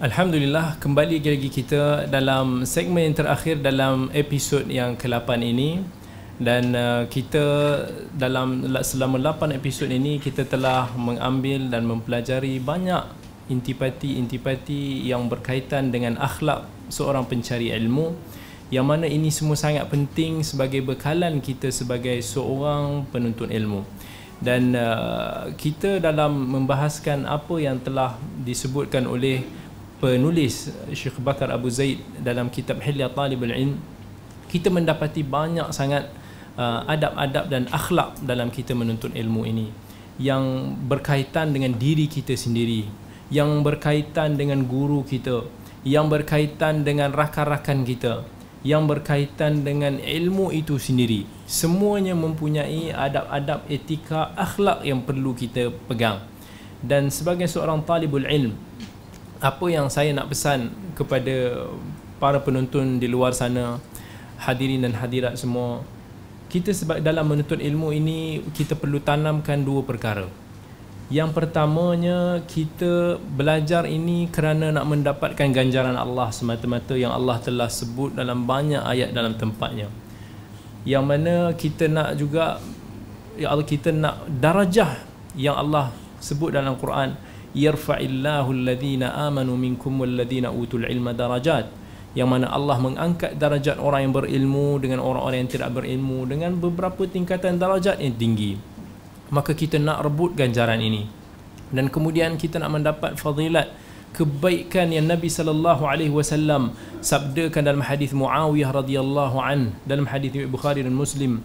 Alhamdulillah 0.06 0.78
kembali 0.78 1.18
lagi 1.18 1.49
kita 1.49 2.06
dalam 2.06 2.62
segmen 2.62 3.10
yang 3.10 3.18
terakhir 3.18 3.58
dalam 3.58 4.14
episod 4.14 4.62
yang 4.70 4.93
ke-8 4.93 5.41
ini. 5.41 5.82
Dan 6.38 6.78
uh, 6.78 7.10
kita 7.10 7.41
dalam 8.14 8.70
selama 8.86 9.18
8 9.18 9.58
episod 9.58 9.89
ini 9.89 10.22
kita 10.22 10.45
telah 10.45 10.93
mengambil 10.93 11.74
dan 11.74 11.89
mempelajari 11.89 12.62
banyak 12.62 13.01
intipati-intipati 13.49 15.10
yang 15.10 15.26
berkaitan 15.26 15.89
dengan 15.89 16.22
akhlak 16.22 16.70
seorang 16.93 17.26
pencari 17.26 17.74
ilmu. 17.74 18.14
Yang 18.70 18.86
mana 18.86 19.10
ini 19.10 19.34
semua 19.34 19.58
sangat 19.58 19.89
penting 19.89 20.45
sebagai 20.45 20.86
bekalan 20.86 21.41
kita 21.41 21.74
sebagai 21.74 22.22
seorang 22.22 23.10
penuntut 23.10 23.49
ilmu. 23.49 23.82
Dan 24.38 24.78
uh, 24.78 25.49
kita 25.58 25.97
dalam 25.97 26.45
membahaskan 26.45 27.26
apa 27.26 27.58
yang 27.58 27.82
telah 27.82 28.22
disebutkan 28.45 29.10
oleh 29.10 29.64
penulis 30.00 30.72
Syekh 30.91 31.20
Bakar 31.24 31.52
Abu 31.52 31.72
Zaid 31.72 32.04
dalam 32.20 32.52
kitab 32.52 32.84
Hilya 32.84 33.12
Talibul 33.12 33.52
Ilm 33.52 33.80
kita 34.52 34.70
mendapati 34.70 35.24
banyak 35.24 35.72
sangat 35.72 36.12
uh, 36.60 36.84
adab-adab 36.88 37.46
dan 37.48 37.68
akhlak 37.72 38.20
dalam 38.24 38.52
kita 38.52 38.76
menuntut 38.76 39.12
ilmu 39.16 39.43
ini 39.48 39.68
yang 40.22 40.76
berkaitan 40.88 41.52
dengan 41.52 41.76
diri 41.76 42.08
kita 42.08 42.36
sendiri 42.36 42.88
yang 43.32 43.66
berkaitan 43.66 44.39
dengan 44.39 44.64
guru 44.64 45.04
kita 45.04 45.48
yang 45.86 46.08
berkaitan 46.08 46.82
dengan 46.82 47.12
rakan-rakan 47.12 47.84
kita 47.84 48.26
yang 48.66 48.89
berkaitan 48.89 49.62
dengan 49.62 50.02
ilmu 50.02 50.50
itu 50.50 50.82
sendiri. 50.82 51.30
Semuanya 51.46 52.18
mempunyai 52.18 52.89
adab-adab 52.89 53.62
etika 53.70 54.34
akhlak 54.34 54.82
yang 54.82 55.06
perlu 55.06 55.38
kita 55.38 55.70
pegang. 55.86 56.26
Dan 56.82 57.14
sebagai 57.14 57.46
seorang 57.46 57.86
talibul 57.86 58.26
ilm 58.26 58.58
apa 59.44 59.66
yang 59.68 59.92
saya 59.92 60.16
nak 60.16 60.32
pesan 60.32 60.72
kepada 60.96 61.68
para 62.22 62.40
penonton 62.40 62.98
di 62.98 63.08
luar 63.12 63.36
sana 63.36 63.84
hadirin 64.40 64.84
dan 64.84 64.96
hadirat 64.96 65.36
semua 65.36 65.84
kita 66.48 66.72
sebab 66.72 67.04
dalam 67.04 67.28
menuntut 67.28 67.60
ilmu 67.60 67.92
ini 67.92 68.40
kita 68.56 68.80
perlu 68.80 69.04
tanamkan 69.04 69.66
dua 69.66 69.84
perkara 69.84 70.28
yang 71.14 71.30
pertamanya 71.38 72.42
kita 72.50 73.22
belajar 73.22 73.86
ini 73.86 74.26
kerana 74.26 74.74
nak 74.74 74.90
mendapatkan 74.90 75.54
ganjaran 75.54 75.94
Allah 75.94 76.34
semata-mata 76.34 76.98
yang 76.98 77.14
Allah 77.14 77.38
telah 77.38 77.70
sebut 77.70 78.18
dalam 78.18 78.50
banyak 78.50 78.82
ayat 78.82 79.14
dalam 79.14 79.38
tempatnya. 79.38 79.86
Yang 80.82 81.04
mana 81.06 81.54
kita 81.54 81.86
nak 81.94 82.18
juga 82.18 82.58
ya 83.38 83.54
Allah 83.54 83.68
kita 83.70 83.94
nak 83.94 84.26
darajah 84.42 84.98
yang 85.38 85.54
Allah 85.54 85.94
sebut 86.18 86.50
dalam 86.50 86.74
Quran 86.82 87.14
yarfa'illahu 87.56 88.51
alladhina 88.51 89.16
amanu 89.16 89.56
minkum 89.56 90.03
walladhina 90.03 90.51
utul 90.51 90.84
ilma 90.84 91.16
darajat. 91.16 91.72
Yang 92.16 92.30
mana 92.32 92.47
Allah 92.47 92.80
mengangkat 92.80 93.36
darajat 93.36 93.76
orang 93.80 94.08
yang 94.08 94.14
berilmu 94.16 94.80
dengan 94.80 95.03
orang-orang 95.03 95.47
yang 95.47 95.51
tidak 95.51 95.76
berilmu 95.76 96.24
dengan 96.28 96.56
beberapa 96.56 97.03
tingkatan 97.03 97.60
darajat 97.60 97.99
yang 97.99 98.16
tinggi. 98.16 98.56
Maka 99.32 99.51
kita 99.51 99.80
nak 99.80 100.03
rebut 100.03 100.36
ganjaran 100.36 100.80
ini. 100.80 101.08
Dan 101.72 101.91
kemudian 101.91 102.39
kita 102.39 102.60
nak 102.62 102.72
mendapat 102.72 103.20
fadilat 103.20 103.68
kebaikan 104.16 104.95
yang 104.95 105.12
Nabi 105.12 105.28
sallallahu 105.28 105.84
alaihi 105.84 106.14
wasallam 106.14 106.72
sabdakan 107.03 107.68
dalam 107.68 107.84
hadis 107.84 108.16
Muawiyah 108.16 108.72
radhiyallahu 108.72 109.36
an 109.43 109.76
dalam 109.84 110.08
hadis 110.08 110.32
Bukhari 110.47 110.88
dan 110.88 110.95
Muslim. 110.95 111.43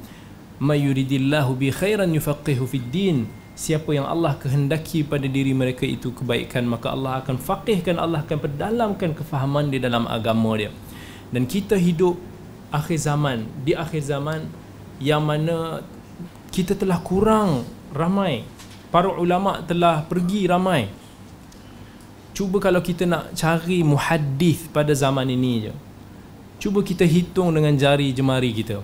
May 0.62 0.86
yuridillahu 0.86 1.58
bi 1.58 1.74
khairan 1.74 2.14
yufaqihu 2.14 2.68
fid 2.70 2.86
din 2.94 3.26
siapa 3.60 3.92
yang 3.92 4.08
Allah 4.08 4.40
kehendaki 4.40 5.04
pada 5.04 5.28
diri 5.28 5.52
mereka 5.52 5.84
itu 5.84 6.16
kebaikan 6.16 6.64
maka 6.64 6.96
Allah 6.96 7.20
akan 7.20 7.36
faqihkan 7.36 8.00
Allah 8.00 8.24
akan 8.24 8.40
perdalamkan 8.40 9.12
kefahaman 9.12 9.68
di 9.68 9.76
dalam 9.76 10.08
agama 10.08 10.56
dia. 10.56 10.72
Dan 11.28 11.44
kita 11.44 11.76
hidup 11.76 12.16
akhir 12.72 12.96
zaman 12.96 13.44
di 13.60 13.76
akhir 13.76 14.00
zaman 14.00 14.48
yang 14.96 15.20
mana 15.20 15.84
kita 16.48 16.72
telah 16.72 16.96
kurang 17.04 17.68
ramai. 17.92 18.48
Para 18.88 19.12
ulama 19.12 19.60
telah 19.68 20.08
pergi 20.08 20.48
ramai. 20.48 20.88
Cuba 22.32 22.64
kalau 22.64 22.80
kita 22.80 23.04
nak 23.04 23.36
cari 23.36 23.84
muhaddis 23.84 24.72
pada 24.72 24.96
zaman 24.96 25.28
ini 25.28 25.68
je. 25.68 25.74
Cuba 26.56 26.80
kita 26.80 27.04
hitung 27.04 27.52
dengan 27.52 27.76
jari 27.76 28.08
jemari 28.16 28.56
kita. 28.56 28.80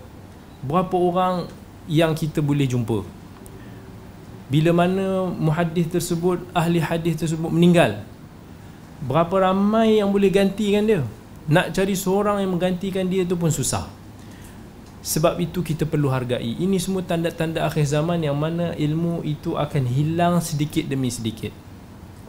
Berapa 0.61 0.95
orang 0.95 1.49
yang 1.89 2.13
kita 2.13 2.45
boleh 2.45 2.69
jumpa 2.69 3.16
bila 4.47 4.71
mana 4.71 5.27
muhaddis 5.31 5.91
tersebut 5.91 6.43
ahli 6.55 6.79
hadis 6.79 7.19
tersebut 7.19 7.51
meninggal 7.51 8.03
berapa 9.03 9.51
ramai 9.51 9.99
yang 9.99 10.11
boleh 10.15 10.31
gantikan 10.31 10.87
dia 10.87 11.03
nak 11.47 11.75
cari 11.75 11.95
seorang 11.95 12.43
yang 12.43 12.55
menggantikan 12.55 13.07
dia 13.07 13.27
tu 13.27 13.35
pun 13.35 13.51
susah 13.51 13.87
sebab 15.07 15.39
itu 15.39 15.63
kita 15.63 15.87
perlu 15.87 16.11
hargai. 16.11 16.59
Ini 16.59 16.83
semua 16.83 16.99
tanda-tanda 16.99 17.63
akhir 17.63 17.87
zaman 17.87 18.19
yang 18.27 18.35
mana 18.35 18.75
ilmu 18.75 19.23
itu 19.23 19.55
akan 19.55 19.87
hilang 19.87 20.43
sedikit 20.43 20.83
demi 20.91 21.15
sedikit. 21.15 21.55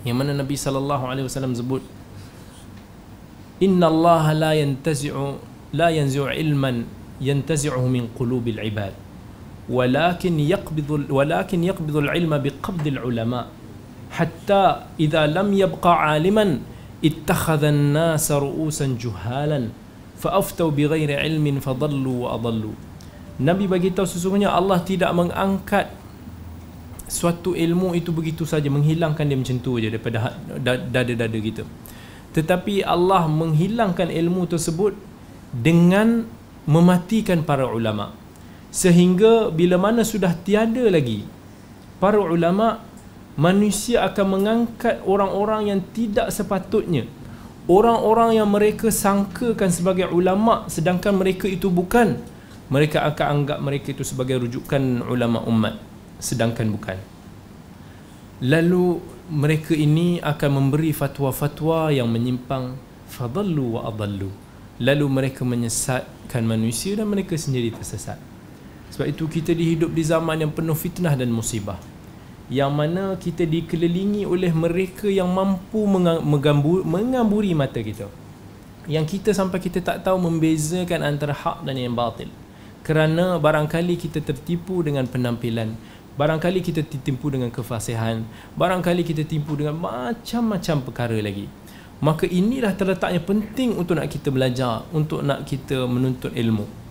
Yang 0.05 0.15
mana 0.21 0.31
Nabi 0.37 0.53
sallallahu 0.53 1.09
alaihi 1.09 1.25
wasallam 1.25 1.57
sebut 1.57 1.81
Inna 3.57 3.89
Allah 3.89 4.25
la 4.37 4.51
yantazi'u 4.53 5.41
la 5.73 5.89
yanzi'u 5.89 6.29
ilman 6.29 6.85
yantazi'uhu 7.17 7.89
min 7.89 8.05
qulubil 8.13 8.61
ibad 8.61 8.93
ولكن 9.70 10.34
يقبض 10.40 11.06
ولكن 11.10 11.58
يقبض 11.64 11.96
العلم 11.96 12.32
بقبض 12.38 12.86
العلماء 12.86 13.46
حتى 14.10 14.62
إذا 15.00 15.22
لم 15.26 15.48
يبقى 15.54 15.92
عالما 16.02 16.46
اتخذ 17.04 17.62
الناس 17.64 18.26
رؤوسا 18.32 18.86
جهالا 18.98 19.60
fa'aftau 20.22 20.70
bighairi 20.70 21.18
ilmin 21.26 21.58
fadallu 21.58 22.22
wa 22.24 22.38
adallu 22.38 22.72
Nabi 23.42 23.66
bagi 23.66 23.90
tahu 23.90 24.06
sesungguhnya 24.06 24.54
Allah 24.54 24.78
tidak 24.86 25.10
mengangkat 25.18 25.90
suatu 27.10 27.58
ilmu 27.58 27.98
itu 27.98 28.14
begitu 28.14 28.46
saja 28.46 28.70
menghilangkan 28.70 29.26
dia 29.26 29.34
macam 29.34 29.58
tu 29.58 29.76
aja 29.82 29.88
daripada 29.90 30.18
ha- 30.30 30.36
dada-dada 30.94 31.38
kita 31.48 31.66
tetapi 32.32 32.86
Allah 32.86 33.26
menghilangkan 33.26 34.08
ilmu 34.08 34.46
tersebut 34.46 34.94
dengan 35.52 36.24
mematikan 36.64 37.42
para 37.42 37.66
ulama 37.66 38.14
sehingga 38.73 39.49
bila 39.49 39.79
mana 39.79 40.03
sudah 40.03 40.35
tiada 40.35 40.83
lagi 40.91 41.23
para 41.97 42.19
ulama 42.19 42.83
manusia 43.37 44.03
akan 44.05 44.25
mengangkat 44.27 44.99
orang-orang 45.05 45.69
yang 45.71 45.81
tidak 45.93 46.33
sepatutnya. 46.33 47.05
Orang-orang 47.67 48.39
yang 48.39 48.47
mereka 48.47 48.87
sangkakan 48.87 49.67
sebagai 49.67 50.07
ulama 50.07 50.63
sedangkan 50.71 51.19
mereka 51.19 51.51
itu 51.51 51.67
bukan 51.67 52.15
mereka 52.71 53.03
akan 53.03 53.25
anggap 53.43 53.59
mereka 53.59 53.91
itu 53.91 54.07
sebagai 54.07 54.39
rujukan 54.43 55.03
ulama 55.03 55.43
umat 55.43 55.75
sedangkan 56.15 56.71
bukan. 56.71 56.97
Lalu 58.39 59.03
mereka 59.27 59.75
ini 59.75 60.23
akan 60.23 60.49
memberi 60.63 60.95
fatwa-fatwa 60.95 61.91
yang 61.91 62.07
menyimpang 62.07 62.79
fadallu 63.11 63.75
wa 63.75 63.91
adallu. 63.91 64.31
Lalu 64.79 65.05
mereka 65.11 65.43
menyesatkan 65.43 66.47
manusia 66.47 66.95
dan 66.95 67.11
mereka 67.11 67.35
sendiri 67.35 67.75
tersesat 67.75 68.36
sebab 68.91 69.07
itu 69.11 69.27
kita 69.27 69.51
dihidup 69.51 69.91
di 69.91 70.03
zaman 70.03 70.41
yang 70.41 70.51
penuh 70.51 70.75
fitnah 70.75 71.13
dan 71.13 71.29
musibah. 71.29 71.77
Yang 72.47 72.71
mana 72.71 73.03
kita 73.19 73.43
dikelilingi 73.43 74.23
oleh 74.23 74.55
mereka 74.55 75.11
yang 75.11 75.27
mampu 75.27 75.83
mengambur, 75.83 76.87
mengamburi 76.87 77.51
mata 77.51 77.83
kita. 77.83 78.07
Yang 78.87 79.19
kita 79.19 79.35
sampai 79.35 79.59
kita 79.59 79.83
tak 79.83 80.07
tahu 80.07 80.15
membezakan 80.15 81.03
antara 81.03 81.35
hak 81.35 81.67
dan 81.67 81.75
yang 81.75 81.91
batil. 81.91 82.31
Kerana 82.87 83.35
barangkali 83.35 83.99
kita 83.99 84.23
tertipu 84.23 84.79
dengan 84.79 85.03
penampilan 85.11 85.75
barangkali 86.17 86.65
kita 86.65 86.81
tertipu 86.81 87.29
dengan 87.29 87.53
kefasihan 87.53 88.25
barangkali 88.57 89.05
kita 89.05 89.21
tertipu 89.21 89.53
dengan 89.53 89.77
macam-macam 89.77 90.81
perkara 90.81 91.17
lagi. 91.21 91.45
Maka 92.01 92.25
inilah 92.25 92.73
terletaknya 92.73 93.21
penting 93.21 93.77
untuk 93.77 94.01
nak 94.01 94.09
kita 94.09 94.33
belajar 94.33 94.81
untuk 94.89 95.21
nak 95.21 95.45
kita 95.45 95.85
menuntut 95.85 96.33
ilmu 96.33 96.86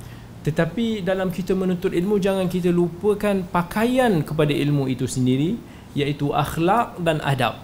tetapi 0.47 1.03
dalam 1.03 1.35
kita 1.35 1.59
menuntut 1.59 1.91
ilmu 1.91 2.23
jangan 2.23 2.47
kita 2.47 2.71
lupakan 2.71 3.43
pakaian 3.51 4.23
kepada 4.23 4.55
ilmu 4.55 4.87
itu 4.87 5.03
sendiri 5.11 5.59
iaitu 5.99 6.31
akhlak 6.31 7.03
dan 7.03 7.19
adab. 7.27 7.59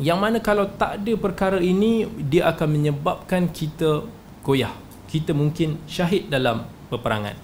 Yang 0.00 0.16
mana 0.16 0.38
kalau 0.40 0.64
tak 0.72 1.04
ada 1.04 1.12
perkara 1.20 1.60
ini 1.60 2.08
dia 2.16 2.48
akan 2.48 2.80
menyebabkan 2.80 3.52
kita 3.52 4.08
goyah. 4.40 4.72
Kita 5.04 5.36
mungkin 5.36 5.84
syahid 5.84 6.32
dalam 6.32 6.64
peperangan. 6.88 7.36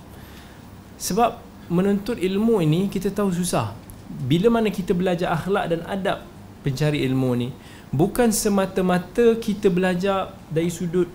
Sebab 0.96 1.44
menuntut 1.68 2.16
ilmu 2.16 2.64
ini 2.64 2.88
kita 2.88 3.12
tahu 3.12 3.36
susah. 3.36 3.76
Bila 4.08 4.48
mana 4.48 4.72
kita 4.72 4.96
belajar 4.96 5.36
akhlak 5.36 5.76
dan 5.76 5.84
adab 5.84 6.24
pencari 6.64 7.04
ilmu 7.04 7.30
ni 7.36 7.52
bukan 7.92 8.32
semata-mata 8.32 9.36
kita 9.36 9.68
belajar 9.68 10.32
dari 10.48 10.72
sudut 10.72 11.06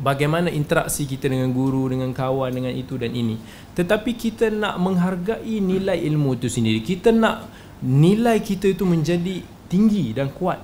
bagaimana 0.00 0.52
interaksi 0.52 1.08
kita 1.08 1.28
dengan 1.28 1.50
guru, 1.52 1.88
dengan 1.88 2.12
kawan, 2.12 2.52
dengan 2.52 2.72
itu 2.72 3.00
dan 3.00 3.12
ini. 3.12 3.40
Tetapi 3.72 4.12
kita 4.16 4.52
nak 4.52 4.76
menghargai 4.80 5.56
nilai 5.60 5.96
ilmu 6.04 6.36
itu 6.36 6.48
sendiri. 6.52 6.84
Kita 6.84 7.12
nak 7.12 7.48
nilai 7.80 8.40
kita 8.40 8.72
itu 8.72 8.84
menjadi 8.84 9.40
tinggi 9.68 10.12
dan 10.12 10.32
kuat. 10.32 10.60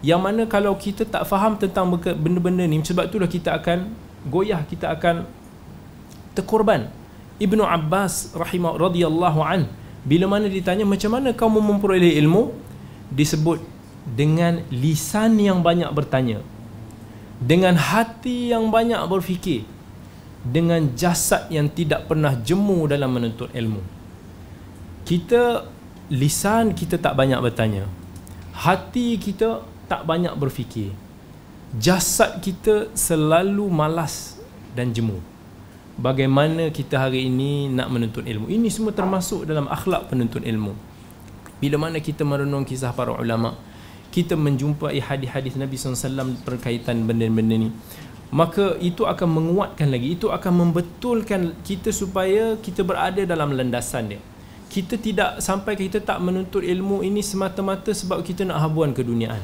Yang 0.00 0.20
mana 0.20 0.42
kalau 0.48 0.72
kita 0.80 1.04
tak 1.04 1.28
faham 1.28 1.60
tentang 1.60 1.92
benda-benda 1.92 2.64
ni, 2.64 2.80
sebab 2.80 3.12
itulah 3.12 3.28
kita 3.28 3.52
akan 3.60 3.92
goyah, 4.28 4.64
kita 4.64 4.88
akan 4.96 5.28
terkorban. 6.32 6.88
Ibnu 7.40 7.64
Abbas 7.64 8.36
rahimah 8.36 8.76
radhiyallahu 8.76 9.40
an 9.40 9.64
bila 10.04 10.28
mana 10.28 10.48
ditanya 10.48 10.84
macam 10.88 11.12
mana 11.12 11.36
kamu 11.36 11.60
memperoleh 11.60 12.16
ilmu 12.20 12.52
disebut 13.12 13.60
dengan 14.16 14.64
lisan 14.72 15.36
yang 15.36 15.60
banyak 15.60 15.88
bertanya 15.92 16.40
dengan 17.40 17.74
hati 17.74 18.52
yang 18.52 18.68
banyak 18.68 19.00
berfikir 19.08 19.64
dengan 20.44 20.92
jasad 20.96 21.48
yang 21.48 21.68
tidak 21.72 22.08
pernah 22.08 22.36
jemu 22.36 22.88
dalam 22.88 23.10
menuntut 23.12 23.48
ilmu. 23.52 23.80
Kita 25.08 25.64
lisan 26.12 26.76
kita 26.76 26.98
tak 26.98 27.14
banyak 27.14 27.38
bertanya 27.38 27.86
hati 28.50 29.14
kita 29.16 29.62
tak 29.86 30.02
banyak 30.02 30.34
berfikir 30.34 30.90
jasad 31.78 32.42
kita 32.42 32.90
selalu 32.98 33.70
malas 33.70 34.42
dan 34.74 34.90
jemu. 34.90 35.22
Bagaimana 36.00 36.72
kita 36.74 36.98
hari 36.98 37.28
ini 37.30 37.70
nak 37.70 37.92
menuntut 37.92 38.24
ilmu? 38.26 38.50
Ini 38.50 38.66
semua 38.72 38.90
termasuk 38.90 39.46
dalam 39.46 39.68
akhlak 39.68 40.10
penuntut 40.10 40.42
ilmu. 40.42 40.72
Bila 41.60 41.76
mana 41.76 42.00
kita 42.00 42.24
merenung 42.24 42.64
kisah 42.64 42.90
para 42.96 43.14
ulama 43.14 43.54
kita 44.10 44.34
menjumpai 44.34 44.98
hadis-hadis 44.98 45.54
Nabi 45.54 45.78
SAW 45.78 46.34
berkaitan 46.42 47.06
benda-benda 47.06 47.56
ni. 47.56 47.70
Maka 48.30 48.78
itu 48.78 49.06
akan 49.06 49.26
menguatkan 49.26 49.90
lagi 49.90 50.14
itu 50.14 50.30
akan 50.30 50.52
membetulkan 50.66 51.54
kita 51.66 51.90
supaya 51.90 52.54
kita 52.62 52.86
berada 52.86 53.22
dalam 53.26 53.54
landasan 53.54 54.14
dia. 54.14 54.20
Kita 54.70 54.94
tidak 54.94 55.42
sampai 55.42 55.74
kita 55.74 55.98
tak 55.98 56.22
menuntut 56.22 56.62
ilmu 56.62 57.02
ini 57.02 57.26
semata-mata 57.26 57.90
sebab 57.90 58.22
kita 58.22 58.46
nak 58.46 58.62
habuan 58.62 58.94
keduniaan. 58.94 59.42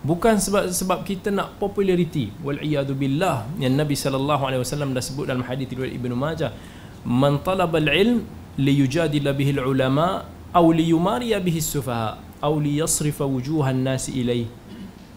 Bukan 0.00 0.40
sebab 0.40 0.72
sebab 0.72 1.04
kita 1.04 1.28
nak 1.28 1.60
populariti. 1.60 2.32
Wal 2.40 2.64
iyadu 2.64 2.96
billah 2.96 3.44
yang 3.60 3.76
Nabi 3.76 3.92
sallallahu 3.92 4.42
alaihi 4.48 4.64
wasallam 4.64 4.96
dah 4.96 5.04
sebut 5.04 5.28
dalam 5.28 5.44
hadis 5.44 5.68
riwayat 5.68 5.92
Ibnu 6.00 6.16
Majah 6.16 6.56
man 7.04 7.44
talaba 7.44 7.76
al-ilm 7.76 8.24
liyujadila 8.56 9.36
bihi 9.36 9.52
al-ulama 9.60 10.24
aw 10.56 10.64
liyumari 10.72 11.36
bihi 11.36 11.60
as-sufaha 11.60 12.25
aw 12.40 12.52
liyasrifa 12.56 13.24
wujuhan 13.24 13.76
nasi 13.80 14.16
ilayhi 14.20 14.48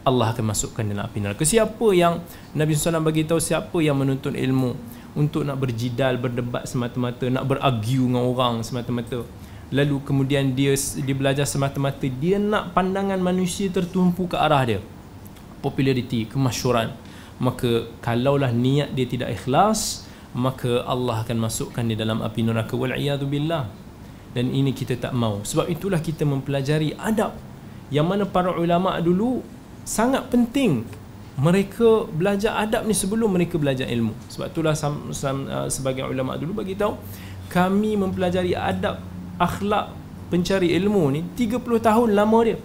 Allah 0.07 0.31
akan 0.31 0.55
masukkan 0.55 0.81
dalam 0.81 1.05
api 1.05 1.19
neraka. 1.21 1.43
Siapa 1.43 1.87
yang 1.91 2.23
Nabi 2.55 2.73
SAW 2.73 3.03
bagi 3.03 3.27
tahu 3.27 3.37
siapa 3.37 3.77
yang 3.83 3.99
menuntut 3.99 4.33
ilmu 4.33 4.73
untuk 5.13 5.43
nak 5.43 5.59
berjidal, 5.59 6.15
berdebat 6.17 6.65
semata-mata, 6.65 7.27
nak 7.27 7.45
berargue 7.45 8.09
dengan 8.09 8.23
orang 8.25 8.63
semata-mata. 8.63 9.27
Lalu 9.69 10.01
kemudian 10.01 10.57
dia 10.57 10.73
dia 10.73 11.13
belajar 11.13 11.45
semata-mata 11.45 12.09
dia 12.09 12.41
nak 12.41 12.73
pandangan 12.73 13.21
manusia 13.21 13.69
tertumpu 13.69 14.25
ke 14.25 14.39
arah 14.39 14.65
dia. 14.65 14.79
Populariti, 15.61 16.25
kemasyhuran. 16.25 16.95
Maka 17.37 17.87
kalaulah 18.01 18.49
niat 18.49 18.95
dia 18.95 19.05
tidak 19.05 19.35
ikhlas, 19.35 20.09
maka 20.33 20.81
Allah 20.87 21.21
akan 21.21 21.37
masukkan 21.37 21.83
dia 21.85 21.99
dalam 21.99 22.23
api 22.23 22.41
neraka 22.41 22.73
wal 22.73 22.95
billah. 23.29 23.69
Dan 24.33 24.53
ini 24.53 24.71
kita 24.75 24.97
tak 24.97 25.13
mau. 25.17 25.41
Sebab 25.41 25.65
itulah 25.69 25.97
kita 25.99 26.25
mempelajari 26.25 26.93
adab. 26.97 27.33
Yang 27.89 28.05
mana 28.05 28.23
para 28.29 28.53
ulama 28.53 28.93
dulu 29.01 29.41
sangat 29.81 30.29
penting 30.29 30.85
mereka 31.39 32.05
belajar 32.05 32.59
adab 32.59 32.83
ni 32.83 32.93
sebelum 32.93 33.31
mereka 33.31 33.55
belajar 33.55 33.87
ilmu. 33.87 34.13
Sebab 34.29 34.51
itulah 34.51 34.75
uh, 34.75 35.67
sebagai 35.71 36.03
ulama 36.05 36.35
dulu 36.35 36.61
bagi 36.61 36.75
tahu 36.75 36.99
kami 37.49 37.97
mempelajari 37.97 38.53
adab 38.53 39.01
akhlak 39.41 39.89
pencari 40.29 40.77
ilmu 40.77 41.03
ni 41.09 41.21
30 41.33 41.63
tahun 41.63 42.09
lama 42.13 42.39
dia. 42.45 42.59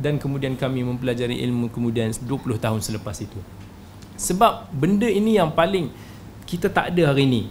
Dan 0.00 0.18
kemudian 0.18 0.58
kami 0.58 0.82
mempelajari 0.82 1.38
ilmu 1.44 1.70
kemudian 1.70 2.10
20 2.10 2.26
tahun 2.58 2.80
selepas 2.82 3.14
itu. 3.22 3.38
Sebab 4.18 4.74
benda 4.74 5.06
ini 5.06 5.38
yang 5.38 5.54
paling 5.54 5.92
kita 6.48 6.72
tak 6.72 6.90
ada 6.90 7.14
hari 7.14 7.28
ini 7.30 7.42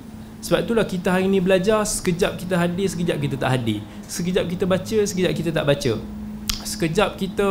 sebab 0.43 0.59
itulah 0.67 0.83
kita 0.83 1.07
hari 1.07 1.31
ini 1.31 1.39
belajar 1.39 1.87
sekejap 1.87 2.35
kita 2.35 2.59
hadir 2.59 2.83
sekejap 2.83 3.15
kita 3.15 3.35
tak 3.39 3.49
hadir. 3.55 3.79
Sekejap 4.11 4.43
kita 4.51 4.67
baca 4.67 4.97
sekejap 5.07 5.31
kita 5.39 5.49
tak 5.55 5.63
baca. 5.63 5.93
Sekejap 6.67 7.09
kita 7.15 7.47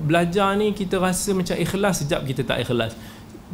belajar 0.00 0.56
ni 0.56 0.72
kita 0.72 0.96
rasa 0.96 1.36
macam 1.36 1.52
ikhlas 1.52 2.00
sekejap 2.00 2.20
kita 2.24 2.42
tak 2.48 2.64
ikhlas. 2.64 2.96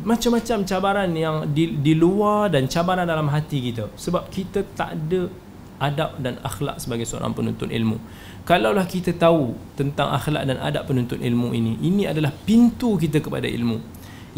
Macam-macam 0.07 0.63
cabaran 0.63 1.11
yang 1.19 1.51
di, 1.51 1.75
di 1.83 1.99
luar 1.99 2.47
dan 2.47 2.71
cabaran 2.71 3.11
dalam 3.11 3.27
hati 3.27 3.59
kita. 3.59 3.91
Sebab 3.99 4.31
kita 4.31 4.63
tak 4.79 4.95
ada 4.95 5.35
adab 5.83 6.23
dan 6.23 6.39
akhlak 6.47 6.79
sebagai 6.79 7.11
seorang 7.11 7.35
penuntut 7.35 7.75
ilmu. 7.75 7.99
Kalaulah 8.47 8.87
kita 8.87 9.19
tahu 9.19 9.59
tentang 9.75 10.15
akhlak 10.15 10.47
dan 10.47 10.63
adab 10.63 10.87
penuntut 10.87 11.19
ilmu 11.19 11.51
ini 11.51 11.75
ini 11.83 12.07
adalah 12.07 12.31
pintu 12.31 12.95
kita 12.95 13.19
kepada 13.19 13.51
ilmu. 13.51 13.83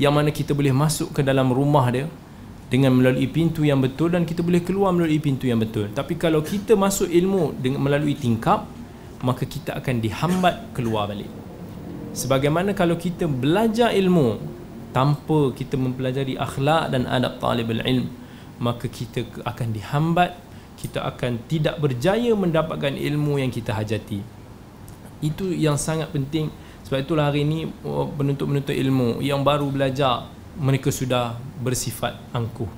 Yang 0.01 0.12
mana 0.16 0.33
kita 0.33 0.57
boleh 0.57 0.73
masuk 0.73 1.12
ke 1.12 1.20
dalam 1.20 1.53
rumah 1.53 1.85
dia 1.93 2.09
dengan 2.69 2.93
melalui 2.93 3.24
pintu 3.32 3.65
yang 3.65 3.81
betul 3.81 4.12
dan 4.12 4.28
kita 4.28 4.45
boleh 4.45 4.61
keluar 4.61 4.93
melalui 4.93 5.16
pintu 5.20 5.49
yang 5.49 5.57
betul. 5.61 5.89
Tapi 5.89 6.20
kalau 6.20 6.45
kita 6.45 6.77
masuk 6.77 7.09
ilmu 7.09 7.57
dengan 7.57 7.81
melalui 7.81 8.12
tingkap 8.12 8.69
maka 9.24 9.49
kita 9.49 9.74
akan 9.74 9.99
dihambat 9.99 10.77
keluar 10.77 11.09
balik. 11.09 11.28
Sebagaimana 12.12 12.77
kalau 12.77 13.01
kita 13.01 13.24
belajar 13.24 13.90
ilmu 13.97 14.39
tanpa 14.93 15.53
kita 15.57 15.81
mempelajari 15.81 16.36
akhlak 16.36 16.93
dan 16.93 17.09
adab 17.09 17.40
talibul 17.40 17.81
ilm 17.81 18.07
maka 18.61 18.86
kita 18.86 19.24
akan 19.47 19.69
dihambat 19.73 20.32
kita 20.78 21.03
akan 21.03 21.43
tidak 21.51 21.82
berjaya 21.82 22.31
mendapatkan 22.39 22.95
ilmu 22.95 23.43
yang 23.43 23.51
kita 23.51 23.74
hajati. 23.74 24.23
Itu 25.19 25.51
yang 25.51 25.74
sangat 25.74 26.15
penting. 26.15 26.55
Sebab 26.86 27.03
itulah 27.03 27.28
hari 27.28 27.43
ini 27.43 27.66
oh, 27.82 28.07
penuntut-penuntut 28.07 28.73
ilmu 28.73 29.19
yang 29.19 29.43
baru 29.43 29.66
belajar 29.69 30.31
mereka 30.59 30.90
sudah 30.90 31.39
bersifat 31.62 32.18
angkuh. 32.35 32.68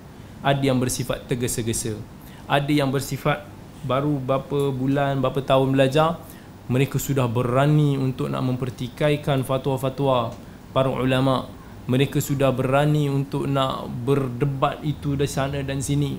Ada 0.45 0.73
yang 0.73 0.79
bersifat 0.81 1.25
tergesa-gesa. 1.27 1.97
Ada 2.45 2.71
yang 2.71 2.93
bersifat 2.93 3.45
baru 3.81 4.21
berapa 4.21 4.69
bulan 4.77 5.25
berapa 5.25 5.41
tahun 5.41 5.73
belajar 5.73 6.21
mereka 6.69 7.01
sudah 7.01 7.27
berani 7.27 7.97
untuk 7.97 8.31
nak 8.31 8.47
mempertikaikan 8.47 9.43
fatwa-fatwa 9.43 10.31
para 10.71 10.87
ulama. 10.87 11.51
Mereka 11.91 12.23
sudah 12.23 12.55
berani 12.55 13.11
untuk 13.11 13.51
nak 13.51 13.91
berdebat 14.07 14.79
itu 14.87 15.19
dari 15.19 15.27
sana 15.27 15.59
dan 15.67 15.83
sini. 15.83 16.15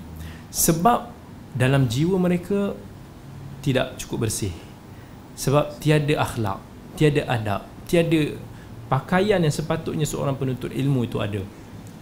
Sebab 0.51 1.07
dalam 1.55 1.87
jiwa 1.87 2.19
mereka 2.19 2.75
tidak 3.63 3.95
cukup 3.95 4.27
bersih. 4.27 4.51
Sebab 5.39 5.79
tiada 5.79 6.19
akhlak 6.19 6.59
tiada 6.99 7.23
adab 7.31 7.61
tiada 7.87 8.35
pakaian 8.91 9.39
yang 9.39 9.55
sepatutnya 9.55 10.03
seorang 10.03 10.35
penuntut 10.35 10.75
ilmu 10.75 11.07
itu 11.07 11.23
ada. 11.23 11.39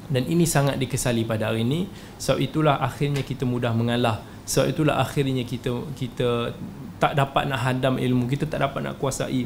Dan 0.10 0.26
ini 0.26 0.50
sangat 0.50 0.82
dikesali 0.82 1.22
pada 1.22 1.54
hari 1.54 1.62
ini. 1.62 1.86
Sebab 2.18 2.42
itulah 2.42 2.82
akhirnya 2.82 3.22
kita 3.22 3.46
mudah 3.46 3.70
mengalah. 3.78 4.26
Sebab 4.50 4.74
itulah 4.74 4.98
akhirnya 4.98 5.46
kita 5.46 5.86
kita 5.94 6.58
tak 6.98 7.14
dapat 7.14 7.46
nak 7.46 7.62
hadam 7.62 8.02
ilmu. 8.02 8.26
Kita 8.26 8.50
tak 8.50 8.66
dapat 8.66 8.82
nak 8.82 8.98
kuasai. 8.98 9.46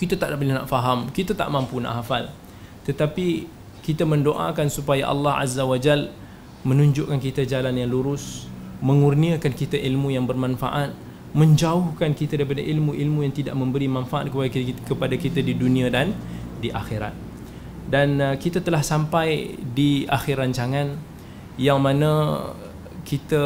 Kita 0.00 0.16
tak 0.16 0.32
boleh 0.40 0.56
nak 0.56 0.64
faham. 0.64 1.12
Kita 1.12 1.36
tak 1.36 1.52
mampu 1.52 1.76
nak 1.84 2.00
hafal. 2.00 2.32
Tetapi 2.88 3.44
kita 3.84 4.08
mendoakan 4.08 4.72
supaya 4.72 5.12
Allah 5.12 5.44
Azza 5.44 5.68
wa 5.68 5.76
Jal 5.76 6.08
menunjukkan 6.64 7.20
kita 7.20 7.44
jalan 7.44 7.76
yang 7.76 7.92
lurus 7.92 8.48
mengurniakan 8.80 9.52
kita 9.52 9.76
ilmu 9.76 10.14
yang 10.14 10.24
bermanfaat 10.26 10.94
menjauhkan 11.32 12.12
kita 12.12 12.36
daripada 12.36 12.60
ilmu-ilmu 12.60 13.24
yang 13.24 13.32
tidak 13.32 13.56
memberi 13.56 13.88
manfaat 13.88 14.28
kepada 14.28 14.52
kita, 14.52 14.80
kepada 14.84 15.14
kita 15.16 15.40
di 15.40 15.56
dunia 15.56 15.88
dan 15.88 16.12
di 16.62 16.70
akhirat. 16.70 17.10
Dan 17.90 18.22
uh, 18.22 18.38
kita 18.38 18.62
telah 18.62 18.80
sampai 18.80 19.58
di 19.58 20.06
akhir 20.06 20.38
rancangan 20.38 20.94
yang 21.58 21.82
mana 21.82 22.38
kita 23.02 23.44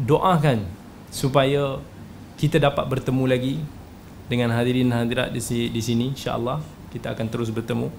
doakan 0.00 0.64
supaya 1.12 1.78
kita 2.40 2.58
dapat 2.58 2.88
bertemu 2.88 3.24
lagi 3.28 3.54
dengan 4.26 4.50
hadirin 4.56 4.88
hadirat 4.90 5.30
di 5.30 5.38
sini, 5.38 5.66
di 5.68 5.82
sini 5.84 6.04
insyaallah. 6.16 6.58
Kita 6.88 7.12
akan 7.12 7.26
terus 7.28 7.52
bertemu. 7.52 7.92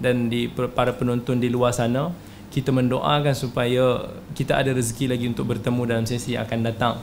Dan 0.00 0.32
di 0.32 0.48
para 0.48 0.92
penonton 0.96 1.40
di 1.40 1.48
luar 1.52 1.72
sana 1.72 2.12
kita 2.52 2.72
mendoakan 2.72 3.36
supaya 3.36 4.08
kita 4.32 4.56
ada 4.56 4.72
rezeki 4.72 5.12
lagi 5.12 5.26
untuk 5.28 5.52
bertemu 5.52 5.82
dalam 5.84 6.04
sesi 6.08 6.36
yang 6.36 6.48
akan 6.48 6.60
datang. 6.64 6.94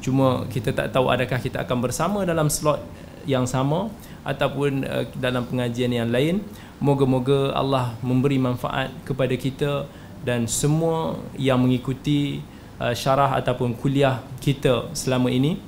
Cuma 0.00 0.46
kita 0.48 0.72
tak 0.72 0.94
tahu 0.94 1.12
adakah 1.12 1.38
kita 1.42 1.66
akan 1.66 1.78
bersama 1.82 2.22
dalam 2.24 2.48
slot 2.48 2.80
yang 3.24 3.44
sama 3.44 3.92
ataupun 4.24 4.84
uh, 4.84 5.04
dalam 5.16 5.46
pengajian 5.48 5.92
yang 5.92 6.08
lain. 6.08 6.44
Moga-moga 6.80 7.52
Allah 7.52 7.92
memberi 8.00 8.40
manfaat 8.40 8.88
kepada 9.04 9.36
kita 9.36 9.84
dan 10.24 10.48
semua 10.48 11.20
yang 11.36 11.60
mengikuti 11.60 12.40
uh, 12.80 12.96
syarah 12.96 13.36
ataupun 13.36 13.76
kuliah 13.76 14.24
kita 14.40 14.88
selama 14.96 15.28
ini 15.28 15.60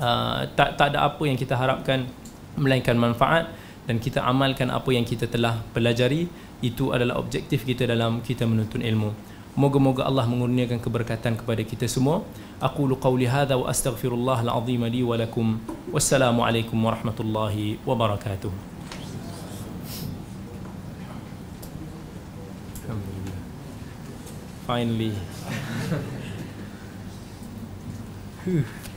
uh, 0.00 0.48
tak 0.56 0.80
tak 0.80 0.96
ada 0.96 1.04
apa 1.08 1.22
yang 1.28 1.36
kita 1.36 1.56
harapkan 1.56 2.08
melainkan 2.56 2.96
manfaat 2.96 3.52
dan 3.84 4.00
kita 4.00 4.24
amalkan 4.24 4.72
apa 4.72 4.88
yang 4.92 5.04
kita 5.04 5.28
telah 5.28 5.60
pelajari. 5.76 6.28
Itu 6.60 6.92
adalah 6.92 7.16
objektif 7.16 7.64
kita 7.64 7.88
dalam 7.88 8.20
kita 8.20 8.44
menuntut 8.44 8.84
ilmu 8.84 9.29
moga-moga 9.58 10.06
Allah 10.06 10.26
mengurniakan 10.26 10.78
keberkatan 10.78 11.38
kepada 11.38 11.62
kita 11.64 11.86
semua. 11.90 12.22
Aqulu 12.60 12.94
qawli 12.98 13.26
hadha 13.26 13.56
wa 13.56 13.66
astaghfirullah 13.70 14.44
al-azim 14.46 14.82
li 14.86 15.02
wa 15.02 15.16
lakum. 15.16 15.58
Wassalamu 15.90 16.44
alaikum 16.44 16.78
warahmatullahi 16.78 17.78
wabarakatuh. 17.86 18.52
Finally 24.70 25.10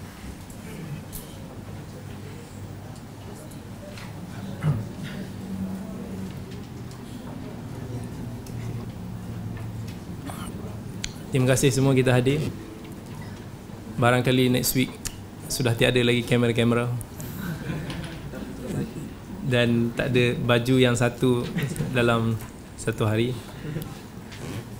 Terima 11.33 11.49
kasih 11.49 11.73
semua 11.73 11.97
kita 11.97 12.13
hadir. 12.13 12.45
Barangkali 13.97 14.53
next 14.53 14.77
week 14.77 14.93
sudah 15.49 15.73
tiada 15.73 15.97
lagi 16.05 16.21
kamera-kamera. 16.21 16.93
dan 19.43 19.91
tak 19.93 20.09
ada 20.15 20.25
baju 20.39 20.75
yang 20.79 20.95
satu 20.95 21.43
dalam 21.91 22.33
satu 22.79 23.03
hari 23.03 23.35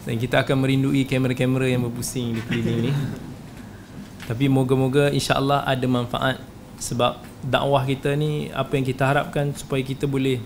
dan 0.08 0.16
kita 0.18 0.44
akan 0.44 0.64
merindui 0.64 1.04
kamera-kamera 1.04 1.68
yang 1.68 1.84
berpusing 1.84 2.36
di 2.36 2.42
keliling 2.48 2.80
ni 2.90 2.92
tapi 4.24 4.48
moga-moga 4.48 5.12
insya-Allah 5.12 5.68
ada 5.68 5.86
manfaat 5.86 6.40
sebab 6.80 7.20
dakwah 7.44 7.84
kita 7.84 8.16
ni 8.16 8.48
apa 8.56 8.74
yang 8.80 8.88
kita 8.88 9.04
harapkan 9.04 9.52
supaya 9.52 9.84
kita 9.84 10.08
boleh 10.08 10.40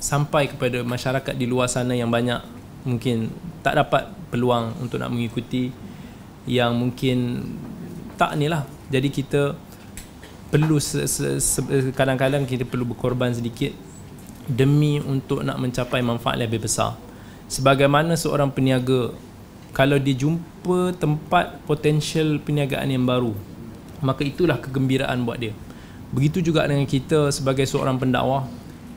sampai 0.00 0.48
kepada 0.48 0.80
masyarakat 0.82 1.34
di 1.36 1.46
luar 1.46 1.68
sana 1.68 1.92
yang 1.92 2.08
banyak 2.08 2.40
mungkin 2.82 3.30
tak 3.62 3.78
dapat 3.78 4.10
peluang 4.30 4.74
untuk 4.82 4.98
nak 4.98 5.10
mengikuti 5.12 5.70
yang 6.46 6.74
mungkin 6.74 7.46
tak 8.18 8.34
ni 8.38 8.50
lah. 8.50 8.66
Jadi 8.90 9.08
kita 9.08 9.54
perlu 10.52 10.76
kadang-kadang 11.96 12.44
kita 12.44 12.68
perlu 12.68 12.84
berkorban 12.92 13.32
sedikit 13.32 13.72
demi 14.50 14.98
untuk 15.00 15.40
nak 15.46 15.56
mencapai 15.62 16.02
manfaat 16.04 16.36
lebih 16.36 16.62
besar. 16.66 16.98
Sebagaimana 17.46 18.18
seorang 18.18 18.52
peniaga 18.52 19.14
kalau 19.72 19.96
dia 19.96 20.12
jumpa 20.12 20.92
tempat 21.00 21.64
potensial 21.64 22.36
perniagaan 22.42 22.92
yang 22.92 23.08
baru 23.08 23.32
maka 24.02 24.26
itulah 24.26 24.58
kegembiraan 24.58 25.22
buat 25.22 25.38
dia. 25.38 25.54
Begitu 26.12 26.44
juga 26.44 26.66
dengan 26.68 26.84
kita 26.84 27.32
sebagai 27.32 27.64
seorang 27.64 27.96
pendakwah 27.96 28.44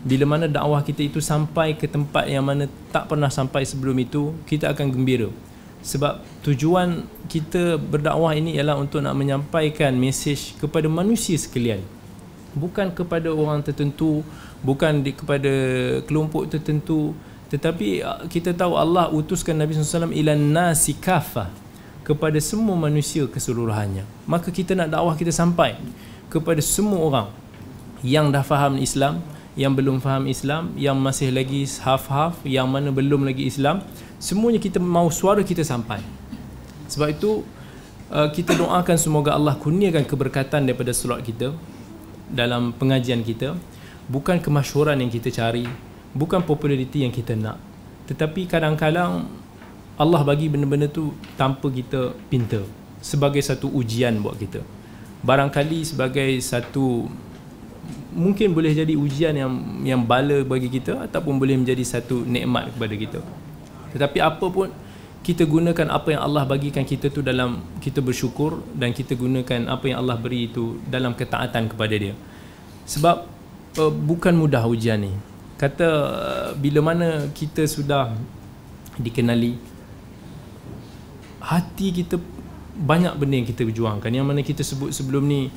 bila 0.06 0.38
mana 0.38 0.45
dakwah 0.45 0.86
kita 0.86 1.02
itu 1.02 1.18
sampai 1.18 1.73
ke 1.73 1.90
tempat 1.90 2.30
yang 2.30 2.45
mana 2.45 2.69
tak 2.94 3.10
pernah 3.10 3.34
sampai 3.34 3.65
sebelum 3.65 3.98
itu 3.98 4.38
kita 4.45 4.69
akan 4.69 4.94
gembira. 4.94 5.34
Sebab 5.82 6.22
tujuan 6.45 7.10
kita 7.26 7.82
berdakwah 7.82 8.38
ini 8.38 8.53
ialah 8.53 8.77
untuk 8.77 9.02
nak 9.02 9.18
menyampaikan 9.18 9.98
mesej 9.98 10.53
kepada 10.61 10.86
manusia 10.86 11.34
sekalian. 11.41 11.82
Bukan 12.53 12.94
kepada 12.94 13.34
orang 13.34 13.65
tertentu 13.65 14.22
bukan 14.61 15.02
di, 15.02 15.18
kepada 15.18 15.53
kelompok 16.06 16.53
tertentu. 16.53 17.18
Tetapi 17.49 18.06
uh, 18.06 18.30
kita 18.30 18.53
tahu 18.53 18.77
Allah 18.77 19.10
utuskan 19.10 19.57
Nabi 19.57 19.73
SAW 19.73 20.14
ilan 20.14 20.38
nasi 20.38 20.94
kafah 20.94 21.49
kepada 22.06 22.38
semua 22.38 22.77
manusia 22.77 23.26
keseluruhannya. 23.26 24.06
Maka 24.30 24.53
kita 24.53 24.77
nak 24.77 24.94
dakwah 24.94 25.18
kita 25.18 25.34
sampai 25.34 25.77
kepada 26.30 26.61
semua 26.61 27.02
orang 27.02 27.27
yang 28.06 28.30
dah 28.30 28.45
faham 28.45 28.77
Islam 28.77 29.22
yang 29.56 29.72
belum 29.72 30.03
faham 30.03 30.27
Islam 30.27 30.76
yang 30.76 30.99
masih 30.99 31.32
lagi 31.32 31.64
half-half 31.64 32.44
yang 32.44 32.68
mana 32.68 32.91
belum 32.91 33.23
lagi 33.23 33.48
Islam 33.48 33.80
semuanya 34.19 34.60
kita 34.60 34.84
mau 34.84 35.07
suara 35.07 35.40
kita 35.41 35.64
sampai. 35.64 36.03
Sebab 36.91 37.07
itu 37.11 37.41
uh, 38.11 38.30
kita 38.30 38.53
doakan 38.60 38.98
semoga 38.99 39.32
Allah 39.34 39.56
kurniakan 39.56 40.03
keberkatan 40.03 40.68
daripada 40.68 40.91
solat 40.91 41.23
kita 41.23 41.56
dalam 42.27 42.76
pengajian 42.76 43.23
kita. 43.23 43.56
Bukan 44.06 44.38
kemasyhuran 44.38 45.02
yang 45.02 45.10
kita 45.10 45.34
cari 45.34 45.65
bukan 46.14 46.44
populariti 46.45 47.02
yang 47.07 47.11
kita 47.15 47.34
nak. 47.34 47.57
Tetapi 48.06 48.45
kadang-kadang 48.45 49.26
Allah 49.95 50.22
bagi 50.27 50.52
benda-benda 50.52 50.91
tu 50.91 51.15
tanpa 51.40 51.72
kita 51.72 52.14
pinta 52.27 52.61
sebagai 52.99 53.41
satu 53.41 53.72
ujian 53.72 54.19
buat 54.22 54.38
kita. 54.38 54.61
Barangkali 55.26 55.82
sebagai 55.82 56.38
satu 56.44 57.10
mungkin 58.16 58.56
boleh 58.56 58.72
jadi 58.72 58.94
ujian 58.95 59.36
yang 59.36 59.52
yang 59.84 60.02
bala 60.02 60.41
bagi 60.48 60.72
kita 60.72 61.03
ataupun 61.10 61.36
boleh 61.36 61.60
menjadi 61.60 61.84
satu 61.84 62.24
nikmat 62.24 62.72
kepada 62.72 62.95
kita 62.95 63.20
tetapi 63.95 64.20
apa 64.20 64.45
pun 64.52 64.68
kita 65.26 65.41
gunakan 65.41 65.90
apa 65.90 66.14
yang 66.14 66.22
Allah 66.22 66.45
bagikan 66.45 66.86
kita 66.86 67.10
tu 67.10 67.26
dalam 67.26 67.66
kita 67.82 67.98
bersyukur 67.98 68.62
dan 68.78 68.94
kita 68.94 69.18
gunakan 69.18 69.66
apa 69.74 69.90
yang 69.90 70.06
Allah 70.06 70.22
beri 70.22 70.45
itu 70.45 70.78
dalam 70.86 71.18
ketaatan 71.18 71.66
kepada 71.66 71.98
dia. 71.98 72.14
Sebab 72.86 73.26
uh, 73.82 73.90
bukan 73.90 74.38
mudah 74.38 74.62
ujian 74.70 75.02
ni. 75.02 75.10
Kata 75.57 75.88
uh, 75.90 76.49
bila 76.53 76.86
mana 76.86 77.26
kita 77.34 77.66
sudah 77.66 78.14
dikenali 79.02 79.57
hati 81.41 81.90
kita 81.90 82.22
banyak 82.78 83.18
benda 83.18 83.36
yang 83.41 83.48
kita 83.49 83.62
berjuangkan 83.66 84.12
yang 84.12 84.28
mana 84.28 84.45
kita 84.45 84.62
sebut 84.62 84.91
sebelum 84.94 85.26
ni 85.26 85.49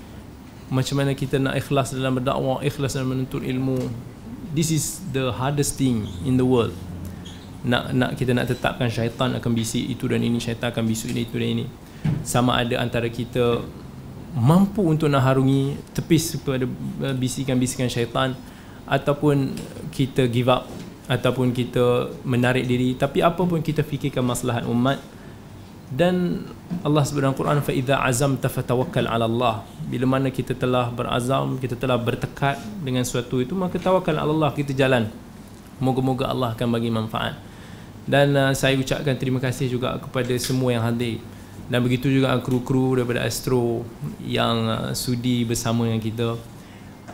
macam 0.68 1.00
mana 1.00 1.16
kita 1.16 1.40
nak 1.40 1.56
ikhlas 1.56 1.96
dalam 1.96 2.20
berdakwah, 2.20 2.60
ikhlas 2.60 2.96
dalam 2.96 3.16
menuntut 3.16 3.40
ilmu. 3.40 3.80
This 4.52 4.72
is 4.72 5.00
the 5.12 5.32
hardest 5.32 5.76
thing 5.80 6.08
in 6.24 6.36
the 6.36 6.44
world. 6.44 6.76
Nak 7.64 7.92
nak 7.92 8.10
kita 8.16 8.36
nak 8.36 8.48
tetapkan 8.48 8.88
syaitan 8.88 9.32
akan 9.36 9.52
bisik 9.52 9.84
itu 9.84 10.04
dan 10.08 10.20
ini 10.24 10.36
syaitan 10.40 10.72
akan 10.72 10.84
bisik 10.84 11.12
ini 11.12 11.24
itu 11.24 11.36
dan 11.36 11.48
ini. 11.58 11.66
Sama 12.24 12.60
ada 12.60 12.80
antara 12.80 13.08
kita 13.08 13.64
mampu 14.36 14.84
untuk 14.84 15.08
nak 15.08 15.24
harungi 15.24 15.76
tepis 15.96 16.36
kepada 16.36 16.68
bisikan-bisikan 17.16 17.88
syaitan 17.88 18.36
ataupun 18.84 19.56
kita 19.92 20.28
give 20.28 20.52
up 20.52 20.68
ataupun 21.08 21.56
kita 21.56 22.12
menarik 22.28 22.68
diri. 22.68 22.92
Tapi 22.92 23.24
apa 23.24 23.40
pun 23.40 23.64
kita 23.64 23.80
fikirkan 23.80 24.20
maslahat 24.20 24.68
umat 24.68 25.00
dan 25.88 26.44
Allah 26.84 27.00
sebut 27.00 27.24
dalam 27.24 27.32
Quran 27.32 27.64
fa 27.64 27.72
idza 27.72 27.96
azamta 27.96 28.52
fatawakkal 28.52 29.08
ala 29.08 29.24
Allah. 29.24 29.64
Bila 29.88 30.04
mana 30.04 30.28
kita 30.28 30.52
telah 30.52 30.92
berazam 30.92 31.56
kita 31.56 31.80
telah 31.80 31.96
bertekad 31.96 32.60
dengan 32.84 33.00
sesuatu 33.08 33.40
itu 33.40 33.56
maka 33.56 33.80
tawakal 33.80 34.12
ala 34.12 34.28
Allah 34.28 34.50
kita 34.52 34.76
jalan. 34.76 35.08
Moga-moga 35.80 36.28
Allah 36.28 36.52
akan 36.52 36.68
bagi 36.68 36.92
manfaat. 36.92 37.40
Dan 38.04 38.36
uh, 38.36 38.52
saya 38.52 38.76
ucapkan 38.76 39.16
terima 39.16 39.40
kasih 39.40 39.72
juga 39.72 39.96
kepada 39.96 40.32
semua 40.36 40.76
yang 40.76 40.84
hadir. 40.84 41.24
Dan 41.68 41.84
begitu 41.84 42.08
juga 42.08 42.36
kru-kru 42.40 42.96
daripada 43.00 43.24
Astro 43.24 43.84
yang 44.20 44.68
uh, 44.68 44.90
sudi 44.92 45.48
bersama 45.48 45.88
dengan 45.88 46.00
kita. 46.04 46.28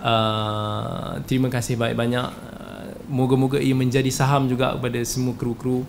Uh, 0.03 1.19
terima 1.31 1.47
kasih 1.51 1.79
banyak-banyak. 1.79 2.27
Uh, 2.27 2.87
moga-moga 3.07 3.63
ia 3.63 3.75
menjadi 3.75 4.11
saham 4.11 4.51
juga 4.51 4.75
kepada 4.75 4.99
semua 5.07 5.35
kru-kru 5.39 5.87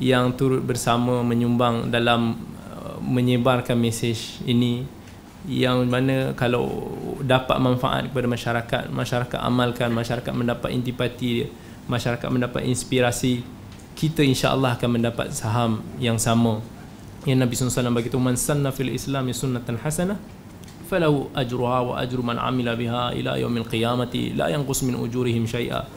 yang 0.00 0.34
turut 0.34 0.62
bersama 0.62 1.22
menyumbang 1.22 1.90
dalam 1.90 2.34
uh, 2.74 2.98
menyebarkan 2.98 3.78
mesej 3.78 4.42
ini 4.46 4.86
yang 5.44 5.84
mana 5.84 6.32
kalau 6.32 6.88
dapat 7.20 7.60
manfaat 7.60 8.08
kepada 8.08 8.26
masyarakat 8.26 8.82
masyarakat 8.88 9.38
amalkan 9.44 9.92
masyarakat 9.92 10.32
mendapat 10.32 10.72
intipati 10.72 11.44
masyarakat 11.84 12.28
mendapat 12.32 12.64
inspirasi 12.64 13.44
kita 13.94 14.26
insya-Allah 14.26 14.74
akan 14.74 14.90
mendapat 15.00 15.30
saham 15.30 15.84
yang 16.02 16.18
sama. 16.18 16.58
Yang 17.24 17.38
Nabi 17.40 17.52
SAW 17.56 17.94
bagi 17.94 18.10
tu 18.12 18.20
man 18.20 18.36
sanna 18.36 18.74
fil 18.74 18.92
Islam 18.92 19.30
sunnatan 19.32 19.80
hasanah 19.80 20.18
falahu 20.84 21.32
ajruha 21.32 21.78
wa 21.80 21.94
ajru 21.96 22.20
man 22.20 22.36
amila 22.36 22.76
biha 22.76 23.16
ila 23.16 23.40
yaumil 23.40 23.64
qiyamati 23.64 24.36
la 24.36 24.52
yanqus 24.52 24.84
min 24.84 24.98
ujurihim 24.98 25.48
syai'a. 25.48 25.88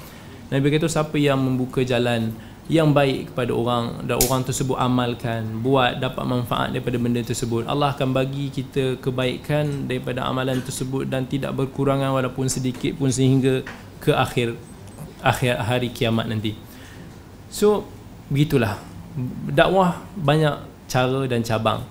Nabi 0.47 0.61
berkata 0.63 0.87
siapa 0.87 1.19
yang 1.19 1.43
membuka 1.43 1.83
jalan 1.83 2.31
yang 2.67 2.91
baik 2.91 3.31
kepada 3.31 3.55
orang 3.55 4.03
dan 4.03 4.19
orang 4.27 4.43
tersebut 4.43 4.75
amalkan 4.75 5.63
buat 5.63 6.03
dapat 6.03 6.23
manfaat 6.27 6.75
daripada 6.75 6.99
benda 6.99 7.23
tersebut 7.23 7.63
Allah 7.63 7.95
akan 7.95 8.11
bagi 8.11 8.51
kita 8.51 8.99
kebaikan 8.99 9.87
daripada 9.87 10.27
amalan 10.27 10.59
tersebut 10.59 11.07
dan 11.07 11.23
tidak 11.23 11.55
berkurangan 11.55 12.11
walaupun 12.11 12.51
sedikit 12.51 12.99
pun 12.99 13.07
sehingga 13.07 13.63
ke 14.03 14.11
akhir 14.11 14.59
akhir 15.23 15.63
hari 15.63 15.89
kiamat 15.95 16.27
nanti 16.27 16.67
So 17.47 17.87
begitulah 18.27 18.75
dakwah 19.51 20.03
banyak 20.19 20.55
cara 20.87 21.23
dan 21.27 21.41
cabang. 21.43 21.83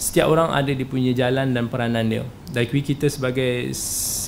Setiap 0.00 0.32
orang 0.32 0.52
ada 0.52 0.72
dia 0.72 0.88
punya 0.88 1.12
jalan 1.12 1.52
dan 1.52 1.68
peranan 1.68 2.08
dia. 2.08 2.24
Dan 2.48 2.64
kita 2.64 3.08
sebagai 3.08 3.72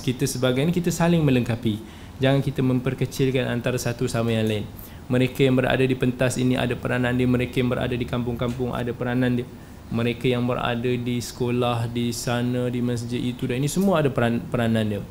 kita 0.05 0.25
sebagai 0.29 0.61
ni 0.65 0.73
kita 0.73 0.93
saling 0.93 1.25
melengkapi. 1.25 1.81
Jangan 2.21 2.45
kita 2.45 2.61
memperkecilkan 2.61 3.49
antara 3.49 3.81
satu 3.81 4.05
sama 4.05 4.33
yang 4.37 4.49
lain. 4.49 4.65
Mereka 5.13 5.45
yang 5.45 5.61
berada 5.61 5.85
di 5.85 5.93
pentas 5.93 6.41
ini 6.41 6.57
ada 6.57 6.73
peranan 6.73 7.13
dia, 7.13 7.29
mereka 7.29 7.61
yang 7.61 7.69
berada 7.69 7.93
di 7.93 8.09
kampung-kampung 8.09 8.73
ada 8.73 8.97
peranan 8.97 9.45
dia. 9.45 9.47
Mereka 9.93 10.25
yang 10.25 10.49
berada 10.49 10.89
di 10.89 11.21
sekolah, 11.21 11.85
di 11.93 12.17
sana, 12.17 12.73
di 12.73 12.81
masjid 12.81 13.21
itu 13.21 13.45
dan 13.45 13.61
ini 13.61 13.69
semua 13.69 14.01
ada 14.01 14.09
peran, 14.09 14.41
peranan 14.49 14.89
dia. 14.89 15.03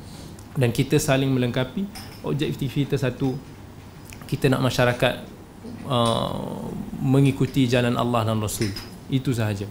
Dan 0.57 0.73
kita 0.73 0.98
saling 0.98 1.30
melengkapi. 1.30 1.86
Objektif 2.26 2.73
kita 2.73 2.98
satu, 2.98 3.38
kita 4.26 4.49
nak 4.49 4.65
masyarakat 4.65 5.22
uh, 5.86 6.65
mengikuti 6.98 7.69
jalan 7.69 7.94
Allah 7.94 8.26
dan 8.26 8.41
Rasul 8.41 8.73
itu 9.11 9.36
sahaja 9.36 9.69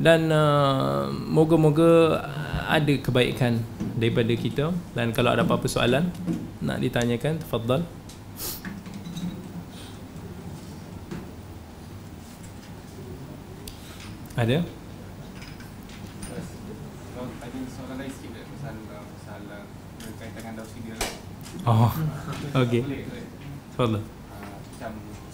dan 0.00 0.32
uh, 0.32 1.12
moga-moga 1.12 2.24
ada 2.64 2.94
kebaikan 2.96 3.60
daripada 3.92 4.32
kita 4.32 4.64
dan 4.96 5.12
kalau 5.12 5.36
ada 5.36 5.44
apa-apa 5.44 5.68
soalan 5.68 6.08
nak 6.64 6.80
ditanyakan 6.80 7.36
tafadhal 7.44 7.84
ada 14.32 14.58
Oh, 21.68 21.92
okay. 22.64 22.80
Tafadhal 23.76 24.00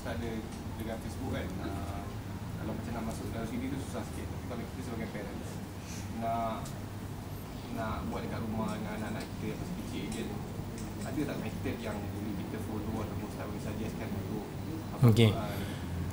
ada 0.08 0.30
dengan 0.80 0.96
Facebook 1.04 1.32
kan 1.36 1.48
uh, 1.68 2.00
kalau 2.56 2.72
macam 2.72 2.92
nak 2.96 3.04
masuk 3.12 3.26
dalam 3.28 3.48
sini 3.52 3.68
tu 3.68 3.78
susah 3.84 4.02
sikit 4.08 4.24
tapi 4.24 4.44
kalau 4.48 4.62
kita 4.64 4.80
sebagai 4.88 5.08
parents 5.12 5.50
nak 6.18 6.64
nak 7.76 7.96
buat 8.08 8.24
dekat 8.24 8.40
rumah 8.40 8.72
dengan 8.80 8.92
anak-anak 8.98 9.24
kita 9.36 9.44
yang 9.52 9.58
masih 9.60 9.76
kecil 9.84 10.04
je 10.08 10.24
ada 11.04 11.20
tak 11.28 11.38
method 11.44 11.76
yang 11.84 11.96
boleh 12.00 12.34
kita 12.40 12.58
follow 12.66 12.96
ataupun 13.04 13.26
Ustaz 13.28 13.44
boleh 13.46 13.62
suggestkan 13.62 14.08
untuk 14.16 14.44
Okey. 15.12 15.30
uh, 15.30 15.57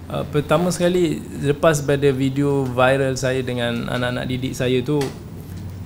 Uh, 0.06 0.22
pertama 0.30 0.70
sekali 0.70 1.18
lepas 1.42 1.82
pada 1.82 2.14
video 2.14 2.62
viral 2.62 3.18
saya 3.18 3.42
dengan 3.42 3.90
anak-anak 3.90 4.26
didik 4.30 4.54
saya 4.54 4.78
tu 4.86 5.02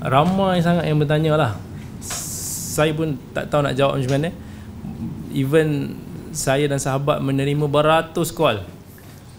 ramai 0.04 0.60
sangat 0.60 0.92
yang 0.92 1.00
bertanya 1.00 1.40
lah. 1.40 1.52
Saya 2.76 2.92
pun 2.92 3.16
tak 3.32 3.48
tahu 3.48 3.64
nak 3.64 3.80
jawab 3.80 3.96
macam 3.96 4.12
mana. 4.20 4.30
Even 5.32 5.96
saya 6.36 6.68
dan 6.68 6.84
sahabat 6.84 7.24
menerima 7.24 7.64
beratus 7.72 8.36
call. 8.36 8.60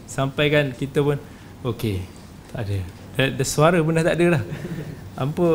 Sampai 0.08 0.48
kan 0.48 0.72
kita 0.72 1.04
pun 1.04 1.20
okey 1.60 2.00
tak 2.56 2.64
ada. 2.64 2.78
Dah, 3.20 3.28
dah 3.36 3.46
suara 3.46 3.78
pun 3.84 3.92
dah 3.92 4.04
tak 4.04 4.16
ada 4.16 4.40
dah. 4.40 4.42
Apa 5.20 5.46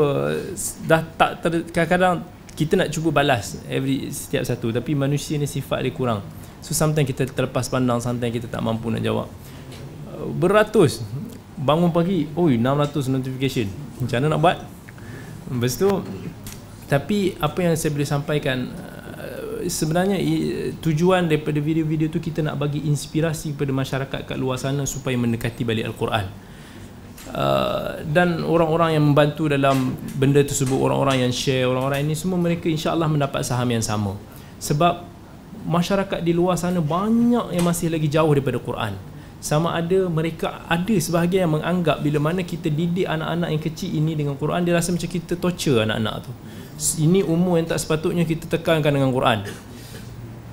dah 0.85 1.01
tak 1.17 1.31
ter, 1.41 1.51
kadang-kadang 1.73 2.29
kita 2.55 2.77
nak 2.79 2.89
cuba 2.93 3.11
balas 3.11 3.59
every 3.67 4.07
setiap 4.13 4.47
satu 4.47 4.71
tapi 4.71 4.95
manusia 4.95 5.35
ni 5.35 5.43
sifat 5.43 5.83
dia 5.83 5.91
kurang 5.91 6.23
so 6.65 6.73
sometimes 6.73 7.05
kita 7.05 7.29
terlepas 7.29 7.69
pandang 7.69 8.01
sometimes 8.01 8.33
kita 8.33 8.49
tak 8.49 8.65
mampu 8.65 8.89
nak 8.89 9.05
jawab. 9.05 9.29
Uh, 10.09 10.33
beratus. 10.33 11.05
Bangun 11.61 11.93
pagi 11.93 12.25
oi 12.33 12.57
600 12.57 13.13
notification. 13.13 13.69
Macam 14.01 14.17
mana 14.17 14.27
nak 14.33 14.41
buat? 14.41 14.57
Lepas 15.53 15.77
tu 15.77 15.89
tapi 16.89 17.37
apa 17.37 17.59
yang 17.61 17.73
saya 17.77 17.93
boleh 17.93 18.09
sampaikan 18.09 18.57
uh, 18.73 19.61
sebenarnya 19.69 20.17
tujuan 20.81 21.29
daripada 21.29 21.57
video-video 21.61 22.09
tu 22.09 22.17
kita 22.17 22.41
nak 22.41 22.57
bagi 22.57 22.81
inspirasi 22.85 23.53
kepada 23.53 23.69
masyarakat 23.73 24.19
kat 24.25 24.37
luar 24.37 24.57
sana 24.57 24.89
supaya 24.89 25.13
mendekati 25.17 25.61
balik 25.61 25.85
al-Quran. 25.93 26.25
Uh, 27.25 28.05
dan 28.09 28.41
orang-orang 28.45 28.97
yang 28.97 29.03
membantu 29.05 29.49
dalam 29.49 29.97
benda 30.17 30.45
tersebut 30.45 30.77
orang-orang 30.77 31.25
yang 31.25 31.33
share 31.33 31.65
orang-orang 31.65 32.05
ini 32.05 32.13
semua 32.13 32.37
mereka 32.37 32.69
insya-Allah 32.69 33.09
mendapat 33.09 33.45
saham 33.45 33.69
yang 33.69 33.81
sama. 33.81 34.17
Sebab 34.61 35.14
masyarakat 35.65 36.21
di 36.21 36.31
luar 36.31 36.55
sana 36.55 36.79
banyak 36.79 37.51
yang 37.57 37.65
masih 37.65 37.89
lagi 37.89 38.05
jauh 38.05 38.29
daripada 38.31 38.61
Quran. 38.61 38.93
Sama 39.41 39.77
ada 39.77 40.09
mereka 40.09 40.65
ada 40.65 40.95
sebahagian 40.97 41.49
yang 41.49 41.53
menganggap 41.61 42.01
bila 42.01 42.17
mana 42.17 42.41
kita 42.41 42.69
didik 42.71 43.05
anak-anak 43.05 43.49
yang 43.53 43.61
kecil 43.61 43.89
ini 43.93 44.17
dengan 44.17 44.33
Quran 44.39 44.65
dia 44.65 44.73
rasa 44.73 44.89
macam 44.89 45.05
kita 45.05 45.37
torture 45.37 45.85
anak-anak 45.85 46.25
tu. 46.25 46.31
Ini 47.01 47.25
umur 47.25 47.61
yang 47.61 47.69
tak 47.69 47.81
sepatutnya 47.81 48.25
kita 48.25 48.49
tekankan 48.49 48.89
dengan 48.89 49.13
Quran. 49.13 49.45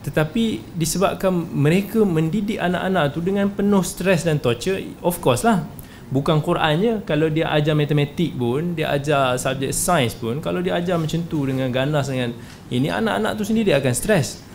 Tetapi 0.02 0.74
disebabkan 0.74 1.30
mereka 1.54 2.02
mendidik 2.02 2.58
anak-anak 2.58 3.14
tu 3.14 3.22
dengan 3.22 3.46
penuh 3.48 3.86
stres 3.86 4.26
dan 4.26 4.42
torture 4.42 4.82
of 5.00 5.22
course 5.22 5.46
lah. 5.46 5.64
Bukan 6.12 6.44
Quran 6.44 6.74
je 6.84 6.92
kalau 7.08 7.32
dia 7.32 7.48
ajar 7.48 7.72
matematik 7.72 8.36
pun 8.36 8.76
dia 8.76 8.92
ajar 8.92 9.40
subjek 9.40 9.72
sains 9.72 10.12
pun 10.12 10.44
kalau 10.44 10.60
dia 10.60 10.76
ajar 10.76 11.00
macam 11.00 11.24
tu 11.24 11.48
dengan 11.48 11.72
ganas 11.72 12.12
dengan 12.12 12.36
ini 12.68 12.92
anak-anak 12.92 13.40
tu 13.40 13.48
sendiri 13.48 13.72
akan 13.72 13.96
stres 13.96 14.51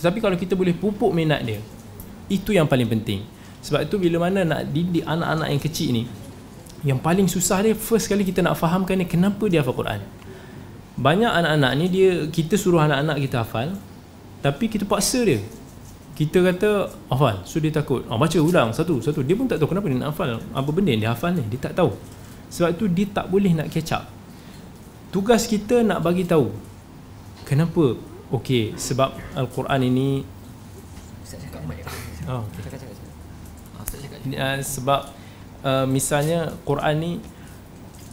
tetapi 0.00 0.18
kalau 0.24 0.36
kita 0.40 0.56
boleh 0.56 0.72
pupuk 0.72 1.12
minat 1.12 1.44
dia 1.44 1.60
itu 2.32 2.56
yang 2.56 2.64
paling 2.64 2.88
penting. 2.88 3.20
Sebab 3.60 3.84
itu 3.84 4.00
bila 4.00 4.24
mana 4.24 4.40
nak 4.48 4.72
didik 4.72 5.04
anak-anak 5.04 5.48
yang 5.52 5.60
kecil 5.60 5.88
ni 5.92 6.08
yang 6.80 6.96
paling 6.96 7.28
susah 7.28 7.60
dia 7.60 7.76
first 7.76 8.08
kali 8.08 8.24
kita 8.24 8.40
nak 8.40 8.56
fahamkan 8.56 8.96
ni 8.96 9.04
kenapa 9.04 9.44
dia 9.52 9.60
hafal 9.60 9.76
Quran. 9.76 10.00
Banyak 10.96 11.28
anak-anak 11.28 11.72
ni 11.76 11.86
dia 11.92 12.08
kita 12.32 12.56
suruh 12.56 12.80
anak-anak 12.80 13.20
kita 13.28 13.44
hafal 13.44 13.76
tapi 14.40 14.72
kita 14.72 14.88
paksa 14.88 15.20
dia. 15.20 15.44
Kita 16.16 16.40
kata 16.40 16.88
hafal. 17.12 17.44
So 17.44 17.60
dia 17.60 17.68
takut. 17.68 18.08
Oh, 18.08 18.16
baca 18.16 18.38
ulang 18.40 18.72
satu 18.72 19.04
satu. 19.04 19.20
Dia 19.20 19.36
pun 19.36 19.44
tak 19.44 19.60
tahu 19.60 19.76
kenapa 19.76 19.92
dia 19.92 20.00
nak 20.00 20.16
hafal. 20.16 20.40
Apa 20.56 20.68
benda 20.72 20.96
yang 20.96 21.02
dia 21.04 21.12
hafal 21.12 21.36
ni 21.36 21.44
dia 21.52 21.60
tak 21.60 21.76
tahu. 21.76 21.92
Sebab 22.48 22.72
tu 22.80 22.88
dia 22.88 23.04
tak 23.12 23.28
boleh 23.28 23.52
nak 23.52 23.68
catch 23.68 23.92
up. 23.92 24.08
Tugas 25.12 25.44
kita 25.44 25.84
nak 25.84 26.00
bagi 26.00 26.24
tahu 26.24 26.48
kenapa 27.44 27.98
okey 28.34 28.78
sebab 28.78 29.14
al-Quran 29.34 29.80
ini 29.86 30.08
Ustaz 31.22 31.46
cakap 31.46 31.62
mic. 31.66 31.86
oh, 32.26 32.42
Cakap 32.58 32.78
cakap. 32.78 32.96
Ah, 33.78 33.82
Ustaz 33.86 33.98
cakap. 34.02 34.18
Uh, 34.26 34.58
sebab 34.62 35.00
uh, 35.62 35.86
misalnya 35.86 36.54
Quran 36.66 36.94
ni 36.98 37.12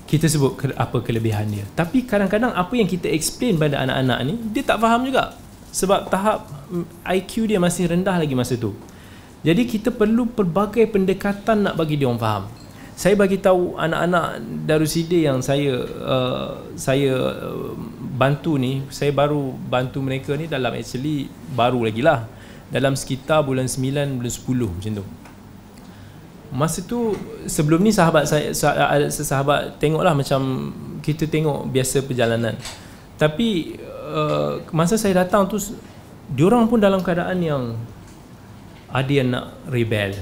kita 0.08 0.30
sebut 0.32 0.56
ke, 0.56 0.66
apa 0.72 1.04
kelebihan 1.04 1.50
dia. 1.52 1.66
Tapi 1.76 2.08
kadang-kadang 2.08 2.56
apa 2.56 2.74
yang 2.80 2.88
kita 2.88 3.12
explain 3.12 3.60
pada 3.60 3.84
anak-anak 3.84 4.20
ni 4.24 4.36
dia 4.56 4.64
tak 4.64 4.80
faham 4.80 5.04
juga. 5.04 5.36
Sebab 5.74 6.08
tahap 6.08 6.48
mm, 6.72 6.86
IQ 7.20 7.52
dia 7.52 7.60
masih 7.60 7.92
rendah 7.92 8.16
lagi 8.16 8.34
masa 8.34 8.56
tu. 8.56 8.72
Jadi 9.44 9.68
kita 9.68 9.94
perlu 9.94 10.26
pelbagai 10.32 10.88
pendekatan 10.90 11.68
nak 11.68 11.74
bagi 11.76 12.00
dia 12.00 12.08
orang 12.08 12.22
faham. 12.22 12.44
Saya 12.98 13.14
bagi 13.14 13.38
tahu 13.38 13.78
anak-anak 13.78 14.42
Daruside 14.66 15.30
yang 15.30 15.38
saya 15.44 15.86
uh, 15.86 16.66
saya 16.74 17.14
uh, 17.46 17.74
bantu 18.18 18.58
ni 18.58 18.82
saya 18.90 19.14
baru 19.14 19.54
bantu 19.54 20.02
mereka 20.02 20.34
ni 20.34 20.50
dalam 20.50 20.74
actually 20.74 21.30
baru 21.54 21.86
lagi 21.86 22.02
lah. 22.02 22.26
Dalam 22.68 22.98
sekitar 23.00 23.46
bulan 23.48 23.70
9 23.70 24.20
bulan 24.20 24.34
10 24.34 24.76
macam 24.76 24.92
tu. 25.00 25.06
Masa 26.52 26.80
tu 26.84 27.16
sebelum 27.48 27.80
ni 27.80 27.94
sahabat 27.94 28.28
saya 28.28 28.52
sah- 28.52 28.76
ada 28.76 29.08
sesahabat 29.08 29.80
tengoklah 29.80 30.12
macam 30.18 30.74
kita 31.06 31.30
tengok 31.30 31.70
biasa 31.72 32.04
perjalanan. 32.04 32.58
Tapi 33.16 33.80
uh, 34.10 34.66
masa 34.74 35.00
saya 35.00 35.24
datang 35.24 35.48
tu 35.48 35.62
diorang 36.28 36.68
pun 36.68 36.82
dalam 36.82 37.00
keadaan 37.00 37.40
yang 37.40 37.64
ada 38.92 39.12
yang 39.12 39.28
nak 39.32 39.46
rebel 39.68 40.16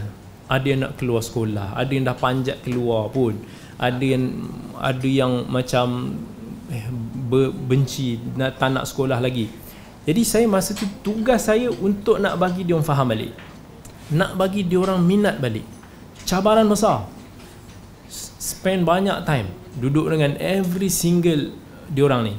ada 0.45 0.65
yang 0.65 0.85
nak 0.85 0.93
keluar 0.97 1.21
sekolah 1.21 1.73
ada 1.73 1.89
yang 1.89 2.05
dah 2.05 2.17
panjat 2.17 2.61
keluar 2.61 3.09
pun 3.09 3.37
ada 3.81 4.01
yang 4.01 4.49
ada 4.77 5.09
yang 5.09 5.49
macam 5.49 6.17
eh, 6.69 6.85
benci 7.65 8.21
nak 8.37 8.61
tak 8.61 8.69
nak 8.73 8.85
sekolah 8.85 9.17
lagi. 9.17 9.49
Jadi 10.05 10.21
saya 10.21 10.45
masa 10.45 10.77
tu 10.77 10.85
tugas 11.01 11.49
saya 11.49 11.73
untuk 11.73 12.21
nak 12.21 12.37
bagi 12.37 12.61
dia 12.61 12.77
orang 12.77 12.85
faham 12.85 13.09
balik. 13.09 13.33
Nak 14.13 14.37
bagi 14.37 14.61
dia 14.61 14.77
orang 14.77 15.01
minat 15.01 15.41
balik. 15.41 15.65
Cabaran 16.29 16.69
besar. 16.69 17.09
Spend 18.37 18.85
banyak 18.85 19.25
time 19.25 19.49
duduk 19.81 20.13
dengan 20.13 20.37
every 20.37 20.93
single 20.93 21.57
diorang 21.89 22.21
ni. 22.29 22.33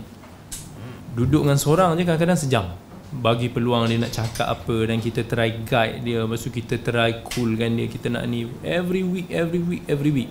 Duduk 1.18 1.42
dengan 1.42 1.58
seorang 1.58 1.98
je 1.98 2.06
kadang-kadang 2.06 2.38
sejam. 2.38 2.66
Bagi 3.10 3.50
peluang 3.50 3.90
dia 3.90 3.98
nak 3.98 4.14
cakap 4.14 4.46
apa 4.46 4.76
dan 4.86 5.02
kita 5.02 5.26
try 5.26 5.50
guide 5.66 6.06
dia 6.06 6.22
lepas 6.22 6.42
tu 6.42 6.50
kita 6.54 6.78
try 6.78 7.22
coolkan 7.26 7.74
dia 7.74 7.86
kita 7.90 8.14
nak 8.14 8.30
ni. 8.30 8.46
Every 8.62 9.02
week 9.02 9.34
every 9.34 9.58
week 9.58 9.82
every 9.90 10.14
week. 10.14 10.30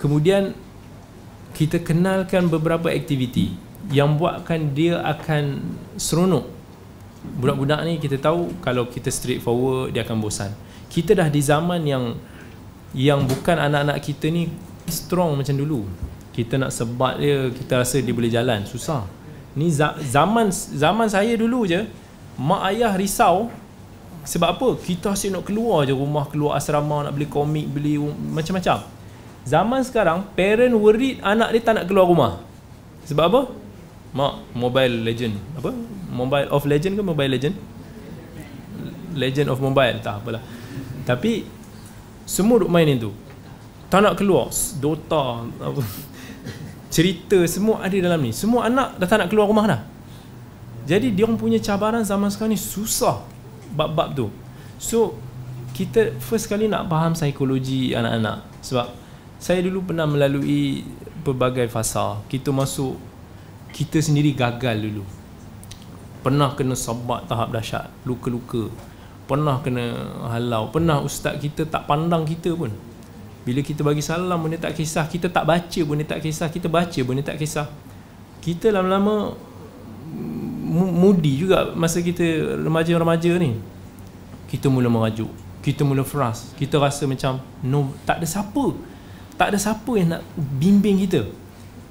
Kemudian 0.00 0.56
kita 1.56 1.80
kenalkan 1.80 2.52
beberapa 2.52 2.92
aktiviti 2.92 3.56
yang 3.88 4.20
buatkan 4.20 4.76
dia 4.76 5.00
akan 5.00 5.64
seronok. 5.96 6.44
Budak-budak 7.40 7.80
ni 7.88 7.96
kita 7.96 8.20
tahu 8.20 8.52
kalau 8.60 8.84
kita 8.92 9.08
straightforward 9.08 9.96
dia 9.96 10.04
akan 10.04 10.20
bosan. 10.20 10.52
Kita 10.92 11.16
dah 11.16 11.32
di 11.32 11.40
zaman 11.40 11.80
yang 11.88 12.12
yang 12.92 13.24
bukan 13.24 13.56
anak-anak 13.56 14.04
kita 14.04 14.28
ni 14.28 14.52
strong 14.84 15.40
macam 15.40 15.56
dulu. 15.56 15.88
Kita 16.36 16.60
nak 16.60 16.76
sebat 16.76 17.16
dia 17.16 17.48
kita 17.48 17.80
rasa 17.80 18.04
dia 18.04 18.12
boleh 18.12 18.28
jalan. 18.28 18.68
Susah. 18.68 19.08
Ni 19.56 19.72
za- 19.72 19.96
zaman 19.96 20.52
zaman 20.52 21.08
saya 21.08 21.32
dulu 21.40 21.64
je 21.64 21.88
mak 22.36 22.68
ayah 22.68 22.92
risau. 22.92 23.48
Sebab 24.28 24.58
apa? 24.60 24.68
Kita 24.76 25.16
asyik 25.16 25.40
nak 25.40 25.44
keluar 25.48 25.88
je 25.88 25.96
rumah 25.96 26.28
keluar 26.28 26.60
asrama 26.60 27.08
nak 27.08 27.16
beli 27.16 27.30
komik 27.32 27.64
beli 27.70 27.96
macam-macam 28.34 28.95
zaman 29.46 29.80
sekarang 29.86 30.26
parent 30.34 30.74
worried 30.74 31.22
anak 31.22 31.54
dia 31.54 31.62
tak 31.62 31.80
nak 31.80 31.86
keluar 31.86 32.10
rumah. 32.10 32.42
Sebab 33.06 33.24
apa? 33.30 33.40
Mak 34.12 34.32
mobile 34.58 35.06
legend. 35.06 35.38
Apa? 35.54 35.70
Mobile 36.10 36.50
of 36.50 36.66
legend 36.66 36.98
ke 36.98 37.02
mobile 37.06 37.30
legend? 37.30 37.54
Legend 39.14 39.48
of 39.54 39.62
mobile. 39.62 40.02
Tak 40.02 40.20
apalah. 40.20 40.42
Tapi 41.06 41.46
semua 42.26 42.58
duk 42.58 42.68
main 42.68 42.90
itu. 42.90 43.14
Tak 43.86 44.02
nak 44.02 44.18
keluar. 44.18 44.50
Dota 44.82 45.46
apa, 45.46 45.80
cerita 46.90 47.38
semua 47.46 47.86
ada 47.86 47.94
dalam 47.94 48.18
ni. 48.18 48.34
Semua 48.34 48.66
anak 48.66 48.98
dah 48.98 49.06
tak 49.06 49.22
nak 49.22 49.28
keluar 49.30 49.46
rumah 49.46 49.70
dah. 49.70 49.80
Jadi 50.86 51.14
dia 51.14 51.26
orang 51.26 51.38
punya 51.38 51.62
cabaran 51.62 52.02
zaman 52.02 52.26
sekarang 52.26 52.54
ni 52.54 52.60
susah. 52.60 53.22
Bab-bab 53.70 54.18
tu. 54.18 54.26
So 54.82 55.14
kita 55.76 56.18
first 56.18 56.50
kali 56.50 56.66
nak 56.66 56.90
faham 56.90 57.14
psikologi 57.14 57.94
anak-anak. 57.94 58.42
Sebab 58.64 59.05
saya 59.46 59.62
dulu 59.62 59.94
pernah 59.94 60.10
melalui 60.10 60.82
pelbagai 61.22 61.70
fasa. 61.70 62.18
Kita 62.26 62.50
masuk 62.50 62.98
kita 63.70 64.02
sendiri 64.02 64.34
gagal 64.34 64.74
dulu. 64.82 65.06
Pernah 66.26 66.58
kena 66.58 66.74
sabat 66.74 67.30
tahap 67.30 67.54
dahsyat 67.54 67.86
luka-luka. 68.02 68.66
Pernah 69.30 69.62
kena 69.62 69.94
halau. 70.34 70.74
Pernah 70.74 70.98
ustaz 70.98 71.38
kita 71.38 71.62
tak 71.62 71.86
pandang 71.86 72.26
kita 72.26 72.58
pun. 72.58 72.74
Bila 73.46 73.62
kita 73.62 73.86
bagi 73.86 74.02
salam 74.02 74.34
pun 74.42 74.50
dia 74.50 74.58
tak 74.58 74.74
kisah. 74.74 75.06
Kita 75.06 75.30
tak 75.30 75.46
baca 75.46 75.80
pun 75.86 75.94
dia 75.94 76.10
tak 76.10 76.26
kisah. 76.26 76.50
Kita 76.50 76.66
baca 76.66 76.98
pun 77.06 77.14
dia 77.14 77.22
tak 77.22 77.38
kisah. 77.38 77.70
Kita 78.42 78.74
lama-lama 78.74 79.30
mu- 80.66 80.90
mudi 80.90 81.38
juga 81.38 81.70
masa 81.78 82.02
kita 82.02 82.58
remaja-remaja 82.66 83.30
ni. 83.38 83.54
Kita 84.50 84.66
mula 84.66 84.90
merajuk. 84.90 85.30
Kita 85.62 85.86
mula 85.86 86.02
frust 86.02 86.54
kita 86.58 86.82
rasa 86.82 87.06
macam 87.06 87.42
no 87.62 87.94
tak 88.06 88.22
ada 88.22 88.26
siapa 88.26 88.95
tak 89.36 89.52
ada 89.52 89.58
siapa 89.60 89.92
yang 89.96 90.16
nak 90.16 90.22
bimbing 90.36 91.00
kita. 91.04 91.28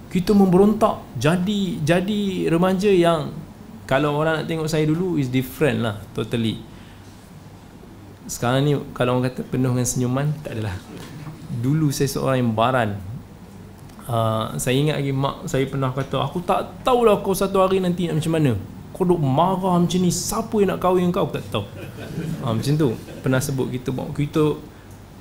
Kita 0.09 0.33
memberontak 0.33 1.01
jadi 1.17 1.81
jadi 1.81 2.49
remaja 2.49 2.89
yang 2.89 3.33
kalau 3.85 4.17
orang 4.17 4.41
nak 4.41 4.45
tengok 4.49 4.65
saya 4.65 4.89
dulu 4.89 5.21
is 5.21 5.29
different 5.29 5.85
lah 5.85 6.01
totally. 6.17 6.61
Sekarang 8.25 8.65
ni 8.65 8.73
kalau 8.97 9.17
orang 9.17 9.29
kata 9.29 9.45
penuh 9.45 9.69
dengan 9.69 9.85
senyuman 9.85 10.27
tak 10.41 10.57
adalah. 10.57 10.73
Dulu 11.61 11.93
saya 11.93 12.09
seorang 12.09 12.41
yang 12.41 12.51
baran. 12.57 12.89
Uh, 14.05 14.53
saya 14.61 14.77
ingat 14.77 15.01
lagi 15.01 15.13
mak 15.13 15.49
saya 15.49 15.65
pernah 15.65 15.89
kata 15.89 16.21
aku 16.21 16.37
tak 16.45 16.85
tahulah 16.85 17.25
kau 17.25 17.33
satu 17.33 17.61
hari 17.61 17.77
nanti 17.77 18.09
nak 18.09 18.17
macam 18.17 18.33
mana. 18.33 18.53
Kau 18.95 19.03
duk 19.05 19.21
marah 19.21 19.77
macam 19.77 19.99
ni 20.01 20.09
siapa 20.09 20.55
yang 20.57 20.73
nak 20.73 20.79
kahwin 20.81 21.13
kau? 21.13 21.29
Aku 21.29 21.37
tak 21.37 21.45
tahu. 21.53 21.65
Uh, 22.41 22.53
macam 22.57 22.73
tu. 22.73 22.89
Pernah 23.21 23.41
sebut 23.43 23.69
kita 23.69 23.93
kita 24.17 24.57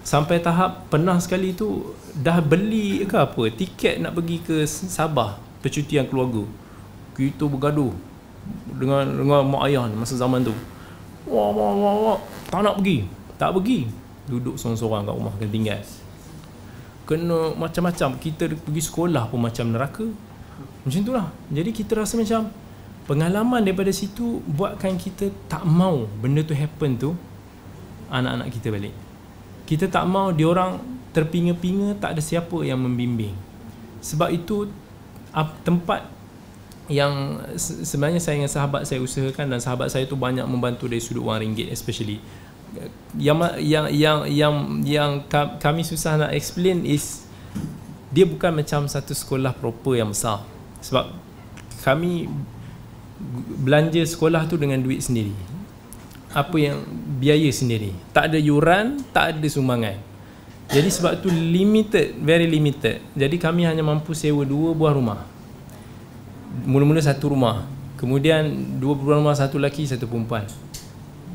sampai 0.05 0.39
tahap 0.39 0.86
pernah 0.93 1.16
sekali 1.16 1.56
tu 1.56 1.97
dah 2.12 2.39
beli 2.44 3.02
ke 3.09 3.16
apa 3.16 3.48
tiket 3.48 4.05
nak 4.05 4.12
pergi 4.12 4.36
ke 4.44 4.56
Sabah 4.68 5.40
percutian 5.64 6.05
keluarga. 6.05 6.44
Kita 7.16 7.48
bergaduh 7.48 7.97
dengan 8.76 9.09
dengan 9.09 9.40
mak 9.48 9.64
ayah 9.66 9.89
masa 9.89 10.20
zaman 10.20 10.44
tu. 10.44 10.52
Wah 11.24 11.48
wah 11.51 11.72
wah 11.72 11.94
wah. 12.05 12.18
Tak 12.52 12.60
nak 12.60 12.76
pergi. 12.78 13.09
Tak 13.40 13.56
pergi. 13.56 13.89
Duduk 14.28 14.60
seorang-seorang 14.60 15.09
kat 15.09 15.14
rumah 15.16 15.32
kena 15.40 15.48
tinggal. 15.48 15.81
Kena 17.09 17.39
macam-macam. 17.56 18.20
Kita 18.20 18.44
pergi 18.52 18.82
sekolah 18.85 19.24
pun 19.32 19.40
macam 19.40 19.72
neraka. 19.72 20.06
Macam 20.85 21.01
itulah 21.01 21.32
jadi 21.48 21.72
kita 21.72 21.97
rasa 21.97 22.20
macam 22.20 22.52
pengalaman 23.09 23.64
daripada 23.64 23.93
situ 23.93 24.44
buatkan 24.44 24.97
kita 25.01 25.32
tak 25.48 25.64
mau 25.64 26.09
benda 26.20 26.40
tu 26.40 26.56
happen 26.56 26.97
tu 26.97 27.10
anak-anak 28.09 28.48
kita 28.52 28.72
balik 28.72 28.94
kita 29.65 29.89
tak 29.89 30.05
mau 30.05 30.28
diorang 30.28 30.81
terpinga-pinga 31.16 31.97
tak 31.97 32.19
ada 32.19 32.23
siapa 32.23 32.61
yang 32.66 32.82
membimbing. 32.82 33.32
Sebab 34.05 34.28
itu 34.35 34.69
tempat 35.65 36.05
yang 36.91 37.41
sebenarnya 37.57 38.20
saya 38.20 38.36
dengan 38.36 38.53
sahabat 38.53 38.85
saya 38.85 39.01
usahakan 39.01 39.57
dan 39.57 39.59
sahabat 39.62 39.89
saya 39.89 40.05
tu 40.05 40.20
banyak 40.20 40.45
membantu 40.45 40.85
dari 40.85 41.01
sudut 41.01 41.24
wang 41.24 41.41
ringgit 41.41 41.73
especially. 41.73 42.20
Yang 43.16 43.57
yang 43.62 43.86
yang 43.89 44.19
yang 44.28 44.55
yang 44.85 45.11
kami 45.62 45.86
susah 45.86 46.20
nak 46.20 46.36
explain 46.36 46.85
is 46.85 47.24
dia 48.12 48.28
bukan 48.28 48.53
macam 48.53 48.85
satu 48.85 49.16
sekolah 49.16 49.57
proper 49.57 49.97
yang 49.97 50.12
besar. 50.12 50.45
Sebab 50.85 51.15
kami 51.81 52.28
belanja 53.65 54.05
sekolah 54.05 54.45
tu 54.45 54.61
dengan 54.61 54.82
duit 54.85 55.01
sendiri 55.01 55.53
apa 56.35 56.56
yang 56.59 56.82
biaya 57.23 57.47
sendiri. 57.55 57.94
Tak 58.11 58.35
ada 58.35 58.39
yuran 58.43 58.98
tak 59.15 59.39
ada 59.39 59.47
sumbangan. 59.47 59.97
Jadi 60.66 60.89
sebab 60.90 61.23
tu 61.23 61.31
limited 61.31 62.19
very 62.19 62.51
limited. 62.51 62.98
Jadi 63.15 63.39
kami 63.39 63.62
hanya 63.62 63.86
mampu 63.86 64.12
sewa 64.12 64.43
dua 64.43 64.74
buah 64.74 64.98
rumah. 64.98 65.23
Mula-mula 66.66 66.98
satu 66.98 67.31
rumah. 67.31 67.62
Kemudian 67.94 68.51
dua 68.82 68.98
buah 68.98 69.23
rumah 69.23 69.39
satu 69.39 69.62
lelaki 69.62 69.86
satu 69.86 70.11
perempuan. 70.11 70.43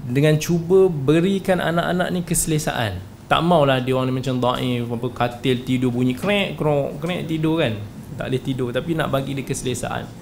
Dengan 0.03 0.35
cuba 0.35 0.91
berikan 0.91 1.63
anak-anak 1.63 2.07
ni 2.11 2.19
keselesaan. 2.27 2.99
Tak 3.31 3.39
maulah 3.45 3.79
dia 3.79 3.95
orang 3.95 4.11
ni 4.11 4.19
macam 4.19 4.35
daif 4.41 4.89
apa 4.89 5.07
katil 5.13 5.61
tidur 5.63 5.93
bunyi 5.93 6.17
krek 6.17 6.59
krok 6.59 6.99
krek 6.99 7.23
tidur 7.29 7.61
kan. 7.61 7.79
Tak 8.19 8.27
boleh 8.27 8.41
tidur 8.43 8.67
tapi 8.75 8.99
nak 8.99 9.07
bagi 9.15 9.31
dia 9.31 9.47
keselesaan 9.47 10.18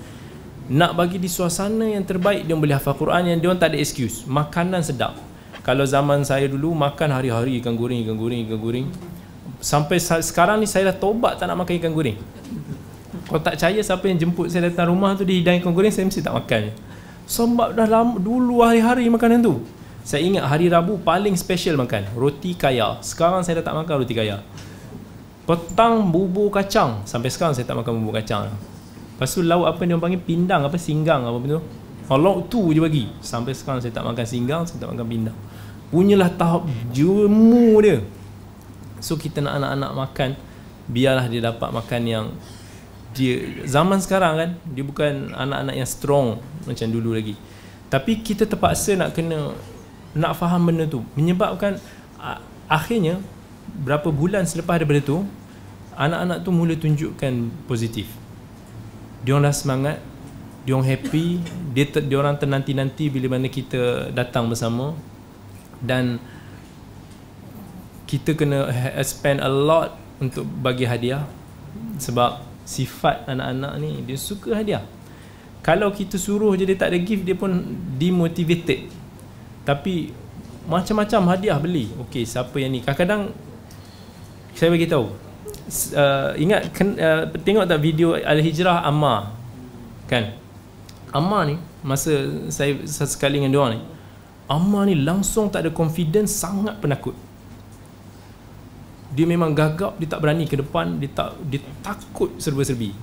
nak 0.67 0.99
bagi 0.99 1.15
di 1.15 1.31
suasana 1.31 1.87
yang 1.87 2.03
terbaik 2.03 2.43
dia 2.43 2.51
boleh 2.51 2.75
hafal 2.75 2.91
Quran 2.99 3.23
yang 3.31 3.39
dia 3.39 3.55
tak 3.55 3.71
ada 3.71 3.77
excuse. 3.79 4.27
Makanan 4.27 4.83
sedap. 4.83 5.15
Kalau 5.63 5.83
zaman 5.87 6.23
saya 6.27 6.47
dulu 6.47 6.75
makan 6.75 7.11
hari-hari 7.11 7.59
ikan 7.63 7.75
goreng 7.75 8.03
ikan 8.03 8.15
goreng 8.19 8.43
ikan 8.47 8.59
goreng. 8.59 8.87
Sampai 9.63 9.99
sekarang 9.99 10.59
ni 10.59 10.67
saya 10.67 10.91
dah 10.91 10.95
tobat 10.99 11.39
tak 11.39 11.47
nak 11.47 11.63
makan 11.63 11.79
ikan 11.79 11.91
goreng. 11.95 12.19
Kalau 13.27 13.39
tak 13.43 13.59
percaya 13.59 13.79
siapa 13.79 14.05
yang 14.11 14.19
jemput 14.19 14.47
saya 14.51 14.67
datang 14.67 14.91
rumah 14.91 15.15
tu 15.15 15.23
dihidang 15.23 15.59
ikan 15.63 15.71
goreng 15.71 15.91
saya 15.91 16.03
mesti 16.03 16.19
tak 16.19 16.35
makan. 16.35 16.75
Sebab 17.27 17.75
dah 17.75 17.87
lama 17.87 18.19
dulu 18.19 18.63
hari-hari 18.63 19.07
makanan 19.07 19.43
tu. 19.43 19.63
Saya 20.07 20.23
ingat 20.23 20.47
hari 20.47 20.71
Rabu 20.71 20.99
paling 21.03 21.35
special 21.35 21.79
makan 21.79 22.07
roti 22.15 22.55
kaya. 22.55 22.99
Sekarang 23.03 23.43
saya 23.43 23.59
dah 23.59 23.71
tak 23.71 23.75
makan 23.75 24.03
roti 24.03 24.15
kaya. 24.15 24.39
Petang 25.47 26.11
bubur 26.11 26.51
kacang. 26.51 27.03
Sampai 27.07 27.31
sekarang 27.31 27.55
saya 27.55 27.67
tak 27.67 27.75
makan 27.79 28.03
bubur 28.03 28.19
kacang 28.19 28.51
lepas 29.17 29.33
tu 29.33 29.41
lauk 29.41 29.65
apa 29.65 29.81
yang 29.81 29.97
dia 29.97 30.03
panggil? 30.05 30.21
Pindang 30.21 30.61
apa? 30.69 30.77
Singgang 30.77 31.25
apa 31.25 31.37
betul 31.41 31.65
oh, 32.09 32.19
lauk 32.19 32.47
tu 32.47 32.71
je 32.71 32.79
bagi. 32.79 33.11
Sampai 33.19 33.51
sekarang 33.51 33.83
saya 33.83 33.91
tak 33.91 34.07
makan 34.07 34.25
singgang 34.25 34.61
saya 34.63 34.87
tak 34.87 34.89
makan 34.95 35.07
pindang. 35.07 35.37
Punyalah 35.91 36.31
tahap 36.35 36.67
jemu 36.91 37.79
dia. 37.83 37.97
So 38.99 39.15
kita 39.15 39.43
nak 39.43 39.59
anak-anak 39.61 39.91
makan 39.95 40.29
biarlah 40.87 41.27
dia 41.27 41.43
dapat 41.43 41.69
makan 41.71 42.01
yang 42.07 42.25
dia 43.15 43.65
zaman 43.65 43.99
sekarang 43.99 44.33
kan 44.37 44.49
dia 44.71 44.83
bukan 44.83 45.31
anak-anak 45.35 45.75
yang 45.75 45.89
strong 45.89 46.39
macam 46.67 46.87
dulu 46.91 47.15
lagi. 47.15 47.35
Tapi 47.87 48.19
kita 48.19 48.43
terpaksa 48.43 48.99
nak 48.99 49.15
kena 49.15 49.55
nak 50.11 50.35
faham 50.35 50.67
benda 50.67 50.87
tu. 50.87 51.03
Menyebabkan 51.15 51.79
akhirnya 52.67 53.19
berapa 53.83 54.11
bulan 54.11 54.43
selepas 54.43 54.79
daripada 54.79 55.03
tu 55.03 55.23
anak-anak 55.95 56.43
tu 56.43 56.49
mula 56.51 56.75
tunjukkan 56.75 57.51
positif 57.67 58.26
dia 59.25 59.37
semangat 59.53 59.97
dia 60.67 60.75
happy 60.75 61.39
dia 61.71 61.87
dia 61.87 62.17
orang 62.19 62.35
ternanti-nanti 62.35 63.07
bila 63.07 63.39
mana 63.39 63.47
kita 63.47 64.11
datang 64.11 64.51
bersama. 64.51 64.91
Dan 65.77 66.19
kita 68.09 68.35
kena 68.35 68.67
spend 69.05 69.39
a 69.39 69.47
lot 69.47 69.95
untuk 70.19 70.43
bagi 70.43 70.83
hadiah. 70.83 71.23
Sebab 72.01 72.43
sifat 72.67 73.29
anak-anak 73.31 73.73
ni 73.79 74.03
dia 74.03 74.19
suka 74.19 74.59
hadiah. 74.59 74.83
Kalau 75.63 75.91
kita 75.91 76.19
suruh 76.19 76.55
je 76.59 76.67
dia 76.67 76.75
tak 76.75 76.91
ada 76.91 76.99
gift 76.99 77.23
dia 77.23 77.35
pun 77.37 77.51
demotivated. 77.95 78.91
Tapi 79.63 80.11
macam-macam 80.67 81.31
hadiah 81.31 81.57
beli. 81.59 81.87
Okey 82.07 82.27
siapa 82.27 82.55
yang 82.59 82.75
ni? 82.75 82.83
Kadang-kadang 82.83 83.31
saya 84.57 84.73
bagi 84.73 84.89
tahu 84.89 85.26
uh, 85.93 86.31
ingat 86.39 86.71
ken, 86.71 86.95
uh, 86.97 87.27
tengok 87.43 87.67
tak 87.67 87.79
video 87.83 88.15
al-hijrah 88.15 88.83
amma? 88.87 89.35
Kan? 90.07 90.33
Amma 91.11 91.47
ni 91.47 91.55
masa 91.83 92.11
saya 92.51 92.75
sekali 92.87 93.39
dengan 93.39 93.51
dia 93.53 93.65
ni 93.75 93.79
amma 94.47 94.87
ni 94.87 94.95
langsung 94.95 95.51
tak 95.51 95.67
ada 95.67 95.71
confidence 95.75 96.31
sangat 96.31 96.79
penakut. 96.79 97.13
Dia 99.11 99.27
memang 99.27 99.51
gagap 99.51 99.99
dia 99.99 100.07
tak 100.07 100.23
berani 100.23 100.47
ke 100.47 100.55
depan 100.59 100.99
dia 100.99 101.11
tak 101.11 101.35
dia 101.47 101.59
takut 101.83 102.31
serba-serbi. 102.39 102.95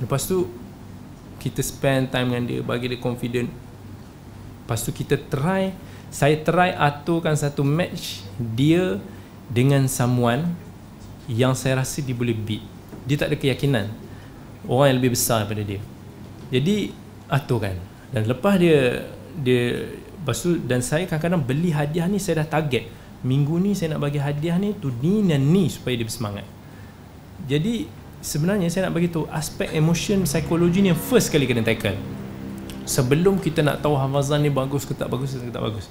Lepas 0.00 0.28
tu 0.28 0.48
kita 1.40 1.60
spend 1.60 2.10
time 2.10 2.32
dengan 2.32 2.44
dia 2.48 2.60
bagi 2.64 2.88
dia 2.88 3.00
confident. 3.00 3.48
Lepas 4.64 4.82
tu 4.82 4.90
kita 4.92 5.20
try 5.28 5.72
saya 6.08 6.40
try 6.40 6.72
aturkan 6.72 7.36
satu 7.36 7.60
match 7.60 8.24
dia 8.36 8.96
dengan 9.52 9.86
someone 9.86 10.65
yang 11.26 11.58
saya 11.58 11.82
rasa 11.82 12.02
dia 12.02 12.14
boleh 12.14 12.34
beat. 12.34 12.62
Dia 13.06 13.18
tak 13.18 13.34
ada 13.34 13.36
keyakinan. 13.38 13.90
Orang 14.66 14.90
yang 14.90 14.98
lebih 14.98 15.14
besar 15.14 15.46
daripada 15.46 15.62
dia. 15.62 15.80
Jadi 16.50 16.90
aturkan. 17.30 17.78
Dan 18.10 18.30
lepas 18.30 18.54
dia 18.58 19.06
dia 19.36 19.90
lepas 20.22 20.38
tu 20.38 20.58
dan 20.62 20.82
saya 20.82 21.04
kadang-kadang 21.06 21.42
beli 21.42 21.70
hadiah 21.74 22.06
ni 22.06 22.18
saya 22.22 22.42
dah 22.42 22.58
target. 22.58 22.86
Minggu 23.26 23.58
ni 23.58 23.74
saya 23.74 23.94
nak 23.94 24.06
bagi 24.06 24.22
hadiah 24.22 24.58
ni 24.58 24.74
tu 24.78 24.90
ni 25.02 25.22
dan 25.26 25.42
ni 25.42 25.66
supaya 25.66 25.98
dia 25.98 26.06
bersemangat. 26.06 26.46
Jadi 27.46 27.90
sebenarnya 28.22 28.70
saya 28.70 28.90
nak 28.90 28.94
bagi 28.94 29.10
tu 29.10 29.26
aspek 29.30 29.70
emotion 29.74 30.22
psikologi 30.26 30.82
ni 30.82 30.94
yang 30.94 30.98
first 30.98 31.30
kali 31.30 31.46
kena 31.46 31.66
tackle. 31.66 31.98
Sebelum 32.86 33.42
kita 33.42 33.66
nak 33.66 33.82
tahu 33.82 33.98
hafazan 33.98 34.46
ni 34.46 34.50
bagus 34.50 34.86
ke 34.86 34.94
tak 34.94 35.10
bagus 35.10 35.34
ke 35.34 35.50
tak 35.50 35.62
bagus. 35.62 35.90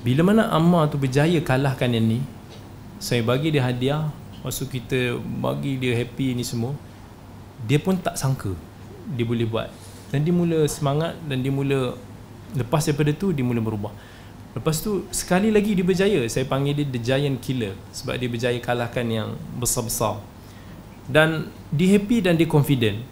Bila 0.00 0.24
mana 0.24 0.48
Ammar 0.48 0.88
tu 0.88 0.96
berjaya 0.96 1.36
kalahkan 1.44 1.92
yang 1.92 2.08
ni 2.08 2.20
saya 3.00 3.24
bagi 3.24 3.48
dia 3.48 3.64
hadiah 3.64 4.12
Lepas 4.40 4.56
kita 4.64 5.20
bagi 5.20 5.76
dia 5.76 5.92
happy 6.00 6.32
ni 6.32 6.40
semua 6.40 6.72
Dia 7.68 7.76
pun 7.76 7.92
tak 8.00 8.16
sangka 8.16 8.56
Dia 9.12 9.28
boleh 9.28 9.44
buat. 9.44 9.68
Dan 10.08 10.24
dia 10.24 10.32
mula 10.32 10.64
semangat 10.64 11.12
Dan 11.28 11.44
dia 11.44 11.52
mula 11.52 11.92
Lepas 12.56 12.88
daripada 12.88 13.12
tu 13.12 13.36
Dia 13.36 13.44
mula 13.44 13.60
berubah. 13.60 13.92
Lepas 14.56 14.80
tu 14.80 15.04
sekali 15.12 15.52
lagi 15.52 15.76
dia 15.76 15.84
berjaya. 15.84 16.24
Saya 16.26 16.48
panggil 16.48 16.72
dia 16.72 16.86
The 16.88 17.00
Giant 17.04 17.36
Killer 17.44 17.76
Sebab 17.92 18.16
dia 18.16 18.28
berjaya 18.32 18.58
kalahkan 18.64 19.04
yang 19.12 19.36
besar-besar. 19.60 20.24
Dan 21.04 21.52
dia 21.68 22.00
happy 22.00 22.24
dan 22.24 22.40
dia 22.40 22.48
confident. 22.48 23.04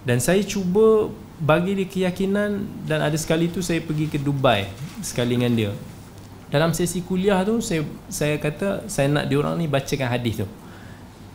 Dan 0.00 0.16
saya 0.16 0.40
cuba 0.48 1.12
bagi 1.36 1.76
dia 1.76 1.84
keyakinan 1.84 2.64
Dan 2.88 3.04
ada 3.04 3.14
sekali 3.20 3.52
tu 3.52 3.60
saya 3.60 3.84
pergi 3.84 4.08
ke 4.08 4.16
Dubai 4.16 4.64
Sekali 5.04 5.36
dengan 5.36 5.52
dia. 5.52 5.70
Dalam 6.48 6.72
sesi 6.72 7.04
kuliah 7.04 7.44
tu 7.44 7.60
Saya 7.60 7.84
saya 8.08 8.40
kata 8.40 8.88
Saya 8.88 9.12
nak 9.12 9.28
dia 9.28 9.38
orang 9.38 9.60
ni 9.60 9.68
bacakan 9.68 10.08
hadis 10.08 10.40
tu 10.40 10.48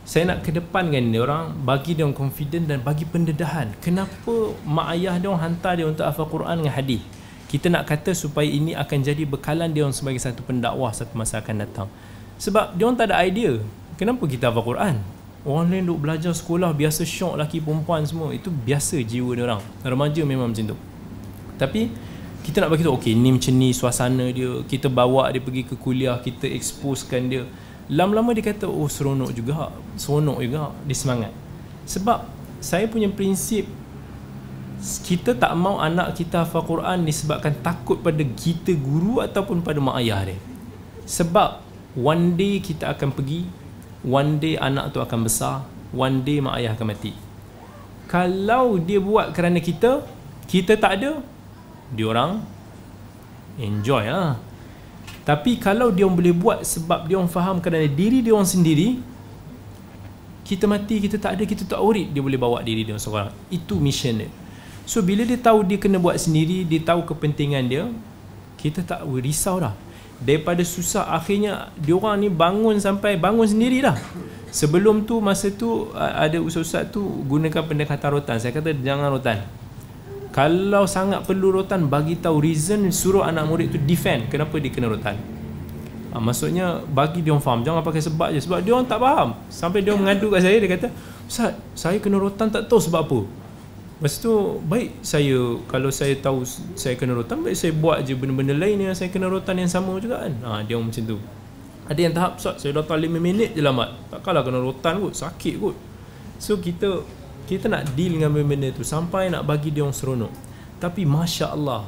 saya 0.06 0.30
nak 0.30 0.46
kedepankan 0.46 1.02
dia 1.10 1.26
orang 1.26 1.66
bagi 1.66 1.98
dia 1.98 2.06
orang 2.06 2.14
confident 2.14 2.70
dan 2.70 2.78
bagi 2.86 3.10
pendedahan. 3.10 3.74
Kenapa 3.82 4.54
mak 4.62 4.94
ayah 4.94 5.18
dia 5.18 5.34
orang 5.34 5.50
hantar 5.50 5.74
dia 5.82 5.90
untuk 5.90 6.06
hafal 6.06 6.30
Quran 6.30 6.62
dengan 6.62 6.78
hadis? 6.78 7.02
Kita 7.50 7.74
nak 7.74 7.90
kata 7.90 8.14
supaya 8.14 8.46
ini 8.46 8.78
akan 8.78 9.02
jadi 9.02 9.26
bekalan 9.26 9.74
dia 9.74 9.82
orang 9.82 9.98
sebagai 9.98 10.22
satu 10.22 10.46
pendakwah 10.46 10.94
satu 10.94 11.18
masa 11.18 11.42
akan 11.42 11.66
datang. 11.66 11.90
Sebab 12.38 12.78
dia 12.78 12.86
orang 12.86 13.02
tak 13.02 13.10
ada 13.10 13.18
idea 13.26 13.58
kenapa 13.98 14.30
kita 14.30 14.54
hafal 14.54 14.78
Quran? 14.78 15.02
Orang 15.42 15.74
lain 15.74 15.90
duk 15.90 15.98
belajar 16.06 16.34
sekolah 16.38 16.70
biasa 16.74 17.02
syok 17.02 17.42
laki 17.42 17.58
perempuan 17.66 18.06
semua. 18.06 18.30
Itu 18.30 18.54
biasa 18.54 19.02
jiwa 19.02 19.34
dia 19.34 19.44
orang. 19.50 19.62
Remaja 19.82 20.22
memang 20.22 20.54
macam 20.54 20.70
tu. 20.70 20.78
Tapi 21.58 21.90
kita 22.46 22.62
nak 22.62 22.78
bagi 22.78 22.86
tahu 22.86 23.02
okey 23.02 23.18
ni 23.18 23.34
macam 23.34 23.54
ni 23.58 23.74
suasana 23.74 24.30
dia, 24.30 24.62
kita 24.70 24.86
bawa 24.86 25.34
dia 25.34 25.42
pergi 25.42 25.66
ke 25.66 25.74
kuliah, 25.74 26.22
kita 26.22 26.46
exposekan 26.46 27.26
dia. 27.26 27.42
Lama-lama 27.86 28.34
dia 28.34 28.42
kata 28.42 28.66
oh 28.66 28.90
seronok 28.90 29.30
juga, 29.30 29.70
seronok 29.94 30.42
juga, 30.42 30.74
dia 30.90 30.98
semangat. 30.98 31.32
Sebab 31.86 32.26
saya 32.58 32.90
punya 32.90 33.10
prinsip 33.14 33.70
kita 35.06 35.34
tak 35.38 35.54
mau 35.58 35.80
anak 35.80 36.14
kita 36.18 36.44
hafal 36.44 36.66
Quran 36.66 37.08
disebabkan 37.08 37.56
takut 37.64 38.02
pada 38.02 38.22
kita 38.22 38.76
guru 38.76 39.24
ataupun 39.24 39.62
pada 39.62 39.78
mak 39.82 40.02
ayah 40.02 40.34
dia. 40.34 40.38
Sebab 41.06 41.62
one 41.98 42.34
day 42.34 42.60
kita 42.60 42.92
akan 42.94 43.14
pergi, 43.14 43.46
one 44.02 44.42
day 44.42 44.58
anak 44.58 44.92
tu 44.94 45.00
akan 45.00 45.26
besar, 45.26 45.66
one 45.94 46.26
day 46.26 46.42
mak 46.42 46.58
ayah 46.60 46.74
akan 46.74 46.90
mati. 46.92 47.14
Kalau 48.06 48.78
dia 48.78 49.02
buat 49.02 49.34
kerana 49.34 49.58
kita, 49.62 50.06
kita 50.46 50.78
tak 50.78 51.02
ada, 51.02 51.22
dia 51.94 52.06
orang 52.06 52.42
enjoy 53.58 54.06
lah. 54.06 54.38
Tapi 55.26 55.58
kalau 55.58 55.90
dia 55.90 56.06
boleh 56.06 56.34
buat 56.36 56.62
sebab 56.62 57.10
dia 57.10 57.18
faham 57.26 57.58
kerana 57.58 57.90
diri 57.90 58.22
dia 58.22 58.32
orang 58.32 58.46
sendiri, 58.46 59.02
kita 60.46 60.70
mati, 60.70 61.02
kita 61.02 61.18
tak 61.18 61.42
ada, 61.42 61.44
kita 61.50 61.66
tak 61.66 61.82
worried, 61.82 62.14
dia 62.14 62.22
boleh 62.22 62.38
bawa 62.38 62.62
diri 62.62 62.86
dia 62.86 62.94
seorang. 63.02 63.34
Itu 63.50 63.82
mission 63.82 64.22
dia. 64.22 64.30
So 64.86 65.02
bila 65.02 65.26
dia 65.26 65.42
tahu 65.42 65.66
dia 65.66 65.82
kena 65.82 65.98
buat 65.98 66.14
sendiri, 66.22 66.62
dia 66.62 66.78
tahu 66.86 67.02
kepentingan 67.10 67.66
dia, 67.66 67.90
kita 68.62 68.86
tak 68.86 69.02
risau 69.18 69.58
dah. 69.58 69.74
Daripada 70.22 70.62
susah 70.62 71.10
akhirnya 71.12 71.74
dia 71.76 71.98
orang 71.98 72.22
ni 72.22 72.30
bangun 72.30 72.78
sampai 72.78 73.18
bangun 73.18 73.50
sendiri 73.50 73.82
dah. 73.82 73.98
Sebelum 74.54 75.04
tu 75.04 75.18
masa 75.20 75.50
tu 75.50 75.90
ada 75.98 76.38
ustaz-ustaz 76.40 76.88
tu 76.94 77.02
gunakan 77.26 77.66
pendekatan 77.66 78.14
rotan. 78.14 78.38
Saya 78.38 78.54
kata 78.54 78.72
jangan 78.78 79.10
rotan. 79.12 79.42
Kalau 80.36 80.84
sangat 80.84 81.24
perlu 81.24 81.48
rotan 81.48 81.88
bagi 81.88 82.20
tahu 82.20 82.44
reason 82.44 82.92
suruh 82.92 83.24
anak 83.24 83.48
murid 83.48 83.72
tu 83.72 83.80
defend 83.80 84.28
kenapa 84.28 84.60
dia 84.60 84.68
kena 84.68 84.92
rotan. 84.92 85.16
Ha, 86.12 86.20
maksudnya 86.20 86.84
bagi 86.92 87.24
dia 87.24 87.32
orang 87.32 87.40
faham 87.40 87.60
jangan 87.64 87.80
pakai 87.80 88.04
sebab 88.04 88.36
je 88.36 88.44
sebab 88.44 88.60
dia 88.60 88.76
orang 88.76 88.84
tak 88.84 89.00
faham. 89.00 89.40
Sampai 89.48 89.80
dia 89.80 89.96
orang 89.96 90.12
mengadu 90.12 90.28
kat 90.36 90.44
saya 90.44 90.60
dia 90.60 90.68
kata, 90.76 90.88
"Ustaz, 91.24 91.56
saya 91.72 92.04
kena 92.04 92.20
rotan 92.20 92.52
tak 92.52 92.68
tahu 92.68 92.84
sebab 92.84 93.08
apa." 93.08 93.20
Lepas 93.96 94.20
tu 94.20 94.60
baik 94.60 95.00
saya 95.00 95.56
kalau 95.72 95.88
saya 95.88 96.20
tahu 96.20 96.44
saya 96.76 97.00
kena 97.00 97.16
rotan 97.16 97.40
baik 97.40 97.56
saya 97.56 97.72
buat 97.72 98.04
je 98.04 98.12
benda-benda 98.12 98.60
lain 98.60 98.92
yang 98.92 98.92
saya 98.92 99.08
kena 99.08 99.32
rotan 99.32 99.56
yang 99.56 99.72
sama 99.72 99.96
juga 100.04 100.20
kan. 100.28 100.36
Ha 100.44 100.68
dia 100.68 100.76
macam 100.76 101.00
tu. 101.00 101.16
Ada 101.88 102.00
yang 102.04 102.12
tahap 102.12 102.36
Ustaz 102.36 102.60
saya 102.60 102.76
rotan 102.76 103.00
5 103.00 103.24
minit 103.24 103.56
je 103.56 103.64
lambat. 103.64 103.88
Takkanlah 104.12 104.44
kena 104.44 104.60
rotan 104.60 105.00
kot, 105.00 105.16
sakit 105.16 105.64
kot. 105.64 105.76
So 106.44 106.60
kita 106.60 107.08
kita 107.46 107.70
nak 107.70 107.94
deal 107.94 108.18
dengan 108.18 108.34
benda-benda 108.34 108.74
tu 108.74 108.82
sampai 108.82 109.30
nak 109.30 109.46
bagi 109.46 109.70
dia 109.70 109.86
orang 109.86 109.94
seronok. 109.94 110.34
Tapi 110.82 111.06
masya-Allah. 111.06 111.88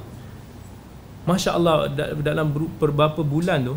Masya-Allah 1.27 1.91
dalam 2.21 2.53
beberapa 2.53 3.19
bulan 3.25 3.67
tu 3.67 3.75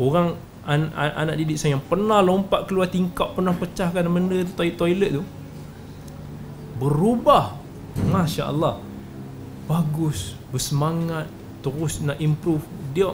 orang 0.00 0.38
an, 0.64 0.92
an, 0.94 1.10
anak 1.26 1.34
didik 1.40 1.56
saya 1.60 1.76
yang 1.76 1.84
pernah 1.84 2.20
lompat 2.20 2.68
keluar 2.68 2.88
tingkap, 2.88 3.36
pernah 3.36 3.52
pecahkan 3.56 4.06
benda 4.08 4.40
tu 4.44 4.54
toilet 4.56 5.12
tu 5.20 5.24
berubah 6.80 7.60
Masya 8.08 8.48
Allah 8.48 8.80
bagus 9.68 10.32
bersemangat 10.48 11.28
terus 11.60 12.00
nak 12.00 12.16
improve 12.16 12.64
dia 12.96 13.12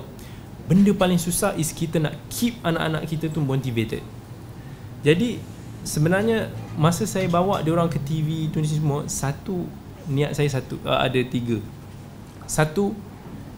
benda 0.71 0.95
paling 0.95 1.19
susah 1.19 1.59
is 1.59 1.75
kita 1.75 1.99
nak 1.99 2.15
keep 2.31 2.59
anak-anak 2.63 3.11
kita 3.11 3.27
tu 3.27 3.43
motivated 3.43 4.03
jadi 5.03 5.43
sebenarnya 5.87 6.51
masa 6.75 7.07
saya 7.07 7.31
bawa 7.31 7.63
dia 7.63 7.71
orang 7.71 7.87
ke 7.87 8.03
TV 8.03 8.51
tu 8.51 8.59
ni 8.59 8.67
semua 8.67 9.07
satu 9.07 9.65
niat 10.11 10.35
saya 10.35 10.51
satu 10.51 10.83
uh, 10.83 10.99
ada 10.99 11.23
tiga 11.23 11.63
satu 12.51 12.93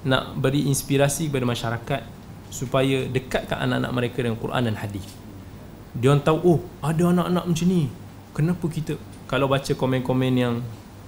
nak 0.05 0.37
beri 0.37 0.69
inspirasi 0.69 1.33
kepada 1.33 1.49
masyarakat 1.49 2.01
supaya 2.53 3.09
dekatkan 3.09 3.65
anak-anak 3.65 3.93
mereka 3.93 4.19
dengan 4.21 4.37
Quran 4.37 4.63
dan 4.69 4.77
hadis 4.77 5.05
dia 5.97 6.13
orang 6.13 6.23
tahu 6.23 6.39
oh 6.45 6.61
ada 6.85 7.09
anak-anak 7.09 7.45
macam 7.49 7.67
ni 7.67 7.89
kenapa 8.37 8.65
kita 8.69 8.95
kalau 9.29 9.49
baca 9.49 9.73
komen-komen 9.77 10.33
yang 10.37 10.55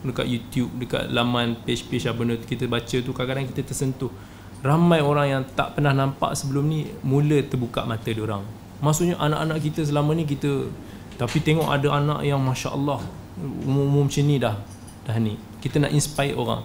dekat 0.04 0.26
YouTube, 0.28 0.70
dekat 0.80 1.12
laman 1.12 1.56
page-page 1.64 2.08
apa 2.08 2.16
benda 2.16 2.36
kita 2.40 2.64
baca 2.68 2.96
tu 3.00 3.10
kadang-kadang 3.12 3.48
kita 3.52 3.60
tersentuh. 3.68 4.12
Ramai 4.60 5.00
orang 5.00 5.26
yang 5.28 5.42
tak 5.56 5.76
pernah 5.76 5.96
nampak 5.96 6.36
sebelum 6.36 6.68
ni 6.68 6.88
mula 7.00 7.40
terbuka 7.44 7.88
mata 7.88 8.08
dia 8.12 8.20
orang. 8.20 8.44
Maksudnya 8.84 9.16
anak-anak 9.16 9.60
kita 9.60 9.80
selama 9.88 10.12
ni 10.12 10.28
kita 10.28 10.68
tapi 11.20 11.44
tengok 11.44 11.68
ada 11.68 12.00
anak 12.00 12.24
yang 12.24 12.40
masya-Allah 12.40 13.04
umur-umur 13.68 14.08
macam 14.08 14.24
ni 14.24 14.40
dah. 14.40 14.56
Dah 15.04 15.20
ni. 15.20 15.36
Kita 15.60 15.76
nak 15.76 15.92
inspire 15.92 16.32
orang. 16.32 16.64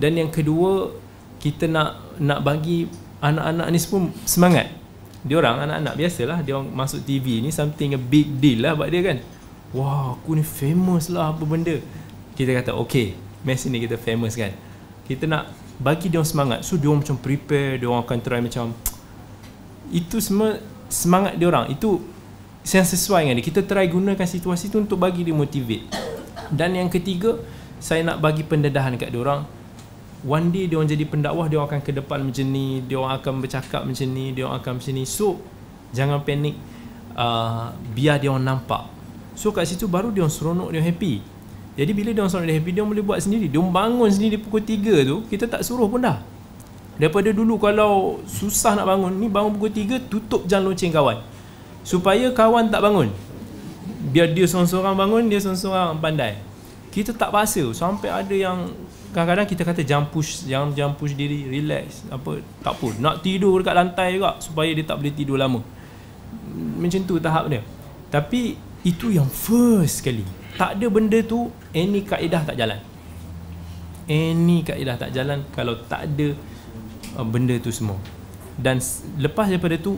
Dan 0.00 0.16
yang 0.16 0.32
kedua 0.32 0.96
kita 1.36 1.68
nak 1.68 2.16
nak 2.16 2.40
bagi 2.40 2.88
anak-anak 3.20 3.68
ni 3.68 3.76
semua 3.76 4.08
semangat. 4.24 4.72
Dia 5.28 5.36
orang 5.44 5.68
anak-anak 5.68 5.94
biasalah 6.00 6.40
dia 6.40 6.56
orang 6.56 6.72
masuk 6.72 7.04
TV 7.04 7.44
ni 7.44 7.52
something 7.52 7.92
a 7.92 8.00
big 8.00 8.40
deal 8.40 8.64
lah 8.64 8.72
buat 8.72 8.88
dia 8.88 9.04
kan. 9.04 9.20
Wah 9.72 10.16
aku 10.16 10.36
ni 10.36 10.44
famous 10.44 11.08
lah 11.08 11.32
apa 11.32 11.48
benda 11.48 11.80
Kita 12.36 12.52
kata 12.60 12.76
okay 12.76 13.16
Mes 13.40 13.56
ni 13.64 13.80
kita 13.80 13.96
famous 13.96 14.36
kan 14.36 14.52
Kita 15.08 15.24
nak 15.24 15.48
bagi 15.80 16.12
dia 16.12 16.20
semangat 16.20 16.60
So 16.60 16.76
dia 16.76 16.92
macam 16.92 17.16
prepare 17.16 17.80
Dia 17.80 17.88
akan 17.88 18.18
try 18.20 18.44
macam 18.44 18.76
Itu 20.04 20.20
semua 20.20 20.60
Semangat 20.92 21.40
dia 21.40 21.48
orang 21.48 21.72
Itu 21.72 22.04
Yang 22.62 22.94
sesuai 22.94 23.26
dengan 23.26 23.34
dia 23.42 23.46
Kita 23.46 23.60
try 23.66 23.86
gunakan 23.90 24.22
situasi 24.22 24.70
tu 24.70 24.78
Untuk 24.78 25.02
bagi 25.02 25.26
dia 25.26 25.34
motivate 25.34 25.90
Dan 26.50 26.78
yang 26.78 26.86
ketiga 26.86 27.38
Saya 27.82 28.06
nak 28.06 28.22
bagi 28.22 28.46
pendedahan 28.46 28.94
kat 28.94 29.10
orang 29.18 29.42
One 30.22 30.54
day 30.54 30.70
dia 30.70 30.78
orang 30.78 30.90
jadi 30.90 31.04
pendakwah 31.04 31.50
Dia 31.50 31.58
akan 31.58 31.82
ke 31.82 31.90
depan 31.90 32.22
macam 32.22 32.46
ni 32.46 32.78
Dia 32.86 33.02
orang 33.02 33.18
akan 33.18 33.32
bercakap 33.42 33.82
macam 33.82 34.06
ni 34.06 34.30
Dia 34.30 34.46
orang 34.46 34.62
akan 34.62 34.72
macam 34.78 34.92
ni 34.94 35.04
So 35.04 35.42
Jangan 35.90 36.22
panik 36.22 36.54
uh, 37.18 37.74
Biar 37.92 38.22
dia 38.22 38.30
orang 38.30 38.46
nampak 38.46 39.02
So 39.32 39.50
kat 39.50 39.64
situ 39.64 39.88
baru 39.88 40.12
dia 40.12 40.24
orang 40.24 40.34
seronok 40.34 40.68
dia 40.72 40.82
happy. 40.84 41.24
Jadi 41.72 41.90
bila 41.96 42.10
dia 42.12 42.20
orang 42.20 42.32
seronok 42.32 42.48
dia 42.52 42.56
happy 42.60 42.70
dia 42.72 42.82
boleh 42.84 43.04
buat 43.04 43.18
sendiri. 43.20 43.46
Dia 43.48 43.60
bangun 43.60 44.08
sendiri 44.12 44.36
pukul 44.36 44.62
3 44.64 45.08
tu, 45.08 45.16
kita 45.32 45.44
tak 45.48 45.64
suruh 45.64 45.88
pun 45.88 46.04
dah. 46.04 46.20
Daripada 47.00 47.32
dulu 47.32 47.56
kalau 47.56 48.20
susah 48.28 48.76
nak 48.76 48.84
bangun, 48.84 49.16
ni 49.16 49.26
bangun 49.32 49.56
pukul 49.56 49.72
3 49.72 50.12
tutup 50.12 50.44
jam 50.44 50.60
loceng 50.60 50.92
kawan. 50.92 51.24
Supaya 51.82 52.30
kawan 52.30 52.70
tak 52.70 52.82
bangun. 52.82 53.10
Biar 54.14 54.30
dia 54.30 54.46
seorang-seorang 54.46 54.94
bangun, 54.94 55.22
dia 55.26 55.38
seorang-seorang 55.42 55.98
pandai. 55.98 56.38
Kita 56.92 57.16
tak 57.16 57.32
paksa 57.32 57.64
sampai 57.72 58.12
ada 58.12 58.34
yang 58.34 58.70
kadang-kadang 59.12 59.48
kita 59.48 59.62
kata 59.64 59.80
jam 59.84 60.08
push, 60.08 60.44
jam 60.44 60.72
jam 60.72 60.92
push 60.96 61.16
diri, 61.16 61.48
relax, 61.48 62.04
apa 62.12 62.40
tak 62.60 62.74
pun. 62.76 62.92
Nak 63.00 63.24
tidur 63.24 63.60
dekat 63.60 63.74
lantai 63.76 64.20
juga 64.20 64.36
supaya 64.38 64.68
dia 64.72 64.84
tak 64.84 65.00
boleh 65.00 65.12
tidur 65.14 65.40
lama. 65.40 65.60
Macam 66.78 67.00
tu 67.08 67.16
tahap 67.16 67.48
dia. 67.48 67.64
Tapi 68.12 68.60
itu 68.84 69.08
yang 69.08 69.30
first 69.30 70.04
sekali 70.04 70.26
Tak 70.60 70.76
ada 70.76 70.86
benda 70.92 71.18
tu 71.24 71.48
Any 71.72 72.04
kaedah 72.04 72.44
tak 72.44 72.60
jalan 72.60 72.76
Any 74.04 74.60
kaedah 74.66 75.00
tak 75.00 75.16
jalan 75.16 75.46
Kalau 75.56 75.80
tak 75.86 76.12
ada 76.12 76.36
uh, 77.16 77.24
Benda 77.24 77.56
tu 77.62 77.72
semua 77.72 77.96
Dan 78.58 78.82
lepas 79.16 79.48
daripada 79.48 79.80
tu 79.80 79.96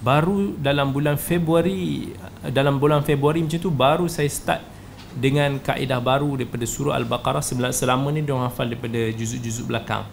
Baru 0.00 0.56
dalam 0.56 0.96
bulan 0.96 1.20
Februari 1.20 2.12
Dalam 2.48 2.80
bulan 2.80 3.04
Februari 3.04 3.44
macam 3.44 3.60
tu 3.60 3.68
Baru 3.68 4.08
saya 4.08 4.28
start 4.32 4.64
Dengan 5.12 5.60
kaedah 5.60 6.00
baru 6.00 6.40
Daripada 6.40 6.64
surah 6.64 6.96
Al-Baqarah 6.96 7.44
Selama 7.70 8.08
ni 8.08 8.24
dia 8.24 8.36
hafal 8.36 8.72
daripada 8.72 9.12
Juzuk-juzuk 9.12 9.68
belakang. 9.68 10.08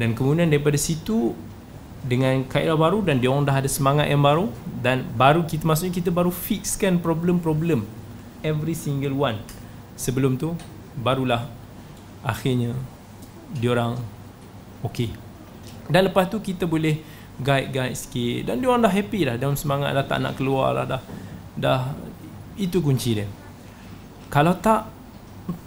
Dan 0.00 0.16
kemudian 0.16 0.48
daripada 0.48 0.80
situ 0.80 1.36
dengan 2.00 2.40
kaedah 2.48 2.80
baru 2.80 3.04
dan 3.04 3.20
dia 3.20 3.28
orang 3.28 3.44
dah 3.44 3.60
ada 3.60 3.68
semangat 3.68 4.08
yang 4.08 4.24
baru 4.24 4.48
dan 4.80 5.04
baru 5.12 5.44
kita 5.44 5.68
maksudnya 5.68 5.92
kita 5.92 6.08
baru 6.08 6.32
fixkan 6.32 6.96
problem-problem 6.96 7.84
every 8.40 8.72
single 8.72 9.12
one. 9.12 9.36
Sebelum 10.00 10.40
tu 10.40 10.56
barulah 10.96 11.44
akhirnya 12.24 12.72
dia 13.52 13.76
orang 13.76 14.00
okey 14.88 15.12
dan 15.90 16.06
lepas 16.06 16.30
tu 16.30 16.38
kita 16.38 16.64
boleh 16.64 17.02
guide-guide 17.40 17.96
sikit. 17.96 18.52
Dan 18.52 18.60
dia 18.60 18.68
orang 18.68 18.84
dah 18.84 18.92
happy 18.92 19.20
dah. 19.26 19.36
Dalam 19.40 19.56
semangat 19.56 19.96
dah 19.96 20.04
tak 20.04 20.18
nak 20.20 20.36
keluar 20.36 20.76
lah 20.76 20.84
dah. 20.86 21.02
Dah 21.56 21.80
itu 22.60 22.78
kunci 22.84 23.16
dia. 23.16 23.26
Kalau 24.28 24.54
tak 24.60 24.86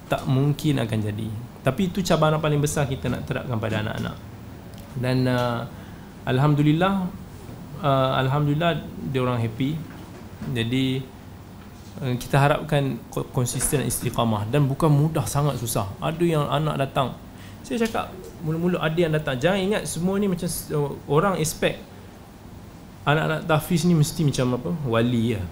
tak 0.08 0.24
mungkin 0.30 0.80
akan 0.80 1.00
jadi. 1.02 1.30
Tapi 1.66 1.82
itu 1.90 2.06
cabaran 2.06 2.38
paling 2.38 2.62
besar 2.62 2.86
kita 2.86 3.10
nak 3.10 3.26
terapkan 3.26 3.58
pada 3.58 3.82
anak-anak. 3.82 4.16
Dan 4.94 5.26
uh, 5.26 5.66
Alhamdulillah 6.30 7.10
uh, 7.82 8.12
Alhamdulillah 8.22 8.78
dia 9.10 9.20
orang 9.26 9.42
happy. 9.42 9.74
Jadi 10.54 11.02
uh, 12.04 12.14
kita 12.20 12.38
harapkan 12.38 13.02
konsisten 13.34 13.82
istiqamah. 13.84 14.46
Dan 14.48 14.70
bukan 14.70 14.94
mudah 14.94 15.26
sangat 15.26 15.58
susah. 15.58 15.90
Ada 15.98 16.24
yang 16.24 16.46
anak 16.46 16.78
datang 16.78 17.18
Saya 17.64 17.80
cakap 17.88 18.12
mula-mula 18.44 18.78
ada 18.84 19.00
yang 19.00 19.16
datang 19.16 19.40
Jangan 19.40 19.60
ingat 19.60 19.84
semua 19.88 20.20
ni 20.20 20.28
macam 20.28 20.46
uh, 20.76 20.92
orang 21.08 21.40
expect 21.40 21.80
Anak-anak 23.08 23.48
tahfiz 23.48 23.88
ni 23.88 23.96
mesti 23.96 24.22
macam 24.28 24.60
apa 24.60 24.72
Wali 24.88 25.36
lah 25.36 25.46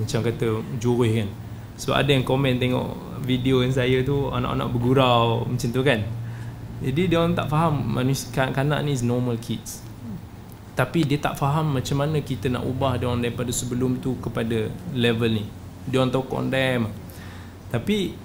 Macam 0.00 0.24
kata 0.24 0.60
jurih 0.80 1.24
kan 1.24 1.28
Sebab 1.76 1.94
ada 1.96 2.10
yang 2.10 2.24
komen 2.24 2.58
tengok 2.58 3.20
video 3.22 3.60
yang 3.62 3.72
saya 3.72 4.00
tu 4.02 4.32
Anak-anak 4.32 4.68
bergurau 4.72 5.44
macam 5.44 5.68
tu 5.68 5.80
kan 5.84 6.00
Jadi 6.82 7.02
dia 7.06 7.22
orang 7.22 7.38
tak 7.38 7.46
faham 7.46 7.78
manusia 7.94 8.26
kanak-kanak 8.34 8.82
ni 8.82 8.98
is 8.98 9.06
normal 9.06 9.38
kids. 9.38 9.78
Tapi 10.74 11.06
dia 11.06 11.22
tak 11.22 11.38
faham 11.38 11.78
macam 11.78 12.02
mana 12.02 12.18
kita 12.18 12.50
nak 12.50 12.66
ubah 12.66 12.98
dia 12.98 13.06
orang 13.06 13.22
daripada 13.22 13.54
sebelum 13.54 14.02
tu 14.02 14.18
kepada 14.18 14.66
level 14.90 15.30
ni. 15.30 15.46
Dia 15.86 16.02
orang 16.02 16.10
tahu 16.10 16.26
condemn. 16.26 16.90
Tapi 17.70 18.18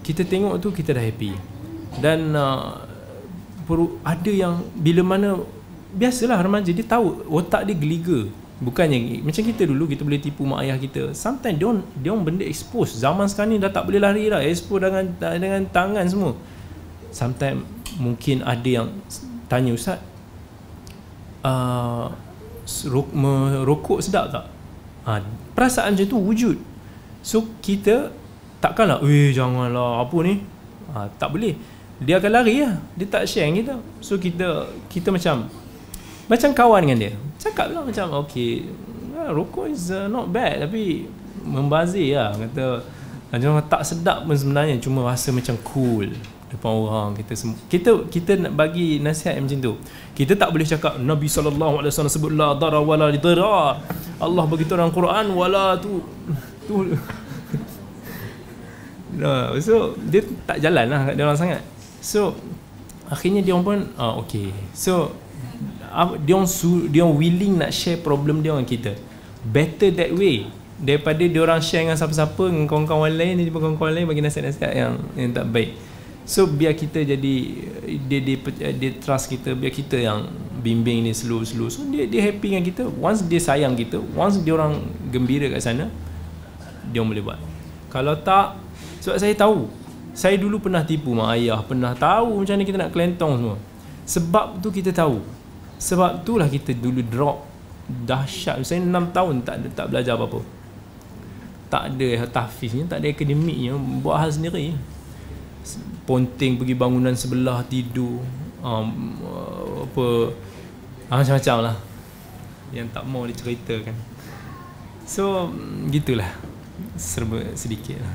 kita 0.00 0.24
tengok 0.24 0.56
tu 0.64 0.72
kita 0.72 0.96
dah 0.96 1.04
happy. 1.04 1.36
Dan 2.00 2.32
uh, 2.32 2.88
ada 4.02 4.30
yang 4.30 4.64
bila 4.74 5.02
mana 5.04 5.38
biasalah 5.90 6.42
remaja 6.42 6.70
dia 6.70 6.86
tahu 6.86 7.26
otak 7.30 7.66
dia 7.66 7.74
geliga. 7.74 8.26
Bukannya 8.60 9.24
macam 9.24 9.40
kita 9.40 9.64
dulu 9.64 9.88
kita 9.88 10.04
boleh 10.04 10.20
tipu 10.20 10.44
mak 10.44 10.60
ayah 10.66 10.76
kita. 10.76 11.16
Sometimes 11.16 11.56
dia 11.56 11.68
dia 12.00 12.12
benda 12.12 12.44
expose. 12.44 12.98
Zaman 13.00 13.24
sekarang 13.24 13.56
ni 13.56 13.58
dah 13.60 13.72
tak 13.72 13.88
boleh 13.88 14.00
lari 14.00 14.28
dah. 14.28 14.44
Expose 14.44 14.84
dengan 14.84 15.04
dengan 15.16 15.62
tangan 15.72 16.04
semua. 16.04 16.36
Sometimes 17.08 17.64
mungkin 17.96 18.44
ada 18.44 18.68
yang 18.68 18.88
tanya 19.48 19.74
ustaz 19.74 19.98
uh, 21.42 22.12
ro- 22.86 23.12
merokok 23.16 23.98
sedap 24.04 24.30
tak? 24.30 24.44
Ha, 25.08 25.24
perasaan 25.56 25.96
macam 25.96 26.06
tu 26.06 26.20
wujud. 26.20 26.56
So 27.24 27.48
kita 27.64 28.12
takkanlah, 28.60 29.00
eh 29.08 29.32
janganlah 29.32 30.04
apa 30.04 30.16
ni? 30.20 30.44
Ha, 30.92 31.08
tak 31.16 31.32
boleh. 31.32 31.56
Dia 32.00 32.16
akan 32.16 32.30
lari 32.32 32.64
lah. 32.64 32.80
Dia 32.96 33.06
tak 33.06 33.28
share 33.28 33.48
dengan 33.48 33.56
kita. 33.60 33.74
So 34.00 34.16
kita 34.16 34.72
kita 34.88 35.12
macam 35.12 35.52
macam 36.26 36.50
kawan 36.56 36.80
dengan 36.88 36.98
dia. 36.98 37.12
Cakap 37.40 37.72
lah 37.72 37.84
macam 37.84 38.24
okay, 38.24 38.64
uh, 39.20 39.30
rokok 39.32 39.68
is 39.68 39.92
uh, 39.92 40.08
not 40.08 40.32
bad 40.32 40.64
tapi 40.64 41.04
membazir 41.44 42.16
lah 42.16 42.32
kata 42.36 42.80
macam 43.30 43.62
tak 43.70 43.82
sedap 43.86 44.26
pun 44.26 44.34
sebenarnya 44.34 44.82
cuma 44.82 45.06
rasa 45.06 45.30
macam 45.30 45.54
cool 45.62 46.10
depan 46.50 46.66
orang 46.66 47.14
kita 47.14 47.32
semua 47.38 47.56
kita 47.70 48.10
kita 48.10 48.34
nak 48.34 48.52
bagi 48.58 48.98
nasihat 48.98 49.38
yang 49.38 49.46
macam 49.46 49.60
tu 49.62 49.74
kita 50.18 50.34
tak 50.34 50.50
boleh 50.50 50.66
cakap 50.66 50.98
Nabi 50.98 51.30
wasallam 51.30 52.10
sebut 52.10 52.34
la 52.34 52.58
dara 52.58 52.82
wala 52.82 53.06
lidara 53.06 53.78
Allah 54.18 54.44
beritahu 54.50 54.76
dalam 54.76 54.90
Quran 54.90 55.30
wala 55.30 55.78
tu 55.78 56.02
tu 56.66 56.90
nah, 59.22 59.54
so 59.62 59.94
dia 60.10 60.26
tak 60.42 60.58
jalan 60.58 60.90
lah 60.90 61.00
kat 61.06 61.14
dia 61.14 61.22
orang 61.22 61.38
sangat 61.38 61.62
so 62.00 62.34
akhirnya 63.06 63.44
dia 63.44 63.54
pun 63.56 63.86
ah, 63.96 64.16
okay 64.18 64.50
so 64.74 65.12
dia 66.22 66.38
orang 66.38 66.46
su, 66.46 66.86
dia 66.86 67.02
willing 67.02 67.58
nak 67.60 67.74
share 67.74 67.98
problem 68.00 68.40
dia 68.40 68.54
dengan 68.54 68.66
kita 68.66 68.92
better 69.44 69.90
that 69.92 70.10
way 70.16 70.48
daripada 70.80 71.20
dia 71.20 71.40
orang 71.44 71.60
share 71.60 71.84
dengan 71.84 71.98
siapa-siapa 71.98 72.44
dengan 72.48 72.66
kawan-kawan 72.66 73.12
lain 73.12 73.44
jumpa 73.44 73.58
kawan-kawan 73.60 73.92
lain 73.92 74.06
bagi 74.08 74.22
nasihat-nasihat 74.24 74.72
yang 74.72 74.92
yang 75.18 75.30
tak 75.34 75.46
baik 75.50 75.76
So 76.30 76.46
biar 76.46 76.78
kita 76.78 77.02
jadi 77.02 77.34
dia 78.06 78.18
dia 78.22 78.36
dia 78.70 78.90
trust 79.02 79.26
kita, 79.26 79.50
biar 79.58 79.74
kita 79.74 79.98
yang 79.98 80.30
bimbing 80.62 81.02
ni 81.02 81.10
slow 81.10 81.42
slow. 81.42 81.66
So 81.66 81.82
dia 81.90 82.06
dia 82.06 82.22
happy 82.22 82.54
dengan 82.54 82.62
kita. 82.62 82.86
Once 82.86 83.26
dia 83.26 83.42
sayang 83.42 83.74
kita, 83.74 83.98
once 84.14 84.38
dia 84.38 84.54
orang 84.54 84.78
gembira 85.10 85.50
kat 85.50 85.58
sana, 85.58 85.90
dia 86.94 87.02
boleh 87.02 87.18
buat. 87.24 87.40
Kalau 87.90 88.14
tak 88.20 88.54
sebab 89.02 89.18
saya 89.18 89.34
tahu. 89.34 89.66
Saya 90.12 90.36
dulu 90.36 90.58
pernah 90.58 90.82
tipu 90.82 91.14
mak 91.14 91.38
ayah, 91.38 91.62
pernah 91.62 91.94
tahu 91.94 92.42
macam 92.42 92.54
mana 92.58 92.64
kita 92.66 92.78
nak 92.78 92.90
kelentong 92.90 93.32
semua. 93.38 93.56
Sebab 94.04 94.46
tu 94.58 94.68
kita 94.74 94.90
tahu. 94.90 95.22
Sebab 95.80 96.26
itulah 96.26 96.50
kita 96.50 96.74
dulu 96.74 97.00
drop 97.00 97.46
dahsyat. 97.86 98.60
Saya 98.66 98.82
6 98.82 99.16
tahun 99.16 99.34
tak 99.46 99.56
tak 99.72 99.86
belajar 99.88 100.18
apa-apa. 100.18 100.42
Tak 101.70 101.94
ada 101.94 102.08
tahfiznya, 102.26 102.90
tak 102.90 102.98
ada 103.00 103.14
akademiknya, 103.14 103.78
buat 104.02 104.18
hal 104.18 104.34
sendiri 104.34 104.74
ponting 106.08 106.58
pergi 106.58 106.74
bangunan 106.74 107.14
sebelah 107.14 107.62
tidur 107.68 108.18
um, 108.64 109.14
apa 109.86 110.06
uh, 111.06 111.16
macam-macam 111.20 111.56
lah 111.70 111.76
yang 112.74 112.86
tak 112.90 113.04
mau 113.06 113.26
diceritakan 113.26 113.94
so 115.04 115.50
gitulah 115.90 116.28
serba 116.96 117.44
sedikit 117.54 118.00
lah 118.00 118.14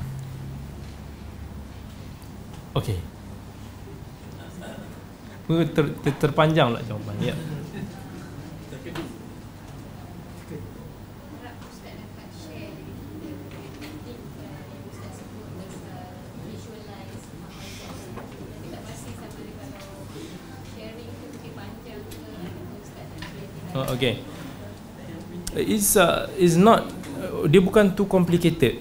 Okay 2.76 3.16
ter, 5.46 5.86
ter, 6.02 6.12
terpanjang 6.18 6.74
lah 6.74 6.82
jawapan 6.82 7.14
ya. 7.22 7.36
Oh, 23.76 23.92
okay. 23.92 24.24
It's 25.52 26.00
uh, 26.00 26.32
is 26.40 26.56
not 26.56 26.88
uh, 27.20 27.44
dia 27.44 27.60
bukan 27.60 27.92
too 27.92 28.08
complicated. 28.08 28.80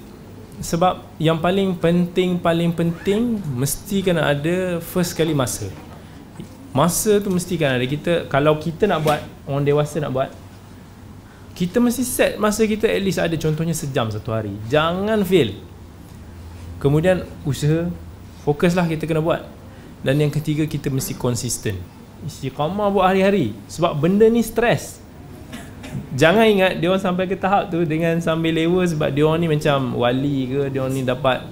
Sebab 0.64 1.04
yang 1.20 1.40
paling 1.40 1.76
penting 1.76 2.40
paling 2.40 2.72
penting 2.72 3.44
mesti 3.44 4.06
kena 4.06 4.32
ada 4.32 4.80
first 4.80 5.16
kali 5.16 5.36
masa. 5.36 5.68
Masa 6.76 7.20
tu 7.24 7.32
mesti 7.32 7.56
kan 7.56 7.80
ada 7.80 7.88
kita 7.88 8.28
kalau 8.28 8.56
kita 8.60 8.88
nak 8.88 9.04
buat 9.04 9.20
orang 9.48 9.64
dewasa 9.64 10.00
nak 10.04 10.12
buat 10.12 10.30
kita 11.56 11.80
mesti 11.80 12.04
set 12.04 12.36
masa 12.36 12.68
kita 12.68 12.84
at 12.84 13.00
least 13.00 13.16
ada 13.16 13.32
contohnya 13.40 13.72
sejam 13.72 14.12
satu 14.12 14.36
hari. 14.36 14.52
Jangan 14.68 15.24
fail. 15.24 15.56
Kemudian 16.84 17.24
usaha 17.48 17.88
fokuslah 18.44 18.88
kita 18.92 19.08
kena 19.08 19.24
buat. 19.24 19.48
Dan 20.04 20.20
yang 20.20 20.32
ketiga 20.32 20.68
kita 20.68 20.92
mesti 20.92 21.16
konsisten 21.16 21.80
istiqamah 22.26 22.90
buat 22.90 23.06
hari-hari 23.12 23.54
sebab 23.70 23.98
benda 24.00 24.26
ni 24.32 24.42
stres 24.42 25.04
jangan 26.16 26.46
ingat 26.48 26.80
dia 26.80 26.88
orang 26.88 27.04
sampai 27.04 27.26
ke 27.28 27.36
tahap 27.36 27.68
tu 27.68 27.84
dengan 27.84 28.18
sambil 28.24 28.56
lewa 28.56 28.82
sebab 28.88 29.12
dia 29.12 29.24
orang 29.28 29.40
ni 29.44 29.50
macam 29.52 29.78
wali 30.00 30.38
ke 30.48 30.62
dia 30.72 30.80
orang 30.80 30.94
ni 30.96 31.04
dapat 31.04 31.44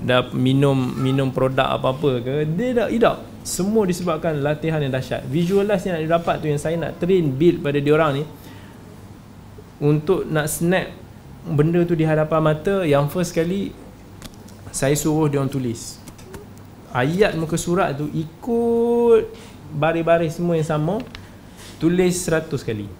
dah 0.00 0.32
minum 0.32 0.74
minum 0.96 1.28
produk 1.28 1.76
apa-apa 1.76 2.24
ke 2.24 2.34
dia 2.56 2.72
tak 2.72 2.88
tidak 2.90 3.16
semua 3.40 3.88
disebabkan 3.88 4.44
latihan 4.44 4.78
yang 4.84 4.92
dahsyat. 4.92 5.24
Visualize 5.24 5.88
yang 5.88 5.96
nak 5.96 6.20
dapat 6.20 6.34
tu 6.44 6.46
yang 6.52 6.60
saya 6.60 6.76
nak 6.76 7.00
train 7.00 7.32
build 7.32 7.64
pada 7.64 7.80
dia 7.80 7.92
orang 7.96 8.20
ni 8.20 8.24
untuk 9.80 10.28
nak 10.28 10.44
snap 10.44 10.92
benda 11.48 11.80
tu 11.88 11.96
di 11.96 12.04
hadapan 12.04 12.40
mata 12.44 12.84
yang 12.84 13.08
first 13.08 13.32
kali 13.32 13.72
saya 14.70 14.92
suruh 14.92 15.26
dia 15.32 15.40
orang 15.40 15.48
tulis. 15.48 15.96
Ayat 16.92 17.32
muka 17.38 17.56
surat 17.56 17.96
tu 17.96 18.12
ikut 18.12 19.30
baris-baris 19.72 20.36
semua 20.36 20.58
yang 20.58 20.66
sama 20.66 20.98
tulis 21.78 22.12
100 22.12 22.50
kali 22.60 22.99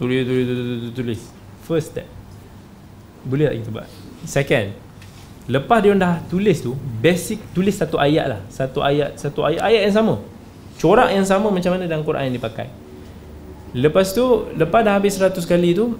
tulis 0.00 0.24
tulis 0.24 0.44
tulis 0.48 0.92
tulis, 0.96 1.20
first 1.68 1.92
step. 1.92 2.08
Boleh 3.28 3.52
tak 3.52 3.54
kita 3.60 3.70
buat? 3.70 3.88
Second 4.24 4.90
lepas 5.50 5.82
dia 5.82 5.92
dah 5.98 6.22
tulis 6.30 6.62
tu 6.62 6.78
basic 7.02 7.42
tulis 7.50 7.74
satu 7.74 7.98
ayat 7.98 8.26
lah. 8.30 8.40
Satu 8.48 8.80
ayat 8.80 9.18
satu 9.18 9.42
ayat 9.42 9.60
ayat 9.66 9.80
yang 9.90 9.94
sama. 9.94 10.14
Corak 10.80 11.12
yang 11.12 11.26
sama 11.26 11.52
macam 11.52 11.76
mana 11.76 11.84
dalam 11.84 12.06
Quran 12.06 12.30
yang 12.30 12.36
dipakai. 12.38 12.70
Lepas 13.76 14.14
tu 14.14 14.48
lepas 14.54 14.80
dah 14.86 14.96
habis 14.96 15.18
100 15.18 15.36
kali 15.44 15.76
tu 15.76 15.98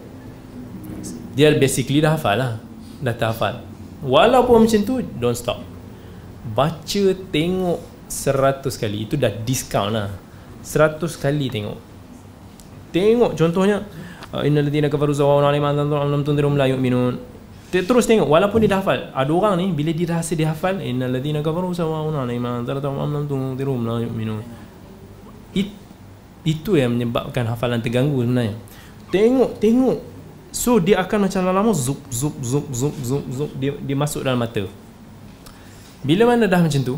dia 1.35 1.53
basically 1.59 2.01
dah 2.01 2.15
hafal 2.15 2.39
lah. 2.39 2.53
Dah 3.03 3.13
terhafal. 3.13 3.61
Walaupun 4.01 4.65
macam 4.65 4.81
tu 4.87 5.03
don't 5.19 5.37
stop. 5.37 5.61
Baca 6.57 7.05
tengok 7.29 7.81
Seratus 8.11 8.75
kali 8.75 9.07
itu 9.07 9.15
dah 9.15 9.31
discount 9.31 9.95
lah. 9.95 10.11
Seratus 10.67 11.15
kali 11.15 11.47
tengok 11.47 11.90
tengok 12.91 13.35
contohnya 13.39 13.87
uh, 14.35 14.43
innal 14.47 14.67
ladzina 14.67 14.87
kafaru 14.87 15.15
sawa'un 15.15 15.45
'alaihim 15.45 15.67
anzartum 15.67 16.23
tunzirum 16.23 16.55
la 16.55 16.67
yu'minun. 16.71 17.19
Terus 17.71 18.03
tengok 18.07 18.27
walaupun 18.27 18.67
dia 18.67 18.83
hafal 18.83 19.15
ada 19.15 19.31
orang 19.31 19.55
ni 19.63 19.71
bila 19.71 19.95
dia 19.95 20.19
rasa 20.19 20.35
dia 20.35 20.51
hafal 20.51 20.83
innal 20.83 21.11
ladzina 21.11 21.43
kafaru 21.43 21.71
sawa'un 21.75 22.15
'alaihim 22.15 22.43
anzartum 22.43 22.99
tunzirum 23.27 23.81
la 23.87 24.03
yu'minun. 24.03 24.43
It, 25.55 25.71
itu 26.47 26.79
yang 26.79 26.95
menyebabkan 26.95 27.47
hafalan 27.51 27.83
terganggu 27.83 28.23
sebenarnya. 28.23 28.55
Tengok 29.11 29.51
tengok. 29.59 29.99
So 30.51 30.83
dia 30.83 30.99
akan 30.99 31.31
macam 31.31 31.47
lama 31.47 31.71
zup 31.71 31.99
zup 32.11 32.35
zup 32.43 32.67
zup 32.75 32.95
zup 33.07 33.25
zup 33.31 33.51
dia, 33.55 33.71
dia 33.79 33.95
masuk 33.95 34.27
dalam 34.27 34.39
mata. 34.39 34.67
Bila 36.01 36.35
mana 36.35 36.49
dah 36.51 36.59
macam 36.65 36.81
tu 36.81 36.97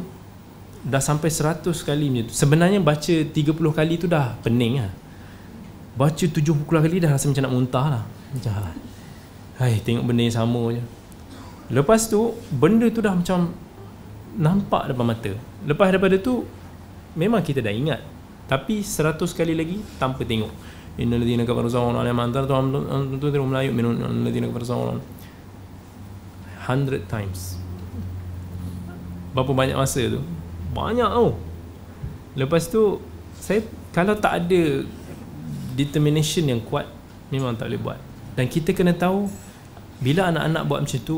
dah 0.83 1.03
sampai 1.03 1.29
100 1.29 1.69
kali 1.85 2.07
macam 2.09 2.25
tu. 2.31 2.33
Sebenarnya 2.33 2.79
baca 2.81 3.15
30 3.29 3.35
kali 3.77 3.95
tu 4.01 4.07
dah 4.09 4.41
pening 4.41 4.81
lah. 4.81 5.02
Baca 5.93 6.25
70 6.25 6.65
kali 6.69 6.97
dah 7.01 7.11
rasa 7.13 7.29
macam 7.29 7.43
nak 7.45 7.55
muntah 7.55 7.87
lah. 7.99 8.05
Macam 8.33 8.53
hai 9.61 9.79
tengok 9.85 10.05
benda 10.09 10.23
yang 10.25 10.35
sama 10.35 10.73
je. 10.73 10.83
Lepas 11.73 12.09
tu 12.09 12.33
benda 12.51 12.89
tu 12.89 13.05
dah 13.05 13.13
macam 13.13 13.53
nampak 14.37 14.91
depan 14.91 15.07
mata. 15.07 15.33
Lepas 15.69 15.93
daripada 15.93 16.17
tu 16.17 16.49
memang 17.15 17.45
kita 17.45 17.61
dah 17.61 17.73
ingat. 17.73 18.01
Tapi 18.49 18.81
100 18.81 19.21
kali 19.37 19.53
lagi 19.53 19.79
tanpa 20.01 20.25
tengok. 20.25 20.51
Innal 21.01 21.25
ladzina 21.25 21.49
kafaru 21.49 21.73
sawa'un 21.73 21.97
'alaihim 21.97 22.21
anzartum 22.21 22.57
am 22.85 23.17
tunzirum 23.17 23.49
la 23.49 23.65
yu'minun 23.65 23.97
innal 23.97 24.29
ladzina 24.29 24.49
kafaru 24.53 24.67
sawa'un 24.69 24.99
100 26.69 27.09
times. 27.09 27.57
Berapa 29.33 29.53
banyak 29.57 29.77
masa 29.77 30.05
tu? 30.09 30.21
banyak 30.73 31.09
tau 31.09 31.37
Lepas 32.33 32.65
tu 32.73 32.97
saya 33.37 33.61
kalau 33.93 34.17
tak 34.17 34.49
ada 34.49 34.89
determination 35.75 36.45
yang 36.49 36.61
kuat 36.61 36.87
memang 37.33 37.57
tak 37.57 37.73
boleh 37.73 37.81
buat. 37.81 37.99
Dan 38.37 38.49
kita 38.49 38.73
kena 38.77 38.93
tahu 38.97 39.29
bila 40.03 40.29
anak-anak 40.33 40.63
buat 40.69 40.81
macam 40.85 41.01
tu 41.05 41.17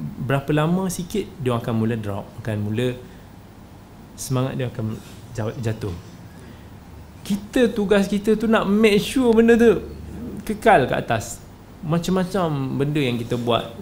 berapa 0.00 0.50
lama 0.54 0.86
sikit 0.86 1.26
dia 1.42 1.52
akan 1.54 1.74
mula 1.76 1.94
drop, 1.98 2.24
akan 2.40 2.56
mula 2.62 2.94
semangat 4.14 4.54
dia 4.56 4.70
akan 4.70 4.96
jatuh. 5.60 5.94
Kita 7.26 7.70
tugas 7.70 8.08
kita 8.08 8.34
tu 8.34 8.48
nak 8.48 8.66
make 8.66 8.98
sure 8.98 9.30
benda 9.34 9.54
tu 9.54 9.82
kekal 10.46 10.88
kat 10.88 10.98
atas. 11.06 11.38
Macam-macam 11.80 12.76
benda 12.76 13.00
yang 13.00 13.16
kita 13.16 13.40
buat, 13.40 13.72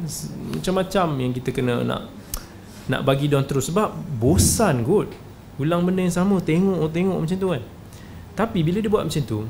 macam-macam 0.55 1.07
yang 1.19 1.33
kita 1.35 1.51
kena 1.51 1.83
nak 1.83 2.03
nak 2.89 3.05
bagi 3.05 3.29
dia 3.29 3.43
terus 3.45 3.69
sebab 3.69 3.93
bosan 4.17 4.81
kot. 4.87 5.13
Ulang 5.61 5.85
benda 5.85 6.01
yang 6.07 6.15
sama, 6.15 6.41
tengok 6.41 6.89
tengok 6.89 7.19
macam 7.21 7.37
tu 7.37 7.49
kan. 7.53 7.63
Tapi 8.39 8.63
bila 8.63 8.79
dia 8.79 8.87
buat 8.87 9.03
macam 9.03 9.23
tu, 9.27 9.43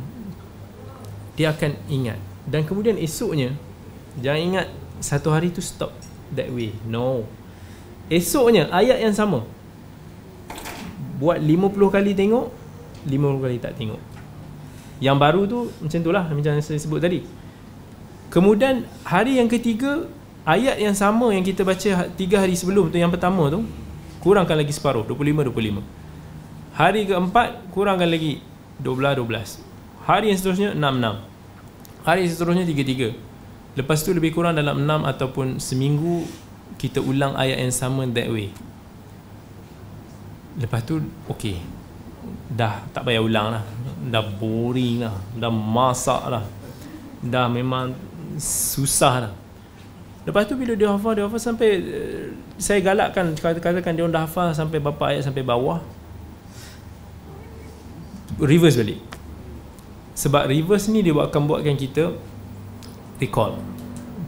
dia 1.36 1.52
akan 1.52 1.76
ingat 1.92 2.16
dan 2.48 2.64
kemudian 2.64 2.96
esoknya 2.96 3.52
jangan 4.24 4.40
ingat 4.40 4.66
satu 5.04 5.28
hari 5.28 5.52
tu 5.52 5.60
stop 5.60 5.92
that 6.32 6.48
way. 6.48 6.72
No. 6.88 7.28
Esoknya 8.08 8.72
ayat 8.72 9.04
yang 9.04 9.12
sama. 9.12 9.44
Buat 11.20 11.44
50 11.44 11.76
kali 11.92 12.16
tengok, 12.16 12.48
50 13.04 13.44
kali 13.44 13.56
tak 13.60 13.76
tengok. 13.76 14.00
Yang 14.98 15.16
baru 15.20 15.42
tu 15.44 15.58
macam 15.84 16.00
tu 16.00 16.10
lah 16.10 16.24
macam 16.24 16.52
yang 16.56 16.64
saya 16.64 16.80
sebut 16.80 16.98
tadi. 16.98 17.22
Kemudian 18.32 18.88
hari 19.04 19.36
yang 19.36 19.46
ketiga 19.52 20.08
ayat 20.48 20.80
yang 20.80 20.96
sama 20.96 21.30
yang 21.36 21.44
kita 21.44 21.60
baca 21.62 21.90
ha- 21.92 22.08
tiga 22.08 22.40
hari 22.40 22.56
sebelum 22.56 22.88
tu 22.88 22.96
yang 22.96 23.12
pertama 23.12 23.52
tu 23.52 23.62
kurangkan 24.24 24.56
lagi 24.56 24.72
separuh 24.72 25.04
25 25.04 25.52
25. 25.52 25.84
Hari 26.80 27.00
keempat 27.04 27.48
kurangkan 27.76 28.08
lagi 28.08 28.40
12 28.82 29.18
12. 29.18 29.62
Hari 30.06 30.32
yang 30.32 30.38
seterusnya 30.38 30.70
6 30.72 30.80
6. 30.80 32.06
Hari 32.06 32.18
yang 32.24 32.30
seterusnya 32.32 32.64
3 32.64 33.14
3. 33.76 33.78
Lepas 33.78 34.02
tu 34.02 34.10
lebih 34.10 34.34
kurang 34.34 34.56
dalam 34.58 34.82
6 34.82 35.04
ataupun 35.04 35.46
seminggu 35.62 36.26
kita 36.78 37.02
ulang 37.02 37.34
ayat 37.34 37.58
yang 37.62 37.74
sama 37.74 38.06
that 38.10 38.30
way. 38.30 38.50
Lepas 40.58 40.82
tu 40.86 41.02
okey. 41.30 41.62
Dah 42.50 42.82
tak 42.90 43.06
payah 43.06 43.22
ulang 43.22 43.54
lah. 43.54 43.62
Dah 44.08 44.24
boring 44.24 45.06
lah. 45.06 45.14
Dah 45.38 45.52
masak 45.52 46.22
lah. 46.26 46.44
Dah 47.22 47.46
memang 47.46 47.94
susah 48.40 49.28
lah. 49.28 49.32
Lepas 50.26 50.44
tu 50.44 50.60
bila 50.60 50.76
dia 50.76 50.92
hafal, 50.92 51.16
dia 51.16 51.24
hafal 51.24 51.40
sampai 51.40 51.80
uh, 51.80 52.26
saya 52.60 52.84
galakkan 52.84 53.32
kata- 53.32 53.62
katakan 53.64 53.96
dia 53.96 54.04
orang 54.04 54.12
dah 54.12 54.24
hafal 54.28 54.52
sampai 54.52 54.76
berapa 54.76 55.00
ayat 55.08 55.24
sampai 55.24 55.40
bawah. 55.40 55.80
Reverse 58.38 58.78
balik. 58.78 59.00
Sebab 60.18 60.50
reverse 60.50 60.90
ni 60.90 61.02
dia 61.02 61.14
akan 61.14 61.42
buatkan 61.46 61.74
kita 61.78 62.14
recall. 63.22 63.58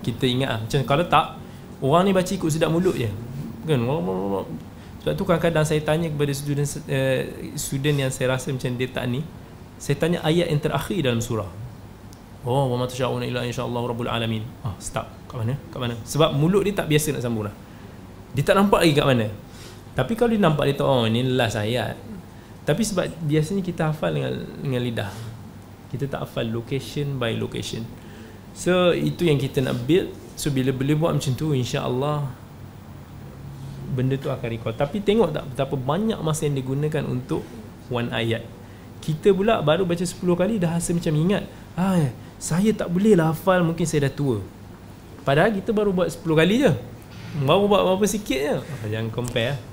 Kita 0.02 0.24
ingat 0.26 0.50
ah. 0.50 0.60
Macam 0.62 0.80
kalau 0.86 1.04
tak 1.06 1.26
orang 1.82 2.02
ni 2.06 2.12
baca 2.14 2.30
ikut 2.30 2.50
sedap 2.50 2.70
mulut 2.70 2.94
je. 2.98 3.10
Kan? 3.66 3.82
Sebab 5.00 5.12
tu 5.16 5.24
kadang-kadang 5.24 5.64
saya 5.64 5.80
tanya 5.80 6.12
kepada 6.12 6.32
student 6.36 6.68
uh, 6.68 7.22
student 7.56 7.96
yang 8.06 8.10
saya 8.12 8.36
rasa 8.36 8.52
macam 8.52 8.68
dia 8.76 8.88
tak 8.92 9.08
ni, 9.08 9.24
saya 9.80 9.96
tanya 9.96 10.20
ayat 10.20 10.52
yang 10.52 10.60
terakhir 10.60 11.00
dalam 11.00 11.24
surah. 11.24 11.48
Oh, 12.44 12.72
wa 12.72 12.76
ma 12.80 12.84
tasyauna 12.88 13.24
illa 13.24 13.44
insyaallah 13.44 13.80
rabbul 13.84 14.08
alamin. 14.08 14.44
Ah, 14.64 14.72
stop. 14.80 15.08
Kat 15.28 15.40
mana? 15.40 15.56
Kat 15.72 15.80
mana? 15.80 15.94
Sebab 16.04 16.36
mulut 16.36 16.64
dia 16.64 16.72
tak 16.72 16.88
biasa 16.88 17.16
nak 17.16 17.22
sambung 17.24 17.48
dah. 17.48 17.56
Dia 18.32 18.42
tak 18.44 18.56
nampak 18.56 18.80
lagi 18.84 18.94
kat 18.96 19.06
mana. 19.08 19.26
Tapi 19.92 20.12
kalau 20.16 20.30
dia 20.32 20.40
nampak 20.40 20.64
dia 20.68 20.74
tahu 20.80 20.88
oh 20.88 21.04
ni 21.08 21.20
last 21.24 21.60
ayat. 21.60 21.96
Tapi 22.70 22.86
sebab 22.86 23.10
biasanya 23.26 23.66
kita 23.66 23.90
hafal 23.90 24.14
dengan 24.14 24.46
dengan 24.62 24.78
lidah. 24.78 25.10
Kita 25.90 26.06
tak 26.06 26.22
hafal 26.22 26.46
location 26.54 27.18
by 27.18 27.34
location. 27.34 27.82
So 28.54 28.94
itu 28.94 29.26
yang 29.26 29.42
kita 29.42 29.58
nak 29.58 29.74
build. 29.90 30.14
So 30.38 30.54
bila 30.54 30.70
boleh 30.70 30.94
buat 30.94 31.18
macam 31.18 31.34
tu 31.34 31.50
insya-Allah 31.50 32.30
benda 33.90 34.14
tu 34.14 34.30
akan 34.30 34.46
recall. 34.54 34.78
Tapi 34.78 35.02
tengok 35.02 35.34
tak 35.34 35.50
betapa 35.50 35.74
banyak 35.74 36.22
masa 36.22 36.46
yang 36.46 36.62
digunakan 36.62 37.02
untuk 37.10 37.42
one 37.90 38.06
ayat. 38.14 38.46
Kita 39.02 39.34
pula 39.34 39.58
baru 39.66 39.82
baca 39.82 40.06
10 40.06 40.22
kali 40.22 40.62
dah 40.62 40.78
rasa 40.78 40.94
macam 40.94 41.10
ingat. 41.10 41.50
Ah, 41.74 42.14
saya 42.38 42.70
tak 42.70 42.86
boleh 42.86 43.18
lah 43.18 43.34
hafal 43.34 43.66
mungkin 43.66 43.82
saya 43.82 44.06
dah 44.06 44.14
tua. 44.14 44.38
Padahal 45.26 45.50
kita 45.50 45.74
baru 45.74 45.90
buat 45.90 46.06
10 46.06 46.22
kali 46.22 46.70
je. 46.70 46.72
Baru 47.42 47.66
buat 47.66 47.82
berapa 47.82 48.06
sikit 48.06 48.38
je. 48.38 48.56
Jangan 48.94 49.10
compare. 49.10 49.69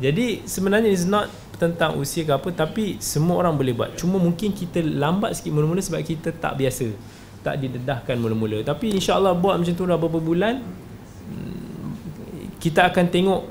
Jadi 0.00 0.48
sebenarnya 0.48 0.88
it's 0.88 1.04
not 1.04 1.28
tentang 1.60 2.00
usia 2.00 2.24
ke 2.24 2.32
apa 2.32 2.48
tapi 2.56 2.96
semua 3.04 3.44
orang 3.44 3.52
boleh 3.52 3.76
buat. 3.76 3.92
Cuma 4.00 4.16
mungkin 4.16 4.56
kita 4.56 4.80
lambat 4.80 5.36
sikit 5.36 5.52
mula-mula 5.52 5.84
sebab 5.84 6.00
kita 6.00 6.32
tak 6.32 6.56
biasa. 6.56 6.88
Tak 7.44 7.60
didedahkan 7.60 8.16
mula-mula. 8.16 8.64
Tapi 8.64 8.96
insya-Allah 8.96 9.36
buat 9.36 9.60
macam 9.60 9.76
tu 9.76 9.84
dah 9.84 10.00
beberapa 10.00 10.24
bulan 10.24 10.64
hmm, 11.28 12.56
kita 12.56 12.88
akan 12.88 13.04
tengok 13.12 13.42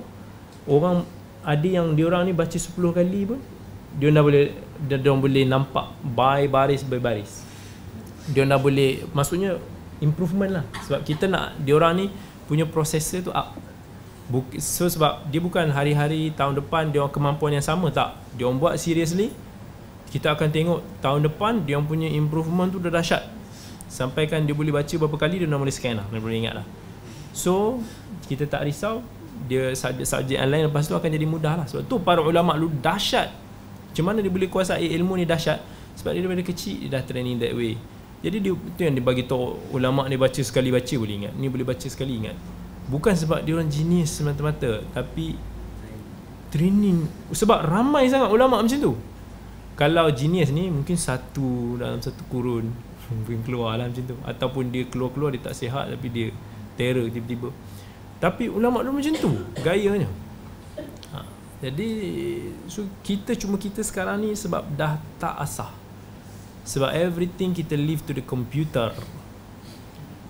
orang 0.66 1.06
ada 1.46 1.68
yang 1.70 1.94
diorang 1.94 2.26
ni 2.26 2.34
baca 2.34 2.58
10 2.58 2.74
kali 2.74 3.22
pun 3.30 3.40
dia 3.98 4.14
dah 4.14 4.22
boleh 4.22 4.54
dia, 4.86 4.98
orang 5.02 5.22
boleh 5.22 5.44
nampak 5.46 5.86
by 6.02 6.50
baris 6.50 6.82
by 6.82 7.02
baris. 7.02 7.46
Dia 8.30 8.46
dah 8.46 8.58
boleh 8.62 9.06
maksudnya 9.14 9.58
improvement 10.02 10.62
lah 10.62 10.66
sebab 10.86 11.02
kita 11.06 11.26
nak 11.30 11.58
diorang 11.62 11.94
ni 11.98 12.06
punya 12.50 12.66
processor 12.66 13.22
tu 13.22 13.32
up. 13.34 13.54
Buk, 14.30 14.46
so 14.62 14.86
sebab 14.86 15.26
dia 15.34 15.42
bukan 15.42 15.74
hari-hari 15.74 16.30
tahun 16.38 16.62
depan 16.62 16.94
dia 16.94 17.02
orang 17.02 17.14
kemampuan 17.14 17.52
yang 17.58 17.66
sama 17.66 17.90
tak. 17.90 18.14
Dia 18.38 18.46
orang 18.46 18.62
buat 18.62 18.74
seriously 18.78 19.34
kita 20.10 20.34
akan 20.34 20.50
tengok 20.50 20.80
tahun 21.02 21.26
depan 21.26 21.66
dia 21.66 21.78
orang 21.78 21.90
punya 21.90 22.10
improvement 22.14 22.70
tu 22.70 22.78
dah 22.78 22.94
dahsyat. 22.94 23.26
Sampaikan 23.90 24.46
dia 24.46 24.54
boleh 24.54 24.70
baca 24.70 24.94
berapa 24.94 25.18
kali 25.18 25.42
dia 25.42 25.50
dah 25.50 25.58
boleh 25.58 25.74
scan 25.74 25.98
lah, 25.98 26.06
dia 26.14 26.22
boleh 26.22 26.38
ingat 26.46 26.62
lah. 26.62 26.66
So 27.34 27.82
kita 28.30 28.46
tak 28.46 28.70
risau 28.70 29.02
dia 29.50 29.72
subjek-subjek 29.74 30.38
yang 30.38 30.52
lain 30.52 30.64
lepas 30.68 30.86
tu 30.86 30.94
akan 30.98 31.10
jadi 31.10 31.26
mudah 31.30 31.54
lah 31.64 31.66
sebab 31.70 31.88
tu 31.88 31.96
para 32.04 32.20
ulama 32.20 32.58
lu 32.60 32.68
dahsyat 32.68 33.32
macam 33.90 34.04
mana 34.12 34.20
dia 34.20 34.32
boleh 34.34 34.50
kuasai 34.52 34.92
ilmu 35.00 35.16
ni 35.16 35.24
dahsyat 35.24 35.64
sebab 35.96 36.12
dia 36.12 36.22
daripada 36.26 36.44
kecil 36.44 36.86
dia 36.86 37.00
dah 37.00 37.02
training 37.06 37.40
that 37.40 37.56
way 37.56 37.80
jadi 38.20 38.38
dia 38.44 38.52
tu 38.52 38.82
yang 38.84 38.94
dia 39.00 39.04
bagi 39.06 39.24
tahu 39.24 39.56
ulama 39.72 40.04
ni 40.12 40.20
baca 40.20 40.42
sekali 40.44 40.74
baca 40.74 40.92
boleh 41.00 41.16
ingat 41.24 41.34
ni 41.40 41.48
boleh 41.48 41.64
baca 41.64 41.88
sekali 41.88 42.20
ingat 42.20 42.36
bukan 42.90 43.14
sebab 43.14 43.46
dia 43.46 43.54
orang 43.54 43.70
genius 43.70 44.18
semata-mata 44.18 44.82
tapi 44.92 45.38
training 46.50 47.06
sebab 47.30 47.62
ramai 47.70 48.10
sangat 48.10 48.34
ulama 48.34 48.60
macam 48.60 48.80
tu. 48.82 48.94
Kalau 49.78 50.12
genius 50.12 50.52
ni 50.52 50.68
mungkin 50.68 51.00
satu 51.00 51.80
dalam 51.80 52.04
satu 52.04 52.26
kurun 52.28 52.68
mungkin 53.16 53.46
keluar 53.46 53.78
lah 53.78 53.88
macam 53.88 54.04
tu. 54.04 54.18
Ataupun 54.26 54.74
dia 54.74 54.84
keluar-keluar 54.90 55.32
dia 55.32 55.46
tak 55.46 55.56
sihat 55.56 55.94
tapi 55.94 56.10
dia 56.10 56.28
terror 56.76 57.08
tiba-tiba. 57.08 57.54
Tapi 58.20 58.52
ulama 58.52 58.84
dulu 58.84 59.00
macam 59.00 59.14
tu 59.16 59.32
gayanya. 59.62 60.10
Ha. 61.16 61.24
jadi 61.64 61.90
so 62.68 62.84
kita 63.06 63.36
cuma 63.36 63.56
kita 63.56 63.86
sekarang 63.86 64.26
ni 64.26 64.34
sebab 64.34 64.66
dah 64.76 64.98
tak 65.22 65.38
asah. 65.40 65.72
Sebab 66.66 66.92
everything 66.92 67.56
kita 67.56 67.78
leave 67.78 68.04
to 68.04 68.12
the 68.12 68.26
computer. 68.26 68.92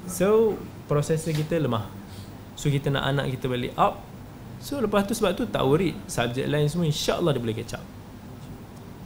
So 0.06 0.60
prosesor 0.86 1.34
kita 1.34 1.58
lemah 1.58 1.99
so 2.60 2.68
kita 2.68 2.92
nak 2.92 3.08
anak 3.08 3.32
kita 3.40 3.48
balik 3.48 3.72
up. 3.80 4.04
So 4.60 4.84
lepas 4.84 5.08
tu 5.08 5.16
sebab 5.16 5.32
tu 5.40 5.48
tak 5.48 5.64
worried 5.64 5.96
subjek 6.12 6.44
lain 6.44 6.68
semua 6.68 6.92
insyaAllah 6.92 7.32
dia 7.32 7.40
boleh 7.40 7.56
catch 7.56 7.80
up. 7.80 7.86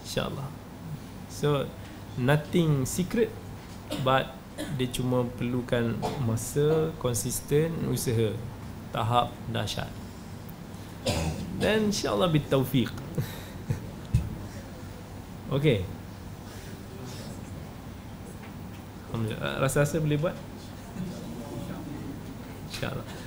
insyaAllah. 0.02 0.50
So 1.30 1.70
nothing 2.18 2.90
secret 2.90 3.30
but 4.02 4.34
dia 4.82 4.90
cuma 4.90 5.30
perlukan 5.38 6.02
masa 6.26 6.90
konsisten 6.98 7.70
usaha 7.94 8.34
tahap 8.90 9.30
dahsyat. 9.54 9.94
Dan 11.62 11.94
insyaAllah 11.94 12.34
bitaufiq. 12.34 12.90
Okay. 15.54 15.86
Alhamdulillah. 19.14 19.62
Rasa-rasa 19.62 20.02
boleh 20.02 20.18
buat? 20.18 20.34
InsyaAllah 22.74 23.23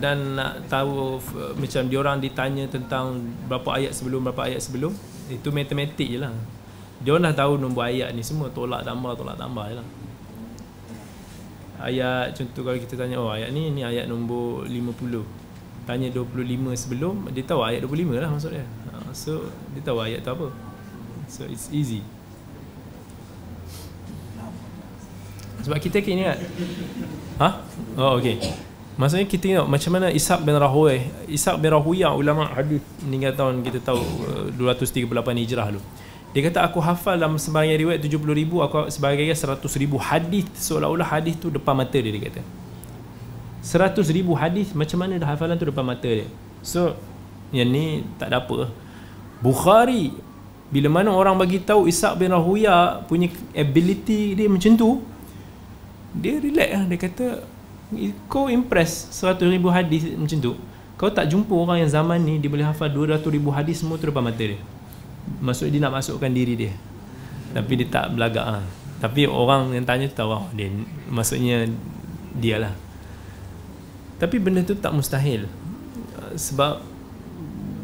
Dan 0.00 0.40
nak 0.40 0.64
tahu 0.72 1.20
f- 1.20 1.54
Macam 1.60 1.86
diorang 1.92 2.16
ditanya 2.18 2.64
tentang 2.66 3.20
Berapa 3.44 3.76
ayat 3.76 3.92
sebelum 3.92 4.24
Berapa 4.24 4.48
ayat 4.48 4.64
sebelum 4.64 4.96
Itu 5.28 5.52
matematik 5.52 6.08
je 6.08 6.18
lah. 6.18 6.32
Diorang 7.04 7.28
dah 7.28 7.36
tahu 7.36 7.60
nombor 7.60 7.86
ayat 7.88 8.16
ni 8.16 8.24
semua 8.24 8.48
Tolak 8.48 8.82
tambah 8.88 9.12
Tolak 9.12 9.36
tambah 9.36 9.68
je 9.68 9.76
lah. 9.76 9.86
Ayat 11.80 12.36
contoh 12.36 12.60
kalau 12.60 12.76
kita 12.76 12.92
tanya 12.92 13.16
oh 13.16 13.32
ayat 13.32 13.56
ni 13.56 13.72
ni 13.72 13.80
ayat 13.80 14.04
nombor 14.04 14.68
50 14.68 15.24
tanya 15.88 16.12
25 16.12 16.76
sebelum 16.76 17.24
dia 17.32 17.40
tahu 17.40 17.64
ayat 17.64 17.80
25 17.88 18.20
lah 18.20 18.28
maksud 18.28 18.52
dia. 18.52 18.68
Ha, 18.92 19.08
so 19.16 19.48
dia 19.72 19.80
tahu 19.80 19.96
ayat 20.04 20.20
tu 20.20 20.28
apa. 20.28 20.52
So 21.24 21.48
it's 21.48 21.72
easy. 21.72 22.04
Sebab 25.64 25.80
kita 25.80 26.04
kini 26.04 26.28
kan 26.28 26.36
ha? 27.40 27.48
Oh 27.96 28.20
okey 28.20 28.36
Maksudnya 29.00 29.24
kita 29.24 29.44
tengok 29.48 29.66
macam 29.72 29.90
mana 29.96 30.12
Ishaq 30.12 30.44
bin 30.44 30.52
Rahuwai 30.60 31.08
Ishaq 31.24 31.56
bin 31.56 31.72
Rahuya 31.72 32.12
ulama 32.12 32.52
hadis 32.52 32.84
meninggal 33.00 33.32
tahun 33.32 33.64
kita 33.64 33.80
tahu 33.80 34.04
uh, 34.52 34.76
238 34.76 35.08
Hijrah 35.40 35.72
tu. 35.72 35.80
Dia 36.36 36.40
kata 36.44 36.68
aku 36.68 36.84
hafal 36.84 37.16
dalam 37.16 37.40
sebahagian 37.40 37.80
riwayat 37.80 37.98
70 38.04 38.20
ribu 38.36 38.60
Aku 38.60 38.92
sebahagian 38.92 39.32
100 39.32 39.56
ribu 39.80 39.96
hadis. 39.96 40.44
Seolah-olah 40.52 41.08
hadis 41.16 41.32
tu 41.40 41.48
depan 41.48 41.72
mata 41.72 41.96
dia 41.96 42.12
dia 42.12 42.28
kata. 42.28 42.44
100 43.64 44.04
ribu 44.12 44.36
hadis 44.36 44.76
macam 44.76 45.00
mana 45.00 45.16
dah 45.16 45.32
hafalan 45.32 45.56
tu 45.56 45.64
depan 45.72 45.80
mata 45.80 46.04
dia? 46.04 46.28
So 46.60 46.92
yang 47.56 47.72
ni 47.72 48.04
tak 48.20 48.36
ada 48.36 48.44
apa. 48.44 48.68
Bukhari 49.40 50.12
bila 50.68 50.92
mana 50.92 51.08
orang 51.16 51.40
bagi 51.40 51.56
tahu 51.56 51.88
Ishaq 51.88 52.20
bin 52.20 52.36
Rahuya 52.36 53.00
punya 53.08 53.32
ability 53.56 54.36
dia 54.36 54.44
macam 54.44 54.76
tu 54.76 55.00
dia 56.12 56.36
relax 56.36 56.68
lah. 56.68 56.84
Dia 56.84 56.98
kata 57.00 57.26
kau 58.30 58.46
impress 58.46 59.10
100 59.14 59.40
ribu 59.50 59.68
hadis 59.70 60.06
macam 60.14 60.38
tu. 60.38 60.52
Kau 61.00 61.08
tak 61.08 61.32
jumpa 61.32 61.50
orang 61.56 61.80
yang 61.82 61.90
zaman 61.90 62.20
ni 62.20 62.36
dia 62.36 62.52
boleh 62.52 62.66
hafal 62.66 62.92
200 62.92 63.24
ribu 63.32 63.48
hadis 63.50 63.80
semua 63.80 63.96
tu 63.96 64.06
depan 64.06 64.22
mata 64.22 64.40
dia. 64.40 64.60
Maksud 65.40 65.72
dia 65.72 65.80
nak 65.80 65.98
masukkan 65.98 66.28
diri 66.28 66.54
dia. 66.54 66.72
Tapi 67.50 67.72
dia 67.82 67.86
tak 67.88 68.14
belagak 68.14 68.46
lah. 68.46 68.64
tapi 69.00 69.24
orang 69.24 69.72
yang 69.72 69.88
tanya 69.88 70.12
tu 70.12 70.20
tahu 70.20 70.28
oh, 70.28 70.44
dia 70.52 70.68
maksudnya 71.08 71.64
dia 72.36 72.60
lah 72.60 72.76
tapi 74.20 74.36
benda 74.36 74.60
tu 74.60 74.76
tak 74.76 74.92
mustahil. 74.92 75.48
Sebab 76.36 76.84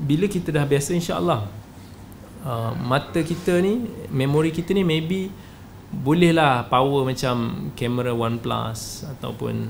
bila 0.05 0.28
kita 0.28 0.53
dah 0.53 0.69
biasa 0.69 0.93
insyaAllah 0.93 1.49
uh, 2.45 2.73
mata 2.77 3.24
kita 3.24 3.59
ni 3.59 3.89
memori 4.12 4.53
kita 4.53 4.70
ni 4.77 4.85
maybe 4.87 5.33
bolehlah 5.91 6.69
power 6.69 7.09
macam 7.09 7.73
kamera 7.74 8.12
OnePlus 8.15 9.09
ataupun 9.16 9.66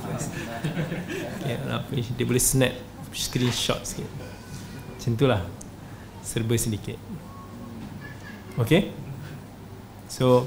apa, 1.76 1.92
dia 1.94 2.24
boleh 2.26 2.42
snap 2.42 2.72
screenshot 3.12 3.80
sikit. 3.82 4.06
Macam 4.96 5.12
tu 5.16 5.26
lah. 5.26 5.42
Serba 6.20 6.54
sedikit. 6.54 6.98
Ok? 8.60 8.92
So 10.10 10.46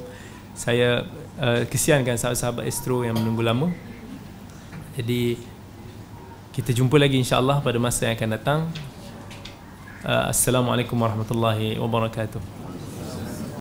saya 0.54 1.08
uh, 1.42 1.66
kesiankan 1.66 2.20
sahabat-sahabat 2.20 2.64
Astro 2.70 3.02
yang 3.02 3.18
menunggu 3.18 3.42
lama. 3.42 3.68
Jadi 4.94 5.36
kita 6.54 6.70
jumpa 6.70 7.02
lagi 7.02 7.18
insyaAllah 7.18 7.66
pada 7.66 7.82
masa 7.82 8.06
yang 8.06 8.16
akan 8.16 8.30
datang. 8.38 8.60
Uh, 10.04 10.30
Assalamualaikum 10.30 11.00
warahmatullahi 11.00 11.80
wabarakatuh 11.80 12.63